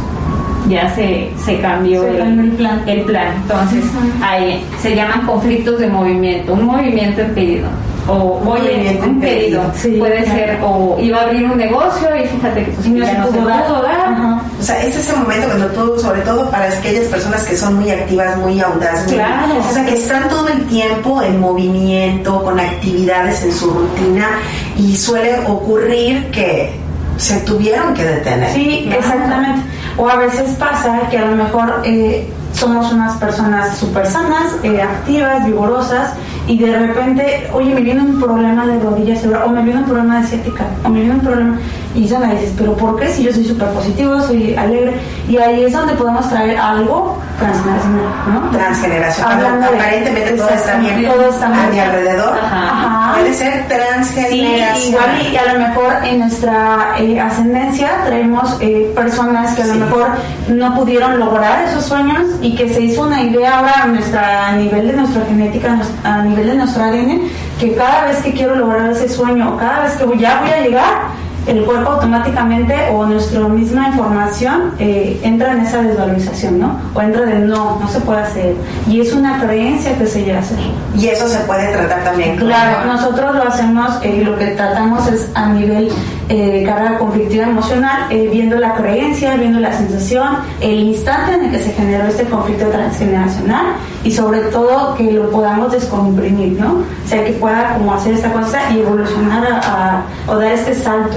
ya 0.69 0.89
se, 0.95 1.31
se 1.45 1.59
cambió, 1.61 2.03
Se 2.03 2.19
cambió 2.19 2.43
el 2.45 2.51
plan. 2.53 2.83
el 2.87 3.01
plan. 3.03 3.27
Entonces, 3.43 3.85
ahí 4.23 4.65
se 4.81 4.95
llaman 4.95 5.27
conflictos 5.27 5.81
de 5.81 5.89
movimiento, 5.89 6.53
un 6.55 6.65
movimiento 6.67 7.23
impedido. 7.23 7.69
O, 8.09 8.41
oye, 8.47 9.01
un 9.05 9.21
pedido. 9.21 9.63
Sí, 9.75 9.97
Puede 9.99 10.23
claro. 10.23 10.39
ser, 10.39 10.59
o 10.63 10.97
iba 11.01 11.19
a 11.19 11.23
abrir 11.25 11.45
un 11.45 11.59
negocio 11.59 12.09
y 12.17 12.27
fíjate 12.29 12.65
que 12.65 12.71
pues, 12.71 12.87
Y 12.87 12.91
no 12.91 13.05
ya 13.05 13.11
se 13.13 13.19
no 13.19 13.27
pudo 13.27 13.47
dar. 13.83 14.41
O 14.59 14.63
sea, 14.63 14.81
es 14.83 14.97
ese 14.97 15.13
momento 15.17 15.47
cuando 15.49 15.67
tú, 15.69 15.99
sobre 16.01 16.21
todo 16.21 16.49
para 16.51 16.67
aquellas 16.67 17.07
personas 17.07 17.43
que 17.45 17.57
son 17.57 17.75
muy 17.75 17.91
activas, 17.91 18.37
muy 18.39 18.61
audaces, 18.61 19.13
Claro. 19.13 19.55
o 19.59 19.73
sea, 19.73 19.85
que 19.85 19.95
están 19.95 20.29
todo 20.29 20.49
el 20.49 20.65
tiempo 20.67 21.21
en 21.21 21.41
movimiento, 21.41 22.43
con 22.45 22.59
actividades 22.61 23.43
en 23.43 23.53
su 23.53 23.71
rutina, 23.71 24.29
y 24.77 24.97
suele 24.97 25.41
ocurrir 25.47 26.31
que 26.31 26.73
se 27.17 27.39
tuvieron 27.41 27.93
que 27.95 28.05
detener. 28.05 28.53
Sí, 28.53 28.87
¿no? 28.89 28.95
exactamente. 28.95 29.63
O 29.97 30.09
a 30.09 30.17
veces 30.17 30.51
pasa 30.59 31.01
que 31.11 31.19
a 31.19 31.25
lo 31.25 31.37
mejor 31.37 31.83
eh, 31.85 32.29
somos 32.53 32.93
unas 32.93 33.17
personas 33.17 33.77
súper 33.79 34.07
sanas, 34.07 34.55
eh, 34.63 34.81
activas, 34.81 35.45
vigorosas, 35.45 36.13
y 36.47 36.59
de 36.59 36.77
repente, 36.79 37.49
oye, 37.53 37.75
me 37.75 37.81
viene 37.81 38.03
un 38.03 38.21
problema 38.21 38.67
de 38.67 38.79
rodillas 38.81 39.25
o 39.25 39.49
me 39.51 39.63
viene 39.63 39.81
un 39.81 39.87
problema 39.87 40.21
de 40.21 40.27
ciática, 40.29 40.65
o 40.85 40.89
me 40.89 41.01
viene 41.01 41.15
un 41.15 41.21
problema, 41.21 41.59
y 41.95 42.01
me 42.01 42.35
dices, 42.35 42.53
pero 42.59 42.77
¿por 42.77 42.97
qué 42.99 43.09
si 43.09 43.23
yo 43.25 43.33
soy 43.33 43.45
súper 43.45 43.69
positivo, 43.69 44.21
soy 44.21 44.55
alegre? 44.55 44.95
Y 45.29 45.39
ahí 45.39 45.65
es 45.65 45.73
donde 45.73 45.95
podemos 45.95 46.29
traer 46.29 46.57
algo 46.59 47.19
transgeneracional, 47.39 48.05
¿no? 48.33 48.51
Transgeneracional. 48.51 49.65
Aparentemente 49.65 50.33
todo 50.33 50.49
está 50.51 50.77
bien 50.79 51.05
Todo 51.07 51.29
está 51.31 51.47
a 51.47 51.49
muy 51.49 51.65
mi 51.67 51.71
bien. 51.73 51.85
alrededor. 51.85 52.39
Ajá. 52.39 53.13
Puede 53.15 53.35
ser 53.35 53.53
Sí, 53.57 53.61
transgeneracional. 53.69 54.89
igual 54.89 55.33
y 55.33 55.37
a 55.37 55.53
lo 55.55 55.59
mejor 55.61 55.93
en 56.05 56.19
nuestra 56.21 56.95
eh, 56.99 57.21
ascendencia 57.21 57.89
traemos 58.05 58.57
eh, 58.61 58.93
personas 58.95 59.55
que 59.55 59.63
a 59.63 59.67
lo 59.67 59.75
mejor 59.75 60.07
no 60.49 60.75
pudieron 60.75 61.19
lograr 61.19 61.65
esos 61.69 61.85
sueños 61.87 62.23
y 62.43 62.55
que 62.55 62.73
se 62.73 62.81
hizo 62.83 63.03
una 63.03 63.23
idea 63.23 63.59
ahora 63.59 63.83
a, 63.85 63.87
nuestra, 63.87 64.49
a 64.49 64.53
nivel 64.57 64.89
de 64.89 64.93
nuestra 64.95 65.25
genética, 65.27 65.79
a 66.05 66.17
a 66.17 66.23
nivel 66.37 66.51
de 66.51 66.55
nuestro 66.57 66.85
ADN, 66.85 67.21
que 67.59 67.75
cada 67.75 68.07
vez 68.07 68.19
que 68.19 68.33
quiero 68.33 68.55
lograr 68.55 68.91
ese 68.91 69.09
sueño, 69.09 69.57
cada 69.57 69.85
vez 69.85 69.93
que 69.93 70.19
ya 70.19 70.41
voy 70.41 70.51
a 70.51 70.61
llegar, 70.61 71.27
el 71.47 71.65
cuerpo 71.65 71.93
automáticamente 71.93 72.75
o 72.93 73.07
nuestra 73.07 73.41
misma 73.47 73.89
información 73.89 74.73
eh, 74.81 75.21
entra 75.23 75.53
en 75.53 75.61
esa 75.61 75.81
desvalorización, 75.81 76.59
¿no? 76.59 76.77
O 76.93 77.01
entra 77.01 77.23
de 77.23 77.39
no, 77.39 77.79
no 77.79 77.89
se 77.89 78.01
puede 78.01 78.21
hacer. 78.21 78.55
Y 78.89 79.01
es 79.01 79.13
una 79.13 79.41
creencia 79.41 79.97
que 79.97 80.07
se 80.07 80.25
llega 80.25 80.39
a 80.39 80.41
hacer. 80.41 80.59
Y 80.99 81.07
eso 81.07 81.29
se 81.29 81.39
puede 81.41 81.69
tratar 81.69 82.03
también. 82.03 82.37
Claro, 82.37 82.85
nosotros 82.87 83.37
lo 83.37 83.45
hacemos, 83.45 83.93
eh, 84.03 84.23
lo 84.25 84.37
que 84.37 84.47
tratamos 84.49 85.07
es 85.07 85.31
a 85.35 85.49
nivel 85.51 85.93
eh, 86.29 86.65
carga 86.67 86.99
conflictiva 86.99 87.45
emocional, 87.45 88.07
eh, 88.11 88.29
viendo 88.33 88.57
la 88.57 88.75
creencia, 88.75 89.37
viendo 89.37 89.61
la 89.61 89.73
sensación, 89.73 90.27
el 90.61 90.81
instante 90.81 91.35
en 91.35 91.45
el 91.47 91.51
que 91.53 91.61
se 91.63 91.73
generó 91.73 92.07
este 92.09 92.25
conflicto 92.25 92.67
transgeneracional 92.67 93.67
y 94.03 94.11
sobre 94.13 94.41
todo 94.41 94.95
que 94.97 95.13
lo 95.13 95.31
podamos 95.31 95.71
descomprimir, 95.73 96.59
¿no? 96.61 96.73
O 97.05 97.09
sea, 97.09 97.25
que 97.25 97.33
pueda 97.33 97.75
como 97.75 97.95
hacer 97.95 98.15
esta 98.15 98.33
cosa 98.33 98.59
y 98.75 98.81
evolucionar 98.81 99.47
a, 99.47 99.59
a- 99.99 100.03
o 100.27 100.37
dar 100.39 100.53
este 100.53 100.75
salto 100.75 101.17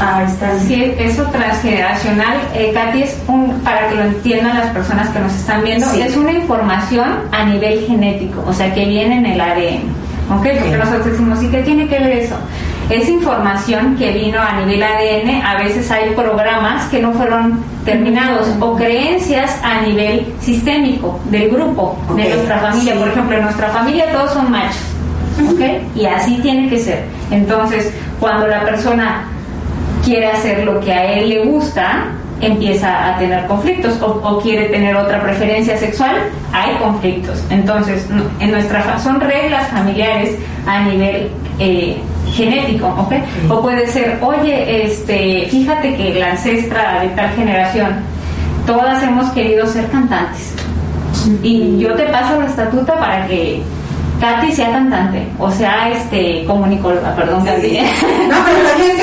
a 0.00 0.22
esta... 0.24 0.58
Sí, 0.60 0.94
eso 0.98 1.22
transgeneracional, 1.32 2.36
eh, 2.54 2.70
Katy, 2.72 3.02
es 3.02 3.16
un, 3.28 3.50
para 3.64 3.88
que 3.88 3.94
lo 3.96 4.02
entiendan 4.04 4.56
las 4.58 4.66
personas 4.68 5.08
que 5.08 5.18
nos 5.18 5.32
están 5.34 5.64
viendo, 5.64 5.86
Sí. 5.88 6.02
es 6.02 6.16
una 6.16 6.32
información 6.32 7.08
a 7.32 7.44
nivel 7.46 7.84
genético, 7.86 8.44
o 8.46 8.52
sea, 8.52 8.72
que 8.74 8.84
viene 8.84 9.18
en 9.18 9.26
el 9.26 9.40
ADN. 9.40 10.06
¿Ok? 10.28 10.42
Porque 10.60 10.76
nosotros 10.76 11.06
decimos, 11.06 11.40
¿y 11.40 11.46
qué 11.48 11.62
tiene 11.62 11.86
que 11.86 12.00
ver 12.00 12.10
eso? 12.18 12.34
Es 12.88 13.08
información 13.08 13.96
que 13.96 14.12
vino 14.12 14.40
a 14.40 14.60
nivel 14.60 14.80
ADN, 14.80 15.42
a 15.44 15.56
veces 15.56 15.90
hay 15.90 16.10
programas 16.10 16.84
que 16.88 17.00
no 17.00 17.12
fueron 17.12 17.58
terminados 17.84 18.48
o 18.60 18.76
creencias 18.76 19.58
a 19.64 19.80
nivel 19.80 20.32
sistémico 20.40 21.18
del 21.24 21.50
grupo, 21.50 21.98
de 22.14 22.28
nuestra 22.28 22.58
familia. 22.58 22.94
Por 22.94 23.08
ejemplo, 23.08 23.36
en 23.36 23.42
nuestra 23.42 23.68
familia 23.70 24.12
todos 24.12 24.32
son 24.32 24.50
machos. 24.52 24.76
¿Ok? 25.52 25.60
Y 25.96 26.06
así 26.06 26.38
tiene 26.42 26.68
que 26.68 26.78
ser. 26.78 27.04
Entonces, 27.32 27.92
cuando 28.20 28.46
la 28.46 28.64
persona 28.64 29.24
quiere 30.04 30.28
hacer 30.28 30.64
lo 30.64 30.78
que 30.80 30.92
a 30.92 31.12
él 31.12 31.28
le 31.28 31.44
gusta, 31.44 32.04
empieza 32.40 33.08
a 33.08 33.18
tener 33.18 33.46
conflictos 33.46 34.00
o, 34.00 34.06
o 34.06 34.40
quiere 34.40 34.66
tener 34.66 34.94
otra 34.94 35.20
preferencia 35.22 35.76
sexual, 35.76 36.16
hay 36.52 36.76
conflictos. 36.76 37.42
Entonces, 37.50 38.06
en 38.38 38.50
nuestra 38.52 38.98
son 39.00 39.20
reglas 39.20 39.68
familiares 39.68 40.36
a 40.66 40.82
nivel 40.82 41.30
eh, 41.58 41.96
genético, 42.36 42.86
¿ok? 42.86 43.14
O 43.50 43.62
puede 43.62 43.86
ser, 43.86 44.18
oye, 44.20 44.84
este, 44.84 45.46
fíjate 45.50 45.96
que 45.96 46.14
la 46.14 46.32
ancestra 46.32 47.00
de 47.00 47.08
tal 47.08 47.30
generación, 47.30 47.96
todas 48.66 49.02
hemos 49.02 49.30
querido 49.32 49.66
ser 49.66 49.88
cantantes. 49.88 50.54
Y 51.42 51.78
yo 51.78 51.94
te 51.94 52.04
paso 52.04 52.38
la 52.38 52.46
estatuta 52.46 52.98
para 52.98 53.26
que 53.26 53.62
Katy 54.20 54.52
sea 54.52 54.70
cantante, 54.70 55.26
o 55.38 55.50
sea, 55.50 55.90
este, 55.90 56.44
comunicóloga, 56.44 57.16
perdón, 57.16 57.44
Katy. 57.44 57.80
No, 58.28 58.36
pero 58.46 58.68
también 58.68 58.96
Sí. 58.96 59.02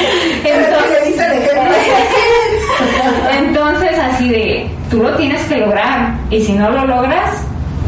Entonces, 0.44 1.20
Entonces, 3.38 3.98
así 3.98 4.28
de, 4.28 4.70
tú 4.90 5.02
lo 5.02 5.14
tienes 5.16 5.42
que 5.42 5.58
lograr, 5.58 6.14
y 6.30 6.40
si 6.42 6.52
no 6.52 6.70
lo 6.70 6.86
logras, 6.86 7.42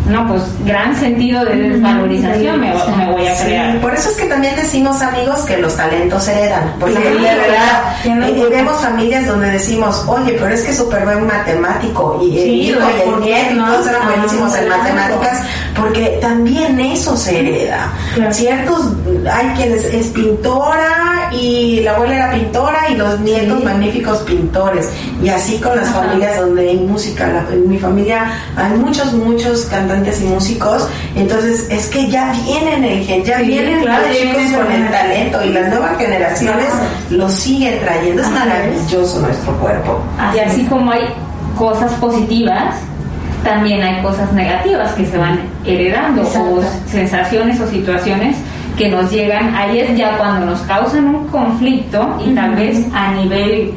no, 0.08 0.26
pues 0.26 0.42
gran 0.64 0.96
sentido 0.96 1.44
de 1.44 1.54
desvalorización 1.56 2.60
me, 2.60 2.74
me 2.96 3.12
voy 3.12 3.26
a 3.26 3.36
Sí, 3.36 3.44
crear. 3.44 3.80
por 3.80 3.94
eso 3.94 4.10
es 4.10 4.16
que 4.16 4.24
también 4.26 4.56
decimos 4.56 5.00
amigos 5.00 5.40
que 5.42 5.56
los 5.58 5.76
talentos 5.76 6.24
se 6.24 6.32
heredan, 6.32 6.74
porque 6.80 6.96
Sí, 6.96 7.02
de 7.02 7.36
verdad 7.36 7.96
tiene 8.02 8.28
eh, 8.30 8.46
vemos 8.50 8.80
familias 8.80 9.26
donde 9.26 9.50
decimos, 9.50 10.04
oye, 10.08 10.32
pero 10.40 10.48
es 10.54 10.62
que 10.62 10.72
súper 10.74 11.04
buen 11.04 11.26
matemático 11.26 12.18
y 12.22 12.36
el 12.36 12.44
Sí, 12.44 12.50
hijo 12.70 12.80
y 12.80 13.00
el 13.00 13.08
¿por 13.10 13.20
qué 13.22 13.26
nieto 13.30 13.52
y 13.52 13.54
no? 13.58 13.72
todos 13.72 13.86
eran 13.86 14.02
Ah, 14.02 14.10
buenísimos 14.14 14.54
en 14.56 14.64
claro. 14.66 14.82
matemáticas, 14.82 15.40
porque 15.76 16.18
también 16.20 16.80
eso 16.80 17.16
se 17.16 17.38
hereda. 17.40 17.92
Claro. 18.14 18.32
Ciertos, 18.34 18.80
hay 19.32 19.46
quienes 19.56 19.84
es 19.84 20.06
pintora 20.08 21.30
y 21.32 21.80
la 21.80 21.92
abuela 21.94 22.16
era 22.16 22.30
pintora 22.32 22.90
y 22.90 22.96
los 22.96 23.20
nietos 23.20 23.62
magníficos 23.64 24.18
pintores 24.18 24.90
y 25.22 25.28
así 25.28 25.58
con 25.58 25.76
las 25.76 25.88
Ajá. 25.88 26.00
familias 26.02 26.38
donde 26.40 26.68
hay 26.68 26.76
música. 26.78 27.26
La- 27.28 27.54
en 27.54 27.68
mi 27.68 27.78
familia 27.78 28.32
hay 28.56 28.72
muchos, 28.78 29.12
muchos 29.12 29.62
cantantes 29.66 29.91
y 30.20 30.24
músicos, 30.24 30.88
entonces 31.14 31.66
es 31.70 31.86
que 31.88 32.08
ya 32.08 32.32
vienen 32.44 32.84
el 32.84 33.04
gen, 33.04 33.24
ya 33.24 33.38
Sí, 33.38 33.46
vienen 33.46 33.80
claro, 33.82 34.06
los 34.06 34.16
chicos 34.16 34.42
con 34.62 34.72
el 34.72 34.90
talento 34.90 35.44
y 35.44 35.48
las 35.50 35.68
nuevas 35.68 35.98
generaciones 35.98 36.68
lo 37.10 37.28
siguen 37.28 37.78
trayendo. 37.80 38.22
Es 38.22 38.28
Así 38.28 38.34
maravilloso 38.34 39.20
nuestro 39.20 39.52
cuerpo. 39.58 40.00
Y 40.34 40.38
así 40.38 40.64
como 40.66 40.90
hay 40.90 41.02
cosas 41.58 41.92
positivas, 41.94 42.76
también 43.44 43.82
hay 43.82 44.02
cosas 44.02 44.32
negativas 44.32 44.92
que 44.92 45.06
se 45.06 45.18
van 45.18 45.40
heredando 45.64 46.22
Exacto. 46.22 46.54
o 46.54 46.90
sensaciones 46.90 47.60
o 47.60 47.66
situaciones 47.68 48.36
que 48.76 48.88
nos 48.88 49.10
llegan. 49.10 49.54
Ahí 49.54 49.80
es 49.80 49.96
ya 49.96 50.16
cuando 50.18 50.46
nos 50.46 50.60
causan 50.62 51.14
un 51.14 51.26
conflicto 51.28 52.18
y 52.24 52.34
tal 52.34 52.54
vez 52.54 52.86
a 52.94 53.12
nivel 53.12 53.74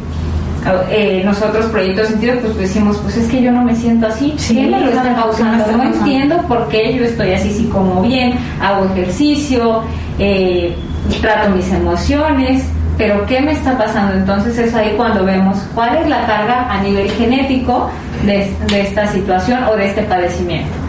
eh, 0.90 1.22
nosotros 1.24 1.66
proyectos 1.68 2.08
sentido 2.08 2.36
pues 2.42 2.58
decimos 2.58 2.98
pues 2.98 3.18
es 3.18 3.28
que 3.28 3.42
yo 3.42 3.52
no 3.52 3.64
me 3.64 3.76
siento 3.76 4.08
así 4.08 4.34
Sí, 4.38 4.56
¿qué 4.56 4.68
me 4.68 4.80
lo 4.80 4.90
está 4.90 5.16
causando? 5.16 5.66
¿qué 5.66 5.72
me 5.72 5.84
está 5.86 5.98
no 5.98 5.98
entiendo 5.98 6.38
por 6.48 6.68
qué 6.70 6.94
yo 6.96 7.04
estoy 7.04 7.34
así 7.34 7.52
si 7.52 7.66
como 7.66 8.02
bien 8.02 8.34
hago 8.62 8.86
ejercicio 8.86 9.84
eh, 10.18 10.76
trato 11.22 11.52
mis 11.52 11.72
emociones 11.72 12.66
pero 12.98 13.26
¿qué 13.26 13.42
me 13.42 13.52
está 13.52 13.78
pasando? 13.78 14.14
Entonces 14.14 14.58
es 14.58 14.74
ahí 14.74 14.94
cuando 14.96 15.26
vemos 15.26 15.58
cuál 15.76 15.98
es 15.98 16.08
la 16.08 16.26
carga 16.26 16.72
a 16.72 16.82
nivel 16.82 17.12
genético 17.12 17.90
de, 18.26 18.56
de 18.68 18.82
esta 18.82 19.06
situación 19.08 19.66
o 19.66 19.76
de 19.76 19.88
este 19.88 20.04
padecimiento. 20.04 20.85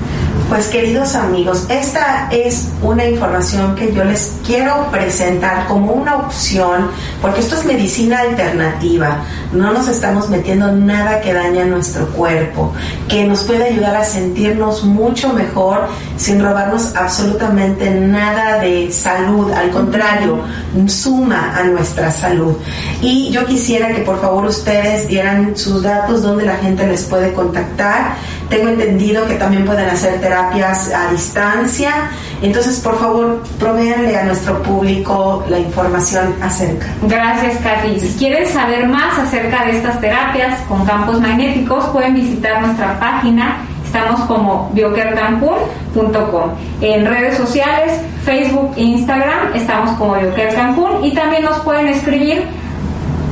Pues 0.48 0.68
queridos 0.68 1.16
amigos, 1.16 1.66
esta 1.68 2.28
es 2.30 2.68
una 2.80 3.04
información 3.04 3.74
que 3.74 3.92
yo 3.92 4.04
les 4.04 4.36
quiero 4.46 4.88
presentar 4.92 5.66
como 5.66 5.92
una 5.92 6.18
opción, 6.18 6.88
porque 7.20 7.40
esto 7.40 7.56
es 7.56 7.64
medicina 7.64 8.20
alternativa. 8.20 9.24
No 9.52 9.72
nos 9.72 9.88
estamos 9.88 10.28
metiendo 10.28 10.70
nada 10.70 11.20
que 11.20 11.34
dañe 11.34 11.62
a 11.62 11.64
nuestro 11.64 12.06
cuerpo, 12.10 12.72
que 13.08 13.24
nos 13.24 13.42
puede 13.42 13.64
ayudar 13.64 13.96
a 13.96 14.04
sentirnos 14.04 14.84
mucho 14.84 15.32
mejor 15.32 15.88
sin 16.16 16.40
robarnos 16.40 16.94
absolutamente 16.94 17.90
nada 17.90 18.60
de 18.60 18.92
salud. 18.92 19.50
Al 19.52 19.70
contrario, 19.70 20.38
suma 20.86 21.56
a 21.56 21.64
nuestra 21.64 22.12
salud. 22.12 22.54
Y 23.02 23.30
yo 23.30 23.44
quisiera 23.46 23.88
que 23.88 24.02
por 24.02 24.20
favor 24.20 24.46
ustedes 24.46 25.08
dieran 25.08 25.56
sus 25.56 25.82
datos 25.82 26.22
donde 26.22 26.46
la 26.46 26.56
gente 26.56 26.86
les 26.86 27.02
puede 27.02 27.32
contactar. 27.32 28.14
Tengo 28.48 28.68
entendido 28.68 29.26
que 29.26 29.34
también 29.34 29.64
pueden 29.64 29.88
hacer 29.88 30.20
terapias 30.20 30.92
a 30.92 31.10
distancia. 31.10 32.10
Entonces, 32.42 32.80
por 32.80 32.98
favor, 32.98 33.42
provéanle 33.58 34.16
a 34.16 34.24
nuestro 34.24 34.62
público 34.62 35.44
la 35.48 35.58
información 35.58 36.34
acerca. 36.40 36.86
Gracias, 37.02 37.56
Katy. 37.62 37.98
Si 37.98 38.18
quieren 38.18 38.46
saber 38.46 38.86
más 38.86 39.18
acerca 39.18 39.64
de 39.64 39.78
estas 39.78 40.00
terapias 40.00 40.60
con 40.68 40.84
campos 40.84 41.20
magnéticos, 41.20 41.86
pueden 41.86 42.14
visitar 42.14 42.62
nuestra 42.62 42.98
página. 43.00 43.58
Estamos 43.84 44.20
como 44.22 44.70
biokercancún.com. 44.74 46.50
En 46.80 47.06
redes 47.06 47.36
sociales, 47.36 48.00
Facebook 48.24 48.72
e 48.76 48.82
Instagram, 48.82 49.54
estamos 49.54 49.96
como 49.96 50.14
Bioker 50.14 50.54
Cancún 50.54 51.04
y 51.04 51.14
también 51.14 51.44
nos 51.44 51.60
pueden 51.60 51.88
escribir 51.88 52.44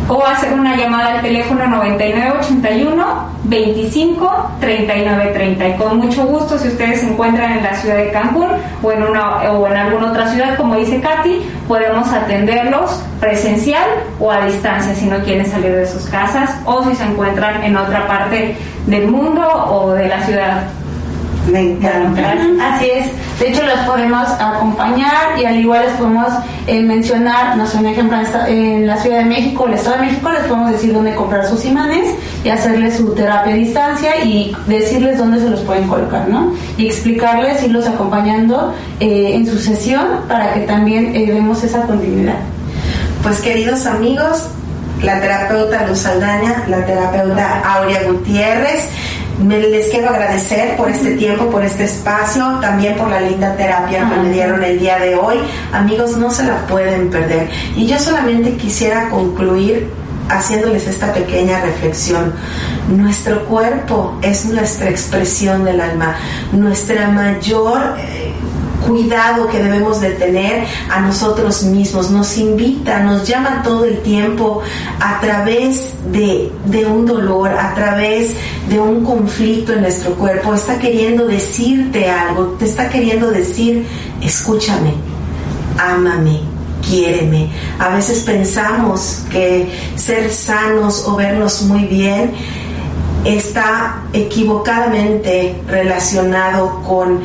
o 0.09 0.25
hacer 0.25 0.53
una 0.53 0.77
llamada 0.77 1.15
al 1.15 1.23
teléfono 1.23 1.67
9981 1.67 3.35
25 3.45 4.51
39 4.61 5.31
30 5.33 5.69
y 5.69 5.77
con 5.77 5.99
mucho 5.99 6.25
gusto 6.27 6.59
si 6.59 6.69
ustedes 6.69 7.01
se 7.01 7.11
encuentran 7.11 7.59
en 7.59 7.65
la 7.65 7.75
ciudad 7.75 7.97
de 7.97 8.11
Cancún 8.11 8.49
o 8.83 8.93
en 8.93 9.03
una 9.03 9.53
o 9.53 9.67
en 9.67 9.77
alguna 9.77 10.11
otra 10.11 10.29
ciudad 10.29 10.57
como 10.57 10.77
dice 10.77 11.01
Katy 11.01 11.43
podemos 11.69 12.13
atenderlos 12.13 13.03
presencial 13.21 13.89
o 14.21 14.31
a 14.31 14.47
distancia 14.47 14.95
si 14.95 15.07
no 15.07 15.19
quieren 15.19 15.47
salir 15.47 15.75
de 15.75 15.87
sus 15.87 16.05
casas 16.07 16.51
o 16.65 16.85
si 16.85 16.95
se 16.95 17.05
encuentran 17.05 17.63
en 17.63 17.77
otra 17.77 18.07
parte 18.07 18.57
del 18.87 19.09
mundo 19.09 19.47
o 19.47 19.93
de 19.93 20.09
la 20.09 20.23
ciudad 20.23 20.63
Me 21.51 21.61
encanta. 21.61 22.35
Así 22.63 22.91
es. 22.91 23.11
De 23.39 23.49
hecho, 23.49 23.63
los 23.65 23.79
podemos 23.81 24.29
acompañar 24.41 25.39
y 25.39 25.45
al 25.45 25.57
igual 25.57 25.83
les 25.85 25.95
podemos 25.95 26.29
eh, 26.67 26.81
mencionar, 26.81 27.57
no 27.57 27.67
sé, 27.67 27.79
un 27.79 27.87
ejemplo, 27.87 28.17
en, 28.47 28.87
la 28.87 28.97
Ciudad 28.97 29.19
de 29.19 29.25
México, 29.25 29.67
el 29.67 29.75
Estado 29.75 29.97
de 29.97 30.07
México, 30.07 30.31
les 30.31 30.45
podemos 30.45 30.71
decir 30.71 30.93
dónde 30.93 31.15
comprar 31.15 31.47
sus 31.47 31.65
imanes 31.65 32.15
y 32.45 32.49
hacerles 32.49 32.97
su 32.97 33.15
terapia 33.15 33.53
a 33.53 33.57
distancia 33.57 34.25
y 34.25 34.57
decirles 34.67 35.19
dónde 35.19 35.41
se 35.41 35.51
los 35.51 35.61
pueden 35.61 35.89
colocar, 35.89 36.29
¿no? 36.29 36.53
Y 36.79 36.87
explicarles, 36.87 37.63
irlos 37.63 37.87
acompañando 37.87 38.75
eh, 39.01 39.33
en 39.35 39.47
su 39.47 39.59
sesión 39.59 40.07
para 40.29 40.55
que 40.55 40.61
también 40.61 41.15
eh, 41.15 41.27
demos 41.33 41.63
esa 41.65 41.83
continuidad. 41.83 42.37
Pues 43.23 43.41
queridos 43.41 43.87
amigos, 43.87 44.49
la 45.03 45.21
terapeuta 45.21 45.87
Luz 45.87 46.07
Aldaña, 46.07 46.65
la 46.69 46.85
terapeuta 46.85 47.61
Aurea 47.61 48.03
Gutiérrez, 48.05 48.89
me 49.43 49.59
les 49.59 49.89
quiero 49.89 50.11
agradecer 50.11 50.77
por 50.77 50.89
este 50.89 51.17
tiempo, 51.17 51.51
por 51.51 51.65
este 51.65 51.85
espacio, 51.85 52.59
también 52.61 52.97
por 52.97 53.09
la 53.09 53.21
linda 53.21 53.57
terapia 53.57 54.09
que 54.09 54.17
me 54.17 54.31
dieron 54.31 54.63
el 54.63 54.79
día 54.79 54.99
de 54.99 55.17
hoy. 55.17 55.37
Amigos, 55.73 56.17
no 56.17 56.31
se 56.31 56.45
la 56.45 56.67
pueden 56.67 57.11
perder. 57.11 57.51
Y 57.77 57.87
yo 57.87 57.99
solamente 57.99 58.57
quisiera 58.57 59.09
concluir 59.11 59.91
haciéndoles 60.29 60.87
esta 60.87 61.13
pequeña 61.13 61.61
reflexión. 61.61 62.33
Nuestro 62.89 63.45
cuerpo 63.47 64.19
es 64.23 64.47
nuestra 64.47 64.89
expresión 64.89 65.65
del 65.65 65.81
alma, 65.81 66.17
nuestra 66.53 67.09
mayor 67.09 67.97
eh, 67.99 68.33
cuidado 68.87 69.49
que 69.49 69.63
debemos 69.63 70.01
de 70.01 70.11
tener 70.11 70.67
a 70.91 71.01
nosotros 71.01 71.63
mismos. 71.65 72.11
Nos 72.11 72.37
invita, 72.39 73.01
nos 73.01 73.27
llama 73.27 73.63
todo 73.63 73.85
el 73.85 73.99
tiempo 74.01 74.63
a 75.01 75.21
través 75.21 75.95
de, 76.13 76.53
de 76.67 76.87
un 76.87 77.07
dolor, 77.07 77.51
a 77.51 77.75
través 77.75 78.35
de 78.69 78.81
un 78.81 79.05
conflicto 79.05 79.73
en 79.73 79.83
nuestro 79.83 80.15
cuerpo. 80.15 80.55
Está 80.55 80.79
queriendo 80.79 81.27
decirte 81.27 82.09
algo, 82.09 82.57
te 82.59 82.67
está 82.67 82.89
queriendo 82.89 83.31
decir, 83.31 83.87
escúchame, 84.23 84.95
ámame, 85.79 86.41
quiéreme. 86.89 87.51
A 87.79 87.89
veces 87.91 88.21
pensamos 88.21 89.25
que 89.31 89.69
ser 89.97 90.33
sanos 90.33 91.07
o 91.07 91.17
vernos 91.17 91.63
muy 91.63 91.85
bien 91.85 92.33
está 93.25 94.03
equivocadamente 94.13 95.57
relacionado 95.67 96.83
con 96.87 97.21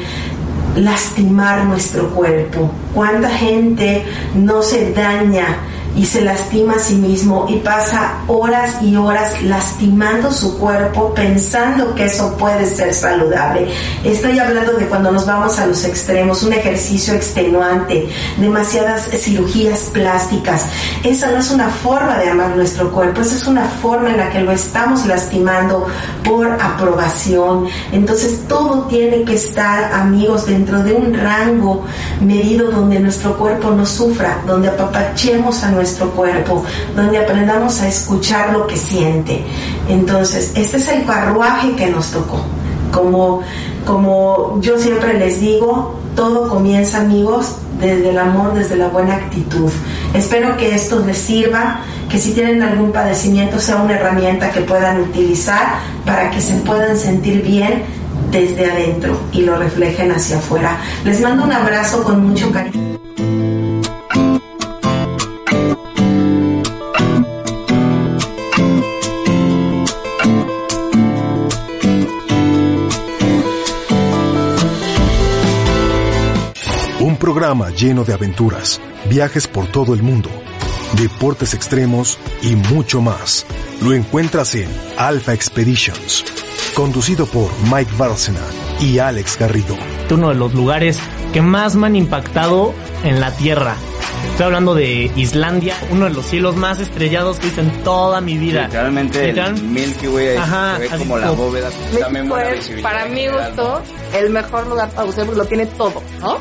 lastimar 0.75 1.65
nuestro 1.65 2.09
cuerpo. 2.09 2.71
¿Cuánta 2.93 3.29
gente 3.29 4.05
no 4.35 4.61
se 4.61 4.93
daña 4.93 5.57
y 5.99 6.05
se 6.05 6.21
lastima 6.21 6.75
a 6.75 6.79
sí 6.79 6.95
mismo 6.95 7.45
y 7.49 7.57
pasa 7.57 8.19
horas 8.27 8.81
y 8.81 8.95
horas 8.95 9.43
lastimando 9.43 10.31
su 10.31 10.57
cuerpo 10.57 11.13
pensando 11.13 11.93
que 11.93 12.05
eso 12.05 12.37
puede 12.37 12.65
ser 12.65 12.93
saludable? 12.93 13.67
Estoy 14.05 14.39
hablando 14.39 14.73
de 14.73 14.85
cuando 14.85 15.11
nos 15.11 15.25
vamos 15.25 15.59
a 15.59 15.65
los 15.65 15.83
extremos, 15.83 16.41
un 16.43 16.53
ejercicio 16.53 17.13
extenuante, 17.13 18.07
demasiadas 18.37 19.09
cirugías 19.09 19.89
plásticas. 19.91 20.67
Esa 21.03 21.31
no 21.31 21.39
es 21.39 21.51
una 21.51 21.67
forma 21.67 22.17
de 22.17 22.29
amar 22.29 22.55
nuestro 22.55 22.91
cuerpo, 22.91 23.19
esa 23.19 23.35
es 23.35 23.45
una 23.45 23.65
forma 23.65 24.11
en 24.11 24.17
la 24.19 24.29
que 24.29 24.39
lo 24.39 24.53
estamos 24.53 25.05
lastimando 25.05 25.85
por 26.23 26.47
aprobación. 26.49 27.67
Entonces 27.91 28.39
todo 28.47 28.83
tiene 28.83 29.25
que 29.25 29.33
estar, 29.33 29.91
amigos, 29.91 30.45
dentro 30.45 30.81
de 30.81 30.93
un 30.93 31.13
rango 31.13 31.83
medido 32.21 32.71
donde 32.71 33.01
nuestro 33.01 33.37
cuerpo 33.37 33.71
no 33.71 33.85
sufra, 33.85 34.41
donde 34.47 34.69
apapachemos 34.69 35.61
a 35.63 35.71
nuestro 35.71 35.88
cuerpo, 35.97 36.63
donde 36.95 37.17
aprendamos 37.17 37.81
a 37.81 37.87
escuchar 37.87 38.53
lo 38.53 38.67
que 38.67 38.77
siente. 38.77 39.43
Entonces, 39.87 40.53
este 40.55 40.77
es 40.77 40.87
el 40.87 41.05
carruaje 41.05 41.75
que 41.75 41.87
nos 41.87 42.11
tocó. 42.11 42.41
Como, 42.91 43.41
como 43.85 44.59
yo 44.61 44.77
siempre 44.77 45.17
les 45.17 45.39
digo, 45.39 45.95
todo 46.15 46.49
comienza, 46.49 47.01
amigos, 47.01 47.55
desde 47.79 48.09
el 48.09 48.17
amor, 48.17 48.53
desde 48.53 48.75
la 48.75 48.87
buena 48.87 49.15
actitud. 49.15 49.71
Espero 50.13 50.57
que 50.57 50.75
esto 50.75 50.99
les 51.05 51.17
sirva, 51.17 51.81
que 52.09 52.17
si 52.17 52.33
tienen 52.33 52.61
algún 52.61 52.91
padecimiento 52.91 53.59
sea 53.59 53.77
una 53.77 53.93
herramienta 53.93 54.51
que 54.51 54.61
puedan 54.61 55.01
utilizar 55.01 55.75
para 56.05 56.29
que 56.31 56.41
se 56.41 56.55
puedan 56.55 56.97
sentir 56.97 57.41
bien 57.41 57.83
desde 58.31 58.69
adentro 58.69 59.19
y 59.31 59.41
lo 59.41 59.57
reflejen 59.57 60.11
hacia 60.11 60.37
afuera. 60.37 60.77
Les 61.03 61.21
mando 61.21 61.43
un 61.43 61.51
abrazo 61.51 62.03
con 62.03 62.27
mucho 62.27 62.51
cariño. 62.51 62.88
Programa 77.33 77.69
lleno 77.69 78.03
de 78.03 78.11
aventuras, 78.11 78.81
viajes 79.07 79.45
por 79.47 79.67
todo 79.67 79.93
el 79.93 80.01
mundo, 80.01 80.31
deportes 80.93 81.53
extremos 81.53 82.17
y 82.41 82.55
mucho 82.55 83.01
más. 83.01 83.45
Lo 83.83 83.93
encuentras 83.93 84.55
en 84.55 84.67
Alpha 84.97 85.33
Expeditions, 85.35 86.25
conducido 86.73 87.27
por 87.27 87.51
Mike 87.71 87.91
Bárcena 87.99 88.39
y 88.81 88.97
Alex 88.97 89.37
Garrido. 89.37 89.77
uno 90.09 90.29
de 90.29 90.35
los 90.35 90.55
lugares 90.55 90.97
que 91.31 91.43
más 91.43 91.75
me 91.75 91.85
han 91.85 91.95
impactado 91.95 92.73
en 93.03 93.19
la 93.21 93.29
Tierra. 93.35 93.75
Estoy 94.31 94.47
hablando 94.47 94.73
de 94.73 95.11
Islandia, 95.15 95.75
uno 95.91 96.05
de 96.05 96.11
los 96.11 96.25
cielos 96.25 96.55
más 96.55 96.79
estrellados 96.79 97.37
que 97.37 97.45
visto 97.45 97.61
en 97.61 97.71
toda 97.83 98.19
mi 98.21 98.37
vida. 98.37 98.63
Literalmente 98.65 99.27
Literal- 99.27 99.55
el 99.55 99.63
Milky 99.63 100.07
Way 100.07 100.35
Ajá, 100.35 100.73
se 100.75 100.79
ve 100.81 100.87
así 100.89 100.97
como 100.97 101.17
la 101.19 101.29
bóveda. 101.31 101.69
México 102.09 102.37
es, 102.39 102.57
visibilidad 102.57 102.89
para 102.89 103.05
mi 103.05 103.27
gusto, 103.27 103.81
el 104.17 104.29
mejor 104.31 104.67
lugar 104.67 104.89
para 104.89 105.03
bucear 105.05 105.25
porque 105.27 105.37
lo 105.39 105.45
tiene 105.45 105.65
todo, 105.67 106.01
¿no? 106.19 106.37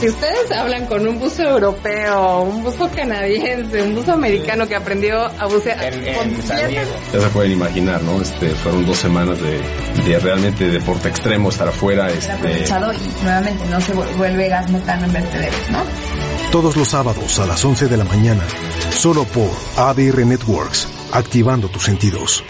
Si 0.00 0.08
ustedes 0.10 0.50
hablan 0.52 0.84
con 0.86 1.06
un 1.08 1.18
buzo 1.18 1.42
europeo, 1.42 2.42
un 2.42 2.62
buzo 2.62 2.88
canadiense, 2.94 3.82
un 3.82 3.94
buzo 3.94 4.12
americano 4.12 4.68
que 4.68 4.76
aprendió 4.76 5.24
a 5.24 5.46
bucear 5.46 5.78
con 5.78 6.36
siete- 6.42 6.86
Ya 7.14 7.20
se 7.20 7.28
pueden 7.28 7.52
imaginar, 7.52 8.02
¿no? 8.02 8.20
Este, 8.20 8.50
fueron 8.50 8.84
dos 8.84 8.98
semanas 8.98 9.38
de, 9.40 9.58
de 10.04 10.18
realmente 10.18 10.68
deporte 10.68 11.08
extremo, 11.08 11.48
estar 11.48 11.68
afuera, 11.68 12.10
este, 12.10 12.30
aprovechado 12.32 12.92
y 12.92 13.22
nuevamente 13.24 13.64
no 13.70 13.80
se 13.80 13.94
vu- 13.94 14.16
vuelve 14.18 14.48
gas 14.48 14.70
metano 14.70 15.06
en 15.06 15.12
vertederos, 15.14 15.70
¿no? 15.70 15.82
Todos 16.52 16.76
los 16.76 16.88
sábados 16.88 17.38
a 17.38 17.46
las 17.46 17.64
11 17.64 17.88
de 17.88 17.96
la 17.96 18.04
mañana, 18.04 18.44
solo 18.90 19.24
por 19.24 19.48
ADR 19.78 20.26
Networks, 20.26 20.88
activando 21.12 21.68
tus 21.68 21.84
sentidos. 21.84 22.44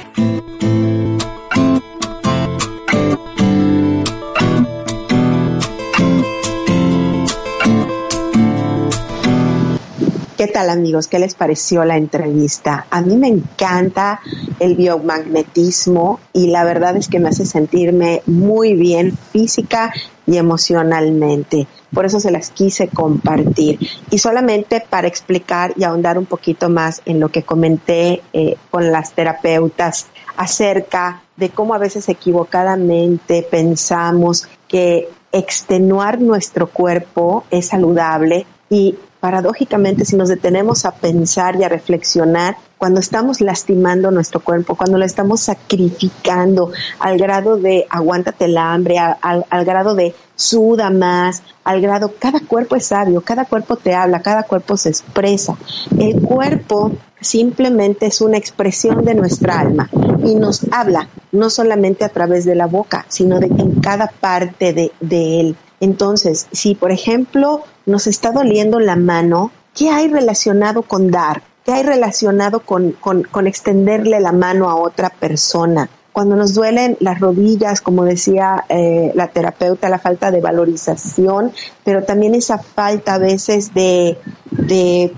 Amigos? 10.70 11.06
¿Qué 11.06 11.18
les 11.18 11.34
pareció 11.34 11.84
la 11.84 11.96
entrevista? 11.96 12.86
A 12.90 13.00
mí 13.00 13.16
me 13.16 13.28
encanta 13.28 14.20
el 14.58 14.76
biomagnetismo 14.76 16.20
y 16.32 16.48
la 16.48 16.64
verdad 16.64 16.96
es 16.96 17.08
que 17.08 17.18
me 17.18 17.28
hace 17.28 17.46
sentirme 17.46 18.22
muy 18.26 18.74
bien 18.74 19.16
física 19.32 19.92
y 20.26 20.36
emocionalmente. 20.36 21.66
Por 21.92 22.04
eso 22.04 22.20
se 22.20 22.30
las 22.30 22.50
quise 22.50 22.88
compartir. 22.88 23.78
Y 24.10 24.18
solamente 24.18 24.84
para 24.88 25.08
explicar 25.08 25.72
y 25.76 25.84
ahondar 25.84 26.18
un 26.18 26.26
poquito 26.26 26.68
más 26.68 27.00
en 27.06 27.20
lo 27.20 27.28
que 27.28 27.42
comenté 27.42 28.22
eh, 28.32 28.56
con 28.70 28.90
las 28.90 29.12
terapeutas 29.12 30.06
acerca 30.36 31.22
de 31.36 31.50
cómo 31.50 31.74
a 31.74 31.78
veces 31.78 32.08
equivocadamente 32.08 33.46
pensamos 33.48 34.48
que 34.68 35.08
extenuar 35.32 36.20
nuestro 36.20 36.68
cuerpo 36.68 37.44
es 37.50 37.68
saludable 37.68 38.46
y 38.70 38.96
paradójicamente 39.20 40.04
si 40.04 40.16
nos 40.16 40.28
detenemos 40.28 40.84
a 40.84 40.92
pensar 40.92 41.56
y 41.56 41.64
a 41.64 41.68
reflexionar, 41.68 42.56
cuando 42.78 43.00
estamos 43.00 43.40
lastimando 43.40 44.10
nuestro 44.10 44.40
cuerpo, 44.40 44.74
cuando 44.74 44.98
lo 44.98 45.04
estamos 45.04 45.40
sacrificando 45.40 46.72
al 46.98 47.16
grado 47.16 47.56
de 47.56 47.86
aguántate 47.88 48.44
el 48.44 48.58
hambre, 48.58 48.98
al, 48.98 49.64
grado 49.64 49.94
de 49.94 50.14
suda 50.34 50.90
más, 50.90 51.42
al 51.64 51.80
grado, 51.80 52.12
cada 52.18 52.40
cuerpo 52.40 52.76
es 52.76 52.86
sabio, 52.86 53.22
cada 53.22 53.46
cuerpo 53.46 53.76
te 53.76 53.94
habla, 53.94 54.20
cada 54.20 54.42
cuerpo 54.42 54.76
se 54.76 54.90
expresa. 54.90 55.56
El 55.98 56.20
cuerpo 56.20 56.92
simplemente 57.20 58.06
es 58.06 58.20
una 58.20 58.36
expresión 58.36 59.04
de 59.04 59.14
nuestra 59.14 59.58
alma 59.58 59.88
y 60.22 60.34
nos 60.34 60.66
habla 60.70 61.08
no 61.32 61.48
solamente 61.48 62.04
a 62.04 62.10
través 62.10 62.44
de 62.44 62.54
la 62.54 62.66
boca, 62.66 63.06
sino 63.08 63.40
de 63.40 63.46
en 63.46 63.80
cada 63.80 64.08
parte 64.08 64.72
de 65.00 65.40
él. 65.40 65.56
Entonces, 65.80 66.46
si 66.52 66.74
por 66.74 66.90
ejemplo 66.90 67.62
nos 67.84 68.06
está 68.06 68.32
doliendo 68.32 68.80
la 68.80 68.96
mano, 68.96 69.50
¿qué 69.74 69.90
hay 69.90 70.08
relacionado 70.08 70.82
con 70.82 71.10
dar? 71.10 71.42
¿Qué 71.64 71.72
hay 71.72 71.82
relacionado 71.82 72.60
con, 72.60 72.92
con, 72.92 73.46
extenderle 73.46 74.20
la 74.20 74.32
mano 74.32 74.70
a 74.70 74.76
otra 74.76 75.10
persona? 75.10 75.90
Cuando 76.12 76.36
nos 76.36 76.54
duelen 76.54 76.96
las 77.00 77.20
rodillas, 77.20 77.80
como 77.80 78.04
decía 78.04 78.64
eh, 78.68 79.12
la 79.14 79.28
terapeuta, 79.28 79.88
la 79.88 79.98
falta 79.98 80.30
de 80.30 80.40
valorización, 80.40 81.52
pero 81.84 82.04
también 82.04 82.34
esa 82.34 82.58
falta 82.58 83.14
a 83.14 83.18
veces 83.18 83.74
de, 83.74 84.16
de 84.50 85.12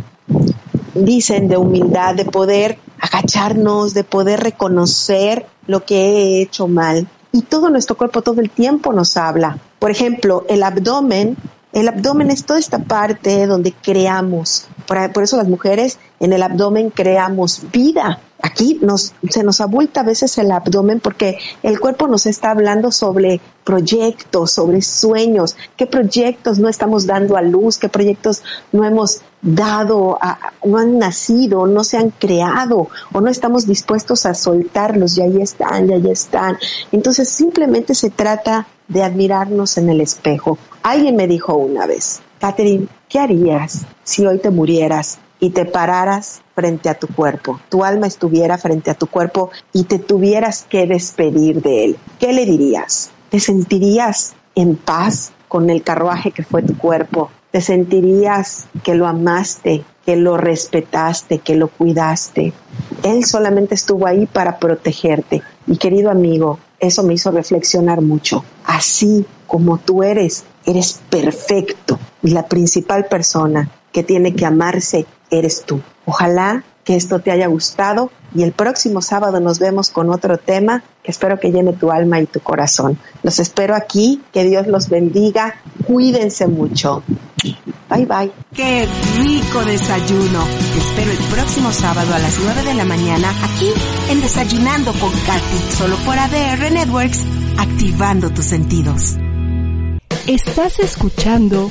dicen, 0.95 1.49
de 1.49 1.57
humildad, 1.57 2.15
de 2.15 2.25
poder 2.25 2.79
agacharnos, 2.99 3.95
de 3.95 4.05
poder 4.05 4.41
reconocer 4.41 5.47
lo 5.67 5.85
que 5.85 5.97
he 5.97 6.43
hecho 6.43 6.67
mal. 6.67 7.07
y 7.31 7.43
todo 7.43 7.69
nuestro 7.69 7.95
cuerpo 7.97 8.23
todo 8.23 8.41
el 8.41 8.51
tiempo 8.51 8.93
nos 8.93 9.19
habla. 9.19 9.59
Por 9.79 9.91
ejemplo, 9.91 10.45
el 10.49 10.63
abdomen 10.63 11.37
el 11.73 11.87
abdomen 11.87 12.31
es 12.31 12.45
toda 12.45 12.59
esta 12.59 12.79
parte 12.79 13.47
donde 13.47 13.73
creamos. 13.73 14.67
Por, 14.87 15.13
por, 15.13 15.23
eso 15.23 15.37
las 15.37 15.49
mujeres 15.49 15.99
en 16.19 16.33
el 16.33 16.43
abdomen 16.43 16.91
creamos 16.91 17.63
vida. 17.71 18.21
Aquí 18.41 18.79
nos, 18.81 19.15
se 19.29 19.43
nos 19.43 19.61
abulta 19.61 20.01
a 20.01 20.05
veces 20.05 20.39
el 20.39 20.53
abdomen 20.53 21.01
porque 21.01 21.39
el 21.63 21.81
cuerpo 21.81 22.07
nos 22.07 22.27
está 22.27 22.51
hablando 22.51 22.93
sobre 22.93 23.41
proyectos, 23.65 24.53
sobre 24.53 24.81
sueños, 24.81 25.57
qué 25.77 25.87
proyectos 25.87 26.59
no 26.59 26.69
estamos 26.69 27.07
dando 27.07 27.37
a 27.37 27.43
luz, 27.43 27.79
qué 27.79 27.89
proyectos 27.89 28.43
no 28.71 28.85
hemos 28.85 29.23
dado, 29.43 30.19
no 30.65 30.79
han 30.79 30.99
nacido, 30.99 31.67
no 31.67 31.83
se 31.83 31.97
han 31.97 32.11
creado 32.11 32.89
o 33.13 33.21
no 33.21 33.29
estamos 33.29 33.67
dispuestos 33.67 34.25
a 34.25 34.35
soltarlos 34.35 35.19
y 35.19 35.23
ahí 35.23 35.43
están, 35.43 35.91
y 35.91 35.95
ahí 35.95 36.11
están. 36.11 36.59
Entonces 36.93 37.29
simplemente 37.29 37.95
se 37.95 38.11
trata 38.11 38.69
de 38.87 39.03
admirarnos 39.03 39.79
en 39.79 39.91
el 39.91 40.01
espejo. 40.01 40.59
Alguien 40.83 41.17
me 41.17 41.27
dijo 41.27 41.55
una 41.55 41.87
vez, 41.87 42.21
Catherine, 42.41 42.87
¿qué 43.09 43.19
harías 43.19 43.83
si 44.05 44.25
hoy 44.25 44.39
te 44.39 44.51
murieras 44.51 45.19
y 45.41 45.51
te 45.51 45.65
pararas 45.65 46.41
frente 46.59 46.89
a 46.89 46.95
tu 46.95 47.07
cuerpo? 47.07 47.61
Tu 47.69 47.85
alma 47.85 48.09
estuviera 48.09 48.59
frente 48.59 48.91
a 48.91 48.95
tu 48.95 49.07
cuerpo 49.07 49.51
y 49.73 49.85
te 49.85 50.01
tuvieras 50.01 50.67
que 50.69 50.89
despedir 50.89 51.63
de 51.63 51.85
él. 51.85 51.97
¿Qué 52.19 52.33
le 52.33 52.45
dirías? 52.45 53.13
¿Te 53.31 53.39
sentirías 53.39 54.35
en 54.57 54.75
paz 54.75 55.31
con 55.47 55.71
el 55.71 55.85
carruaje 55.85 56.33
que 56.33 56.43
fue 56.43 56.63
tu 56.63 56.77
cuerpo? 56.77 57.31
¿Te 57.53 57.61
sentirías 57.61 58.67
que 58.83 58.97
lo 58.97 59.07
amaste, 59.07 59.85
que 60.05 60.17
lo 60.17 60.37
respetaste, 60.37 61.39
que 61.39 61.55
lo 61.55 61.69
cuidaste? 61.69 62.53
Él 63.05 63.25
solamente 63.25 63.77
estuvo 63.77 64.09
ahí 64.09 64.27
para 64.27 64.59
protegerte. 64.59 65.43
Y 65.69 65.77
querido 65.77 66.11
amigo, 66.11 66.59
eso 66.81 67.05
me 67.05 67.15
hizo 67.15 67.31
reflexionar 67.31 68.01
mucho. 68.01 68.45
Así 68.65 69.25
como 69.47 69.79
tú 69.79 70.03
eres, 70.03 70.43
eres 70.67 71.01
perfecto. 71.09 72.01
Y 72.21 72.31
la 72.31 72.49
principal 72.49 73.07
persona 73.07 73.71
que 73.93 74.03
tiene 74.03 74.35
que 74.35 74.47
amarse 74.47 75.07
eres 75.31 75.65
tú. 75.65 75.81
Ojalá 76.05 76.65
que 76.85 76.97
esto 76.97 77.21
te 77.21 77.31
haya 77.31 77.49
gustado 77.49 78.11
y 78.35 78.43
el 78.43 78.53
próximo 78.53 79.03
sábado 79.03 79.41
nos 79.41 79.59
vemos 79.59 79.91
con 79.91 80.09
otro 80.11 80.39
tema 80.39 80.83
que 81.03 81.11
espero 81.11 81.39
que 81.39 81.53
llene 81.53 81.75
tu 81.75 81.91
alma 81.91 82.19
y 82.19 82.27
tu 82.27 82.41
corazón. 82.41 82.99
Los 83.23 83.39
espero 83.41 83.75
aquí, 83.75 84.23
que 84.33 84.45
Dios 84.45 84.67
los 84.67 84.89
bendiga, 84.89 85.57
cuídense 85.87 86.47
mucho. 86.47 87.03
Bye 87.91 88.07
bye. 88.07 88.33
Qué 88.55 88.89
rico 89.19 89.65
desayuno. 89.65 90.45
Te 90.45 90.79
espero 90.79 91.11
el 91.11 91.35
próximo 91.35 91.73
sábado 91.73 92.15
a 92.15 92.19
las 92.19 92.39
9 92.43 92.63
de 92.63 92.75
la 92.75 92.85
mañana 92.85 93.31
aquí 93.45 93.71
en 94.11 94.21
Desayunando 94.23 94.93
con 94.93 95.11
Katy, 95.11 95.77
solo 95.77 95.97
por 96.07 96.19
ADR 96.19 96.73
Networks, 96.73 97.21
activando 97.59 98.31
tus 98.31 98.47
sentidos. 98.47 99.17
Estás 100.27 100.79
escuchando 100.79 101.71